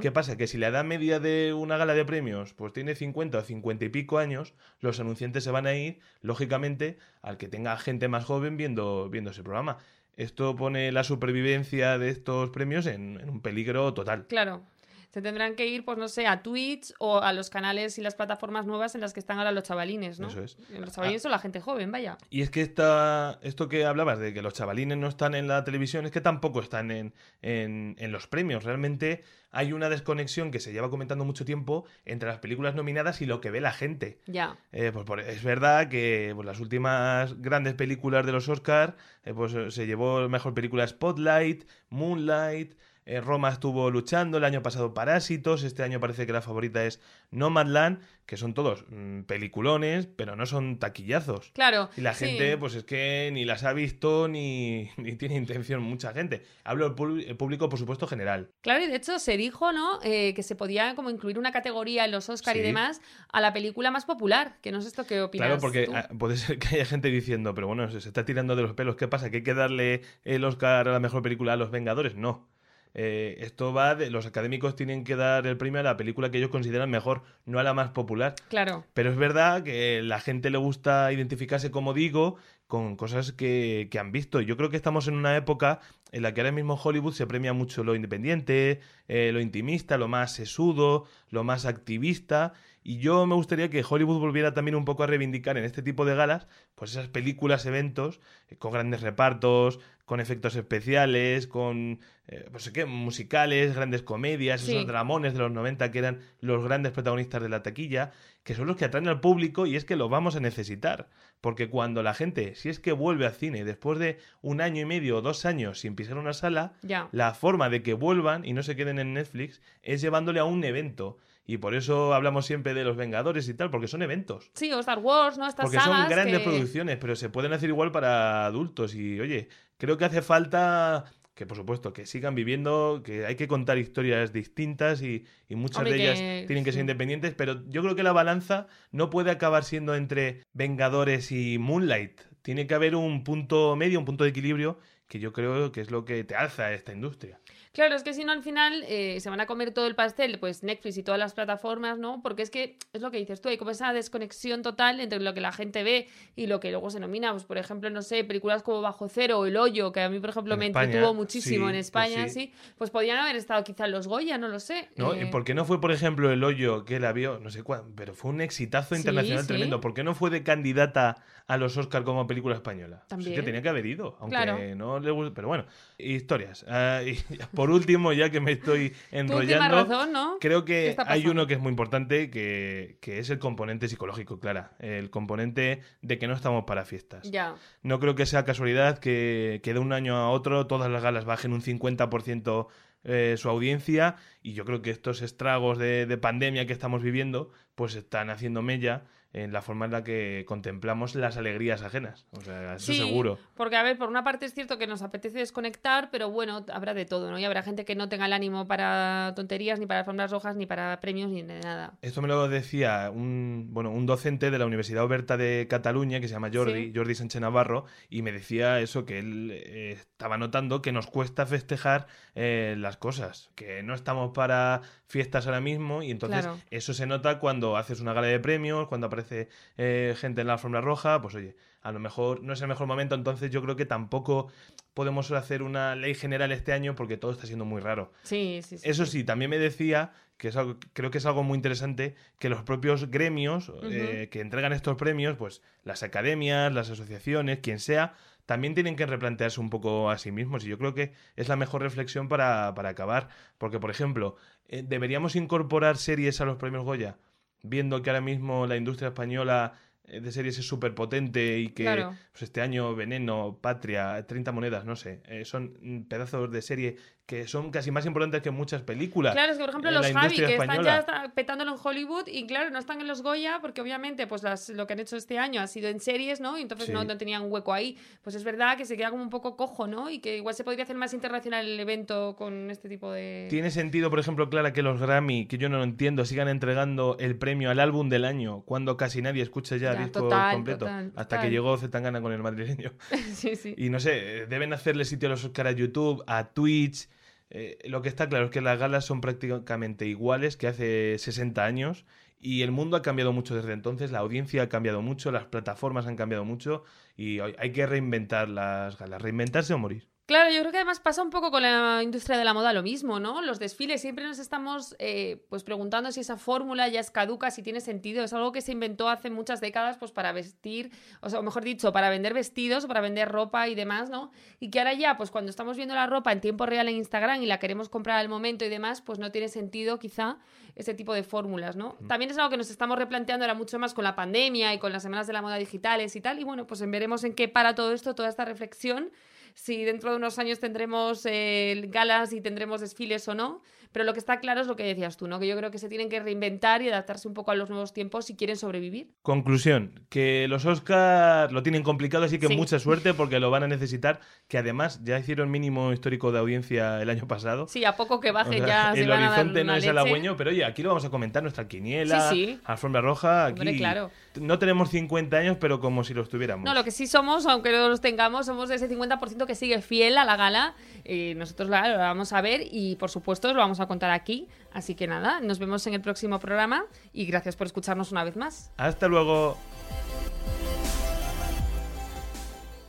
¿Qué 0.00 0.12
pasa? 0.12 0.36
Que 0.36 0.46
si 0.46 0.58
la 0.58 0.68
edad 0.68 0.84
media 0.84 1.18
de 1.18 1.52
una 1.52 1.76
gala 1.76 1.94
de 1.94 2.04
premios 2.04 2.54
pues 2.54 2.72
tiene 2.72 2.94
50 2.94 3.38
o 3.38 3.42
50 3.42 3.84
y 3.84 3.88
pico 3.88 4.18
años, 4.18 4.54
los 4.80 5.00
anunciantes 5.00 5.42
se 5.42 5.50
van 5.50 5.66
a 5.66 5.74
ir, 5.74 5.98
lógicamente, 6.20 6.98
al 7.22 7.36
que 7.36 7.48
tenga 7.48 7.76
gente 7.76 8.06
más 8.06 8.24
joven 8.24 8.56
viendo, 8.56 9.08
viendo 9.10 9.30
ese 9.32 9.42
programa. 9.42 9.78
Esto 10.16 10.54
pone 10.56 10.92
la 10.92 11.02
supervivencia 11.04 11.98
de 11.98 12.10
estos 12.10 12.50
premios 12.50 12.86
en, 12.86 13.18
en 13.20 13.28
un 13.28 13.40
peligro 13.40 13.92
total. 13.92 14.26
Claro. 14.28 14.62
Se 15.10 15.22
tendrán 15.22 15.54
que 15.54 15.66
ir, 15.66 15.84
pues 15.84 15.96
no 15.98 16.08
sé, 16.08 16.26
a 16.26 16.42
Twitch 16.42 16.92
o 16.98 17.20
a 17.22 17.32
los 17.32 17.48
canales 17.50 17.98
y 17.98 18.02
las 18.02 18.14
plataformas 18.14 18.66
nuevas 18.66 18.94
en 18.94 19.00
las 19.00 19.12
que 19.14 19.20
están 19.20 19.38
ahora 19.38 19.52
los 19.52 19.64
chavalines, 19.64 20.20
¿no? 20.20 20.28
Eso 20.28 20.42
es. 20.42 20.58
Los 20.78 20.92
chavalines 20.92 21.22
son 21.22 21.30
la 21.30 21.38
gente 21.38 21.60
joven, 21.60 21.90
vaya. 21.90 22.18
Y 22.28 22.42
es 22.42 22.50
que 22.50 22.60
esta, 22.62 23.38
esto 23.42 23.68
que 23.68 23.84
hablabas 23.86 24.18
de 24.18 24.34
que 24.34 24.42
los 24.42 24.52
chavalines 24.54 24.98
no 24.98 25.08
están 25.08 25.34
en 25.34 25.48
la 25.48 25.64
televisión, 25.64 26.04
es 26.04 26.12
que 26.12 26.20
tampoco 26.20 26.60
están 26.60 26.90
en, 26.90 27.14
en, 27.42 27.96
en 27.98 28.12
los 28.12 28.26
premios. 28.26 28.64
Realmente 28.64 29.22
hay 29.52 29.72
una 29.72 29.88
desconexión 29.88 30.50
que 30.50 30.60
se 30.60 30.72
lleva 30.72 30.90
comentando 30.90 31.24
mucho 31.24 31.46
tiempo 31.46 31.86
entre 32.04 32.28
las 32.28 32.38
películas 32.40 32.74
nominadas 32.74 33.22
y 33.22 33.26
lo 33.26 33.40
que 33.40 33.50
ve 33.50 33.62
la 33.62 33.72
gente. 33.72 34.20
Ya. 34.26 34.58
Eh, 34.72 34.90
pues 34.92 35.06
por- 35.06 35.20
es 35.20 35.42
verdad 35.42 35.88
que 35.88 36.32
pues, 36.34 36.44
las 36.44 36.60
últimas 36.60 37.40
grandes 37.40 37.72
películas 37.72 38.26
de 38.26 38.32
los 38.32 38.48
Oscars, 38.50 38.92
pues 39.34 39.54
eh, 39.54 39.70
se 39.70 39.86
llevó 39.86 40.28
mejor 40.28 40.52
película 40.52 40.86
Spotlight, 40.86 41.64
Moonlight, 41.88 42.74
eh, 43.06 43.20
Roma 43.20 43.50
estuvo 43.50 43.88
luchando, 43.88 44.38
el 44.38 44.44
año 44.44 44.62
pasado 44.62 44.92
Parásitos, 44.92 45.62
este 45.62 45.84
año 45.84 46.00
parece 46.00 46.26
que 46.26 46.32
la 46.32 46.42
favorita 46.42 46.84
es 46.84 47.00
Nomadland, 47.30 48.00
que 48.26 48.36
son 48.36 48.52
todos 48.52 48.84
mm, 48.88 49.22
peliculones, 49.22 50.08
pero 50.08 50.34
no 50.34 50.44
son 50.44 50.80
taquillazos. 50.80 51.52
Claro. 51.54 51.88
Y 51.96 52.00
la 52.00 52.14
sí. 52.14 52.26
gente, 52.26 52.58
pues 52.58 52.74
es 52.74 52.82
que 52.82 53.30
ni 53.32 53.44
las 53.44 53.62
ha 53.62 53.72
visto 53.72 54.26
ni, 54.26 54.90
ni 54.96 55.14
tiene 55.14 55.36
intención 55.36 55.82
mucha 55.82 56.12
gente. 56.12 56.42
Hablo 56.64 56.90
del 56.90 57.36
público, 57.36 57.68
por 57.68 57.78
supuesto, 57.78 58.08
general. 58.08 58.50
Claro, 58.60 58.84
y 58.84 58.88
de 58.88 58.96
hecho 58.96 59.20
se 59.20 59.36
dijo, 59.36 59.72
¿no? 59.72 60.00
Eh, 60.02 60.34
que 60.34 60.42
se 60.42 60.56
podía 60.56 60.96
como 60.96 61.08
incluir 61.08 61.38
una 61.38 61.52
categoría 61.52 62.04
en 62.04 62.10
los 62.10 62.28
Oscar 62.28 62.56
y 62.56 62.60
demás 62.60 63.00
a 63.32 63.40
la 63.40 63.52
película 63.52 63.92
más 63.92 64.04
popular. 64.04 64.56
Que 64.60 64.72
no 64.72 64.80
sé 64.80 64.88
esto 64.88 65.06
qué 65.06 65.22
opinas. 65.22 65.46
Claro, 65.46 65.60
porque 65.60 65.86
tú. 65.86 65.92
ah, 65.94 66.08
puede 66.18 66.36
ser 66.36 66.58
que 66.58 66.74
haya 66.74 66.84
gente 66.84 67.08
diciendo, 67.08 67.54
pero 67.54 67.68
bueno, 67.68 67.88
se, 67.88 68.00
se 68.00 68.08
está 68.08 68.24
tirando 68.24 68.56
de 68.56 68.62
los 68.62 68.72
pelos, 68.72 68.96
¿qué 68.96 69.06
pasa? 69.06 69.30
¿Que 69.30 69.36
hay 69.36 69.42
que 69.44 69.54
darle 69.54 70.02
el 70.24 70.42
Oscar 70.42 70.88
a 70.88 70.92
la 70.92 71.00
mejor 71.00 71.22
película 71.22 71.52
a 71.52 71.56
los 71.56 71.70
Vengadores? 71.70 72.16
No. 72.16 72.48
Eh, 72.98 73.36
esto 73.40 73.74
va 73.74 73.94
de. 73.94 74.08
Los 74.08 74.24
académicos 74.24 74.74
tienen 74.74 75.04
que 75.04 75.16
dar 75.16 75.46
el 75.46 75.58
premio 75.58 75.80
a 75.80 75.82
la 75.82 75.98
película 75.98 76.30
que 76.30 76.38
ellos 76.38 76.48
consideran 76.48 76.88
mejor, 76.88 77.24
no 77.44 77.58
a 77.58 77.62
la 77.62 77.74
más 77.74 77.90
popular. 77.90 78.34
Claro. 78.48 78.86
Pero 78.94 79.10
es 79.10 79.16
verdad 79.16 79.62
que 79.62 80.00
la 80.02 80.18
gente 80.18 80.48
le 80.48 80.56
gusta 80.56 81.12
identificarse, 81.12 81.70
como 81.70 81.92
digo, 81.92 82.36
con 82.66 82.96
cosas 82.96 83.32
que, 83.32 83.88
que 83.90 83.98
han 83.98 84.12
visto. 84.12 84.40
Yo 84.40 84.56
creo 84.56 84.70
que 84.70 84.78
estamos 84.78 85.08
en 85.08 85.14
una 85.14 85.36
época 85.36 85.80
en 86.12 86.22
la 86.22 86.32
que 86.32 86.40
ahora 86.40 86.52
mismo 86.52 86.80
Hollywood 86.82 87.12
se 87.12 87.26
premia 87.26 87.52
mucho 87.52 87.84
lo 87.84 87.94
independiente, 87.94 88.80
eh, 89.08 89.30
lo 89.32 89.40
intimista, 89.40 89.98
lo 89.98 90.08
más 90.08 90.32
sesudo, 90.32 91.04
lo 91.28 91.44
más 91.44 91.66
activista. 91.66 92.54
Y 92.82 92.98
yo 92.98 93.26
me 93.26 93.34
gustaría 93.34 93.68
que 93.68 93.84
Hollywood 93.86 94.20
volviera 94.20 94.54
también 94.54 94.76
un 94.76 94.84
poco 94.84 95.02
a 95.02 95.06
reivindicar 95.06 95.58
en 95.58 95.64
este 95.64 95.82
tipo 95.82 96.04
de 96.04 96.14
galas, 96.14 96.46
pues 96.74 96.92
esas 96.92 97.08
películas, 97.08 97.66
eventos, 97.66 98.20
eh, 98.48 98.56
con 98.56 98.72
grandes 98.72 99.02
repartos, 99.02 99.80
con 100.06 100.20
efectos 100.20 100.54
especiales, 100.56 101.46
con, 101.46 102.00
eh, 102.28 102.48
pues 102.50 102.70
qué, 102.70 102.86
musicales, 102.86 103.74
grandes 103.74 104.02
comedias, 104.02 104.60
Sí. 104.62 104.72
esos 104.76 104.86
dramones 104.86 105.32
de 105.34 105.40
los 105.40 105.50
90 105.50 105.90
que 105.90 105.98
eran 105.98 106.20
los 106.40 106.64
grandes 106.64 106.92
protagonistas 106.92 107.42
de 107.42 107.48
la 107.48 107.62
taquilla, 107.62 108.12
que 108.44 108.54
son 108.54 108.66
los 108.68 108.76
que 108.76 108.84
atraen 108.84 109.08
al 109.08 109.20
público 109.20 109.66
y 109.66 109.74
es 109.76 109.84
que 109.84 109.96
lo 109.96 110.08
vamos 110.08 110.36
a 110.36 110.40
necesitar. 110.40 111.08
Porque 111.40 111.68
cuando 111.68 112.02
la 112.04 112.14
gente, 112.14 112.54
si 112.54 112.68
es 112.68 112.78
que 112.80 112.92
vuelve 112.92 113.26
al 113.26 113.32
cine 113.34 113.64
después 113.64 113.98
de 113.98 114.18
un 114.42 114.60
año 114.60 114.80
y 114.82 114.84
medio 114.86 115.18
o 115.18 115.22
dos 115.22 115.44
años 115.44 115.80
sin 115.80 115.96
pisar 115.96 116.16
una 116.18 116.32
sala, 116.32 116.74
la 117.12 117.34
forma 117.34 117.68
de 117.68 117.82
que 117.82 117.92
vuelvan 117.94 118.44
y 118.44 118.52
no 118.52 118.62
se 118.62 118.76
queden 118.76 118.98
en 119.00 119.12
Netflix 119.12 119.60
es 119.82 120.00
llevándole 120.00 120.38
a 120.40 120.44
un 120.44 120.62
evento. 120.64 121.18
Y 121.46 121.58
por 121.58 121.74
eso 121.74 122.12
hablamos 122.12 122.44
siempre 122.46 122.74
de 122.74 122.82
los 122.84 122.96
Vengadores 122.96 123.48
y 123.48 123.54
tal, 123.54 123.70
porque 123.70 123.86
son 123.88 124.02
eventos. 124.02 124.50
Sí, 124.54 124.72
o 124.72 124.80
Star 124.80 124.98
Wars, 124.98 125.38
¿no? 125.38 125.46
Estas 125.46 125.64
Porque 125.66 125.78
son 125.78 125.92
sagas 125.92 126.08
grandes 126.10 126.38
que- 126.38 126.44
producciones, 126.44 126.96
pero 126.96 127.14
se 127.14 127.28
pueden 127.28 127.52
hacer 127.52 127.68
igual 127.68 127.92
para 127.92 128.46
adultos. 128.46 128.94
Y 128.94 129.20
oye, 129.20 129.48
creo 129.78 129.96
que 129.96 130.04
hace 130.06 130.22
falta 130.22 131.04
que, 131.34 131.46
por 131.46 131.56
supuesto, 131.56 131.92
que 131.92 132.06
sigan 132.06 132.34
viviendo, 132.34 133.02
que 133.04 133.26
hay 133.26 133.36
que 133.36 133.46
contar 133.46 133.76
historias 133.78 134.32
distintas 134.32 135.02
y, 135.02 135.24
y 135.48 135.54
muchas 135.54 135.78
Hombre, 135.78 135.92
de 135.92 136.02
ellas 136.02 136.18
que- 136.18 136.44
tienen 136.46 136.64
que 136.64 136.72
ser 136.72 136.80
independientes. 136.80 137.34
Pero 137.36 137.62
yo 137.68 137.82
creo 137.82 137.94
que 137.94 138.02
la 138.02 138.12
balanza 138.12 138.66
no 138.90 139.10
puede 139.10 139.30
acabar 139.30 139.62
siendo 139.62 139.94
entre 139.94 140.42
Vengadores 140.54 141.30
y 141.32 141.58
Moonlight. 141.58 142.20
Tiene 142.42 142.66
que 142.66 142.74
haber 142.74 142.94
un 142.96 143.22
punto 143.22 143.76
medio, 143.76 143.98
un 143.98 144.04
punto 144.04 144.24
de 144.24 144.30
equilibrio, 144.30 144.78
que 145.08 145.20
yo 145.20 145.32
creo 145.32 145.70
que 145.72 145.80
es 145.80 145.90
lo 145.90 146.04
que 146.04 146.24
te 146.24 146.34
alza 146.34 146.72
esta 146.72 146.92
industria. 146.92 147.38
Claro, 147.76 147.94
es 147.94 148.02
que 148.02 148.14
si 148.14 148.24
no 148.24 148.32
al 148.32 148.42
final 148.42 148.84
eh, 148.88 149.20
se 149.20 149.28
van 149.28 149.38
a 149.38 149.44
comer 149.44 149.70
todo 149.70 149.86
el 149.86 149.94
pastel, 149.94 150.38
pues 150.38 150.62
Netflix 150.62 150.96
y 150.96 151.02
todas 151.02 151.20
las 151.20 151.34
plataformas, 151.34 151.98
¿no? 151.98 152.22
Porque 152.22 152.40
es 152.40 152.48
que 152.48 152.78
es 152.94 153.02
lo 153.02 153.10
que 153.10 153.18
dices 153.18 153.42
tú, 153.42 153.50
hay 153.50 153.58
como 153.58 153.70
esa 153.70 153.92
desconexión 153.92 154.62
total 154.62 154.98
entre 154.98 155.20
lo 155.20 155.34
que 155.34 155.42
la 155.42 155.52
gente 155.52 155.84
ve 155.84 156.08
y 156.36 156.46
lo 156.46 156.58
que 156.58 156.70
luego 156.70 156.88
se 156.88 157.00
nomina. 157.00 157.32
Pues 157.32 157.44
por 157.44 157.58
ejemplo, 157.58 157.90
no 157.90 158.00
sé, 158.00 158.24
películas 158.24 158.62
como 158.62 158.80
Bajo 158.80 159.10
Cero 159.10 159.40
o 159.40 159.44
El 159.44 159.58
Hoyo, 159.58 159.92
que 159.92 160.00
a 160.00 160.08
mí, 160.08 160.18
por 160.20 160.30
ejemplo, 160.30 160.54
En 160.54 160.60
me 160.60 160.66
España, 160.68 160.84
entretuvo 160.86 161.12
muchísimo 161.12 161.66
sí, 161.66 161.70
en 161.70 161.76
pues 161.76 161.84
España, 161.86 162.28
sí. 162.28 162.34
sí. 162.46 162.52
Pues 162.78 162.88
podían 162.88 163.18
haber 163.18 163.36
estado 163.36 163.62
quizá 163.62 163.84
en 163.84 163.92
los 163.92 164.08
Goya, 164.08 164.38
no 164.38 164.48
lo 164.48 164.58
sé. 164.58 164.88
¿No? 164.96 165.12
eh, 165.12 165.24
¿Y 165.24 165.26
¿Por 165.26 165.44
qué 165.44 165.52
no 165.52 165.66
fue, 165.66 165.78
por 165.78 165.92
ejemplo, 165.92 166.30
El 166.32 166.42
Hoyo 166.44 166.86
que 166.86 166.98
la 166.98 167.12
vio? 167.12 167.38
No 167.40 167.50
sé 167.50 167.62
cuándo, 167.62 167.92
pero 167.94 168.14
fue 168.14 168.30
un 168.30 168.40
exitazo 168.40 168.96
internacional 168.96 169.42
sí. 169.42 169.48
tremendo. 169.48 169.82
¿Por 169.82 169.92
qué 169.92 170.02
no 170.02 170.14
fue 170.14 170.30
de 170.30 170.42
candidata 170.42 171.22
a 171.46 171.58
los 171.58 171.76
Oscar 171.76 172.04
como 172.04 172.26
película 172.26 172.54
española? 172.54 173.00
Es 173.02 173.08
También. 173.08 173.34
que 173.34 173.42
tenía 173.42 173.60
que 173.60 173.68
haber 173.68 173.84
ido, 173.84 174.16
aunque 174.18 174.34
Claro. 174.36 174.58
no 174.76 174.98
le 174.98 175.10
guste. 175.10 175.32
Pero 175.34 175.48
bueno, 175.48 175.66
historias. 175.98 176.64
Ah, 176.68 177.02
y 177.04 177.14
por 177.54 177.65
último, 177.70 178.12
ya 178.12 178.30
que 178.30 178.40
me 178.40 178.52
estoy 178.52 178.94
enrollando. 179.10 179.82
razón, 179.82 180.12
¿no? 180.12 180.38
Creo 180.40 180.64
¿Qué 180.64 180.94
que 180.96 181.02
hay 181.06 181.26
uno 181.26 181.46
que 181.46 181.54
es 181.54 181.60
muy 181.60 181.70
importante, 181.70 182.30
que, 182.30 182.98
que 183.00 183.18
es 183.18 183.30
el 183.30 183.38
componente 183.38 183.88
psicológico, 183.88 184.40
Clara. 184.40 184.72
El 184.78 185.10
componente 185.10 185.80
de 186.02 186.18
que 186.18 186.26
no 186.26 186.34
estamos 186.34 186.64
para 186.64 186.84
fiestas. 186.84 187.30
Ya. 187.30 187.54
No 187.82 188.00
creo 188.00 188.14
que 188.14 188.26
sea 188.26 188.44
casualidad 188.44 188.98
que, 188.98 189.60
que 189.62 189.74
de 189.74 189.80
un 189.80 189.92
año 189.92 190.16
a 190.16 190.30
otro 190.30 190.66
todas 190.66 190.90
las 190.90 191.02
galas 191.02 191.24
bajen 191.24 191.52
un 191.52 191.62
50% 191.62 192.68
eh, 193.08 193.36
su 193.36 193.48
audiencia 193.48 194.16
y 194.42 194.54
yo 194.54 194.64
creo 194.64 194.82
que 194.82 194.90
estos 194.90 195.22
estragos 195.22 195.78
de, 195.78 196.06
de 196.06 196.18
pandemia 196.18 196.66
que 196.66 196.72
estamos 196.72 197.02
viviendo 197.04 197.52
pues 197.76 197.94
están 197.94 198.30
haciendo 198.30 198.62
mella 198.62 199.04
en 199.36 199.52
la 199.52 199.60
forma 199.62 199.84
en 199.84 199.92
la 199.92 200.02
que 200.02 200.44
contemplamos 200.48 201.14
las 201.14 201.36
alegrías 201.36 201.82
ajenas. 201.82 202.26
O 202.32 202.40
sea, 202.40 202.74
eso 202.76 202.92
Sí, 202.92 202.98
seguro. 202.98 203.38
Porque, 203.54 203.76
a 203.76 203.82
ver, 203.82 203.98
por 203.98 204.08
una 204.08 204.24
parte 204.24 204.46
es 204.46 204.54
cierto 204.54 204.78
que 204.78 204.86
nos 204.86 205.02
apetece 205.02 205.38
desconectar, 205.38 206.10
pero 206.10 206.30
bueno, 206.30 206.64
habrá 206.72 206.94
de 206.94 207.04
todo, 207.04 207.30
¿no? 207.30 207.38
Y 207.38 207.44
habrá 207.44 207.62
gente 207.62 207.84
que 207.84 207.94
no 207.94 208.08
tenga 208.08 208.26
el 208.26 208.32
ánimo 208.32 208.66
para 208.66 209.32
tonterías, 209.36 209.78
ni 209.78 209.86
para 209.86 210.00
alfombras 210.00 210.30
rojas, 210.30 210.56
ni 210.56 210.64
para 210.66 210.98
premios, 211.00 211.30
ni 211.30 211.42
de 211.42 211.60
nada. 211.60 211.92
Esto 212.02 212.22
me 212.22 212.28
lo 212.28 212.48
decía 212.48 213.10
un, 213.12 213.68
bueno, 213.72 213.90
un 213.90 214.06
docente 214.06 214.50
de 214.50 214.58
la 214.58 214.64
Universidad 214.66 215.04
Oberta 215.04 215.36
de 215.36 215.66
Cataluña 215.68 216.18
que 216.20 216.28
se 216.28 216.34
llama 216.34 216.50
Jordi, 216.52 216.86
Sí. 216.86 216.92
Jordi 216.94 217.14
Sánchez 217.14 217.40
Navarro, 217.42 217.84
y 218.08 218.22
me 218.22 218.32
decía 218.32 218.80
eso, 218.80 219.04
que 219.04 219.18
él 219.18 219.50
eh, 219.52 219.92
estaba 219.92 220.38
notando 220.38 220.80
que 220.80 220.92
nos 220.92 221.06
cuesta 221.08 221.44
festejar 221.46 222.06
eh, 222.34 222.74
las 222.78 222.96
cosas, 222.96 223.50
que 223.54 223.82
no 223.82 223.92
estamos 223.94 224.32
para 224.32 224.80
fiestas 225.06 225.46
ahora 225.46 225.60
mismo, 225.60 226.02
y 226.02 226.10
entonces 226.10 226.40
Claro. 226.46 226.58
eso 226.70 226.94
se 226.94 227.06
nota 227.06 227.38
cuando 227.38 227.76
haces 227.76 228.00
una 228.00 228.12
gala 228.14 228.26
de 228.28 228.40
premios, 228.40 228.88
cuando 228.88 229.06
aparece 229.08 229.25
eh, 229.32 230.14
gente 230.18 230.40
en 230.40 230.46
la 230.46 230.54
alfombra 230.54 230.80
roja, 230.80 231.20
pues 231.20 231.34
oye, 231.34 231.56
a 231.82 231.92
lo 231.92 232.00
mejor 232.00 232.42
no 232.42 232.52
es 232.52 232.60
el 232.60 232.68
mejor 232.68 232.86
momento, 232.86 233.14
entonces 233.14 233.50
yo 233.50 233.62
creo 233.62 233.76
que 233.76 233.86
tampoco 233.86 234.48
podemos 234.94 235.30
hacer 235.30 235.62
una 235.62 235.94
ley 235.94 236.14
general 236.14 236.50
este 236.52 236.72
año 236.72 236.94
porque 236.94 237.16
todo 237.16 237.30
está 237.30 237.46
siendo 237.46 237.64
muy 237.64 237.80
raro. 237.80 238.12
Sí, 238.22 238.60
sí, 238.66 238.78
sí. 238.78 238.88
Eso 238.88 239.06
sí, 239.06 239.24
también 239.24 239.50
me 239.50 239.58
decía, 239.58 240.12
que 240.36 240.48
es 240.48 240.56
algo, 240.56 240.76
creo 240.92 241.10
que 241.10 241.18
es 241.18 241.26
algo 241.26 241.42
muy 241.42 241.56
interesante, 241.56 242.14
que 242.38 242.48
los 242.48 242.62
propios 242.62 243.10
gremios 243.10 243.72
eh, 243.84 244.28
que 244.30 244.40
entregan 244.40 244.72
estos 244.72 244.96
premios, 244.96 245.36
pues 245.36 245.62
las 245.84 246.02
academias, 246.02 246.72
las 246.72 246.90
asociaciones, 246.90 247.60
quien 247.60 247.78
sea, 247.78 248.14
también 248.44 248.74
tienen 248.74 248.96
que 248.96 249.06
replantearse 249.06 249.60
un 249.60 249.70
poco 249.70 250.10
a 250.10 250.18
sí 250.18 250.30
mismos. 250.30 250.64
Y 250.64 250.68
yo 250.68 250.78
creo 250.78 250.94
que 250.94 251.12
es 251.36 251.48
la 251.48 251.56
mejor 251.56 251.82
reflexión 251.82 252.28
para, 252.28 252.74
para 252.74 252.90
acabar. 252.90 253.28
Porque, 253.58 253.80
por 253.80 253.90
ejemplo, 253.90 254.36
eh, 254.68 254.84
¿deberíamos 254.86 255.36
incorporar 255.36 255.96
series 255.96 256.40
a 256.40 256.44
los 256.44 256.56
premios 256.56 256.84
Goya? 256.84 257.16
Viendo 257.62 258.02
que 258.02 258.10
ahora 258.10 258.20
mismo 258.20 258.66
la 258.66 258.76
industria 258.76 259.08
española 259.08 259.72
eh, 260.04 260.20
de 260.20 260.30
series 260.32 260.58
es 260.58 260.66
súper 260.66 260.94
potente 260.94 261.58
y 261.58 261.68
que 261.70 261.84
Claro. 261.84 262.14
pues 262.32 262.42
este 262.42 262.60
año 262.60 262.94
Veneno, 262.94 263.58
Patria, 263.60 264.24
30 264.26 264.52
monedas, 264.52 264.84
no 264.84 264.96
sé, 264.96 265.20
eh, 265.26 265.44
son 265.44 266.06
pedazos 266.08 266.50
de 266.50 266.62
serie 266.62 266.96
que 267.26 267.48
son 267.48 267.72
casi 267.72 267.90
más 267.90 268.06
importantes 268.06 268.40
que 268.40 268.52
muchas 268.52 268.82
películas. 268.82 269.34
Claro, 269.34 269.50
es 269.50 269.58
que 269.58 269.64
por 269.64 269.70
ejemplo 269.70 269.90
los 269.90 270.06
Javi, 270.12 270.36
que 270.36 270.54
están 270.54 270.84
ya 270.84 271.32
petándolo 271.34 271.72
en 271.72 271.78
Hollywood 271.82 272.28
y 272.28 272.46
claro, 272.46 272.70
no 272.70 272.78
están 272.78 273.00
en 273.00 273.08
los 273.08 273.22
Goya 273.22 273.58
porque 273.60 273.80
obviamente 273.80 274.28
pues 274.28 274.44
las, 274.44 274.68
lo 274.68 274.86
que 274.86 274.92
han 274.92 275.00
hecho 275.00 275.16
este 275.16 275.36
año 275.38 275.60
ha 275.60 275.66
sido 275.66 275.88
en 275.88 275.98
series, 275.98 276.40
¿no? 276.40 276.56
Y 276.56 276.62
entonces 276.62 276.86
Sí. 276.86 276.92
no, 276.92 277.02
no 277.02 277.18
tenían 277.18 277.50
hueco 277.50 277.72
ahí. 277.74 277.98
Pues 278.22 278.36
es 278.36 278.44
verdad 278.44 278.76
que 278.76 278.84
se 278.84 278.96
queda 278.96 279.10
como 279.10 279.24
un 279.24 279.30
poco 279.30 279.56
cojo, 279.56 279.88
¿no? 279.88 280.08
Y 280.08 280.20
que 280.20 280.36
igual 280.36 280.54
se 280.54 280.62
podría 280.62 280.84
hacer 280.84 280.94
más 280.94 281.14
internacional 281.14 281.66
el 281.66 281.80
evento 281.80 282.36
con 282.36 282.70
este 282.70 282.88
tipo 282.88 283.10
de... 283.10 283.48
¿Tiene 283.50 283.72
sentido, 283.72 284.08
por 284.08 284.20
ejemplo, 284.20 284.48
Clara, 284.48 284.72
que 284.72 284.82
los 284.82 285.00
Grammy, 285.00 285.46
que 285.46 285.58
yo 285.58 285.68
no 285.68 285.78
lo 285.78 285.82
entiendo, 285.84 286.24
sigan 286.24 286.46
entregando 286.46 287.16
el 287.18 287.36
premio 287.36 287.70
al 287.72 287.80
álbum 287.80 288.08
del 288.08 288.24
año 288.24 288.60
cuando 288.66 288.96
casi 288.96 289.20
nadie 289.20 289.42
escucha 289.42 289.76
ya, 289.78 289.94
Ya, 289.94 290.00
disco 290.04 290.20
total, 290.20 290.54
completo? 290.54 290.78
total, 290.84 291.06
hasta 291.08 291.24
total. 291.24 291.40
que 291.42 291.50
llegó 291.50 291.76
Zetangana 291.76 292.20
con 292.20 292.32
el 292.32 292.40
madrileño. 292.42 292.92
sí, 293.34 293.56
sí. 293.56 293.74
Y 293.76 293.90
no 293.90 293.98
sé, 293.98 294.42
eh, 294.42 294.46
deben 294.46 294.72
hacerle 294.72 295.04
sitio 295.04 295.26
a 295.28 295.30
los 295.30 295.44
Oscar 295.44 295.66
a 295.66 295.72
YouTube, 295.72 296.22
a 296.28 296.44
Twitch. 296.50 297.08
Eh, 297.50 297.78
lo 297.84 298.02
que 298.02 298.08
está 298.08 298.28
claro 298.28 298.46
es 298.46 298.50
que 298.50 298.60
las 298.60 298.78
galas 298.78 299.04
son 299.04 299.20
prácticamente 299.20 300.06
iguales 300.06 300.56
que 300.56 300.66
hace 300.66 301.16
60 301.18 301.64
años 301.64 302.04
y 302.38 302.62
el 302.62 302.72
mundo 302.72 302.96
ha 302.96 303.02
cambiado 303.02 303.32
mucho 303.32 303.54
desde 303.54 303.72
entonces, 303.72 304.10
la 304.10 304.18
audiencia 304.18 304.62
ha 304.62 304.68
cambiado 304.68 305.02
mucho, 305.02 305.32
las 305.32 305.46
plataformas 305.46 306.06
han 306.06 306.16
cambiado 306.16 306.44
mucho 306.44 306.84
y 307.16 307.40
hay 307.40 307.72
que 307.72 307.86
reinventar 307.86 308.48
las 308.48 308.98
galas, 308.98 309.22
reinventarse 309.22 309.74
o 309.74 309.78
morir. 309.78 310.08
Claro, 310.26 310.50
yo 310.50 310.58
creo 310.58 310.72
que 310.72 310.78
además 310.78 310.98
pasa 310.98 311.22
un 311.22 311.30
poco 311.30 311.52
con 311.52 311.62
la 311.62 312.00
industria 312.02 312.36
de 312.36 312.44
la 312.44 312.52
moda 312.52 312.72
lo 312.72 312.82
mismo, 312.82 313.20
¿no? 313.20 313.42
Los 313.42 313.60
desfiles, 313.60 314.00
siempre 314.00 314.24
nos 314.24 314.40
estamos 314.40 314.96
eh, 314.98 315.46
pues 315.48 315.62
preguntando 315.62 316.10
si 316.10 316.18
esa 316.18 316.36
fórmula 316.36 316.88
ya 316.88 316.98
es 316.98 317.12
caduca, 317.12 317.52
si 317.52 317.62
tiene 317.62 317.80
sentido. 317.80 318.24
Es 318.24 318.32
algo 318.32 318.50
que 318.50 318.60
se 318.60 318.72
inventó 318.72 319.08
hace 319.08 319.30
muchas 319.30 319.60
décadas 319.60 319.98
pues 319.98 320.10
para 320.10 320.32
vestir, 320.32 320.90
o 321.20 321.30
sea, 321.30 321.42
mejor 321.42 321.62
dicho, 321.62 321.92
para 321.92 322.10
vender 322.10 322.34
vestidos 322.34 322.86
para 322.86 323.00
vender 323.00 323.28
ropa 323.28 323.68
y 323.68 323.76
demás, 323.76 324.10
¿no? 324.10 324.32
Y 324.58 324.70
que 324.70 324.80
ahora 324.80 324.94
ya, 324.94 325.16
pues 325.16 325.30
cuando 325.30 325.50
estamos 325.50 325.76
viendo 325.76 325.94
la 325.94 326.08
ropa 326.08 326.32
en 326.32 326.40
tiempo 326.40 326.66
real 326.66 326.88
en 326.88 326.96
Instagram 326.96 327.40
y 327.42 327.46
la 327.46 327.60
queremos 327.60 327.88
comprar 327.88 328.18
al 328.18 328.28
momento 328.28 328.64
y 328.64 328.68
demás, 328.68 329.02
pues 329.02 329.20
no 329.20 329.30
tiene 329.30 329.48
sentido 329.48 330.00
quizá 330.00 330.38
ese 330.74 330.92
tipo 330.92 331.14
de 331.14 331.22
fórmulas, 331.22 331.76
¿no? 331.76 331.96
También 332.08 332.32
es 332.32 332.38
algo 332.38 332.50
que 332.50 332.56
nos 332.56 332.70
estamos 332.70 332.98
replanteando 332.98 333.44
ahora 333.44 333.54
mucho 333.54 333.78
más 333.78 333.94
con 333.94 334.02
la 334.02 334.16
pandemia 334.16 334.74
y 334.74 334.80
con 334.80 334.90
las 334.90 335.04
semanas 335.04 335.28
de 335.28 335.34
la 335.34 335.40
moda 335.40 335.54
digitales 335.54 336.16
y 336.16 336.20
tal. 336.20 336.40
Y 336.40 336.44
bueno, 336.44 336.66
pues 336.66 336.80
veremos 336.90 337.22
en 337.22 337.32
qué 337.32 337.46
para 337.46 337.76
todo 337.76 337.92
esto, 337.92 338.16
toda 338.16 338.28
esta 338.28 338.44
reflexión 338.44 339.12
si 339.56 339.84
dentro 339.84 340.10
de 340.10 340.16
unos 340.18 340.38
años 340.38 340.60
tendremos 340.60 341.22
eh, 341.24 341.82
galas 341.88 342.32
y 342.34 342.40
tendremos 342.42 342.80
desfiles 342.82 343.26
o 343.26 343.34
no. 343.34 343.62
Pero 343.92 344.04
lo 344.04 344.12
que 344.12 344.18
está 344.18 344.40
claro 344.40 344.60
es 344.60 344.66
lo 344.66 344.76
que 344.76 344.82
decías 344.84 345.16
tú, 345.16 345.26
¿no? 345.26 345.40
Que 345.40 345.46
yo 345.46 345.56
creo 345.56 345.70
que 345.70 345.78
se 345.78 345.88
tienen 345.88 346.10
que 346.10 346.20
reinventar 346.20 346.82
y 346.82 346.88
adaptarse 346.90 347.26
un 347.28 347.32
poco 347.32 347.52
a 347.52 347.54
los 347.54 347.70
nuevos 347.70 347.94
tiempos 347.94 348.26
si 348.26 348.36
quieren 348.36 348.56
sobrevivir. 348.56 349.14
Conclusión, 349.22 350.04
que 350.10 350.46
los 350.48 350.66
Oscars 350.66 351.50
lo 351.50 351.62
tienen 351.62 351.82
complicado, 351.82 352.24
así 352.24 352.38
que 352.38 352.48
Sí. 352.48 352.56
mucha 352.56 352.78
suerte 352.78 353.14
porque 353.14 353.40
lo 353.40 353.50
van 353.50 353.62
a 353.62 353.68
necesitar, 353.68 354.20
que 354.48 354.58
además 354.58 355.00
ya 355.02 355.18
hicieron 355.18 355.50
mínimo 355.50 355.94
histórico 355.94 356.30
de 356.30 356.40
audiencia 356.40 357.00
el 357.00 357.08
año 357.08 357.26
pasado. 357.26 357.68
Sí, 357.68 357.86
a 357.86 357.96
poco 357.96 358.20
que 358.20 358.30
O 358.30 358.34
baje 358.34 358.58
sea, 358.58 358.66
ya 358.66 358.92
se 358.94 359.02
el 359.02 359.08
van 359.08 359.22
a 359.22 359.30
dar 359.30 359.38
horizonte 359.40 359.64
no 359.64 359.74
es 359.76 359.86
halagüeño, 359.86 360.36
pero 360.36 360.50
oye, 360.50 360.64
aquí 360.66 360.82
lo 360.82 360.90
vamos 360.90 361.06
a 361.06 361.10
comentar, 361.10 361.42
nuestra 361.42 361.66
quiniela, 361.66 362.28
Sí, 362.28 362.44
sí. 362.46 362.60
alfombra 362.64 363.00
roja, 363.00 363.46
aquí 363.46 363.60
Hombre, 363.60 363.78
claro. 363.78 364.10
No 364.40 364.58
tenemos 364.58 364.90
50 364.90 365.36
años, 365.36 365.56
pero 365.60 365.80
como 365.80 366.04
si 366.04 366.14
los 366.14 366.28
tuviéramos. 366.28 366.64
No, 366.64 366.74
lo 366.74 366.84
que 366.84 366.90
sí 366.90 367.06
somos, 367.06 367.46
aunque 367.46 367.72
no 367.72 367.88
los 367.88 368.00
tengamos, 368.00 368.46
somos 368.46 368.70
ese 368.70 368.88
50% 368.88 369.46
que 369.46 369.54
sigue 369.54 369.80
fiel 369.82 370.18
a 370.18 370.24
la 370.24 370.36
gala. 370.36 370.74
Eh, 371.04 371.34
nosotros 371.36 371.68
la, 371.68 371.88
lo 371.88 371.98
vamos 371.98 372.32
a 372.32 372.40
ver 372.40 372.62
y, 372.70 372.96
por 372.96 373.10
supuesto, 373.10 373.52
lo 373.52 373.60
vamos 373.60 373.80
a 373.80 373.86
contar 373.86 374.10
aquí. 374.10 374.48
Así 374.72 374.94
que 374.94 375.06
nada, 375.06 375.40
nos 375.40 375.58
vemos 375.58 375.86
en 375.86 375.94
el 375.94 376.00
próximo 376.00 376.38
programa 376.38 376.84
y 377.12 377.26
gracias 377.26 377.56
por 377.56 377.66
escucharnos 377.66 378.12
una 378.12 378.24
vez 378.24 378.36
más. 378.36 378.70
Hasta 378.76 379.08
luego. 379.08 379.56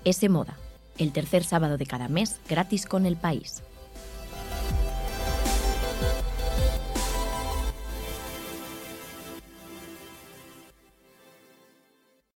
Ese 0.04 0.30
Moda, 0.30 0.58
el 0.98 1.12
tercer 1.12 1.44
sábado 1.44 1.78
de 1.78 1.86
cada 1.86 2.08
mes 2.08 2.40
gratis 2.48 2.86
con 2.86 3.06
el 3.06 3.18
país. 3.18 3.64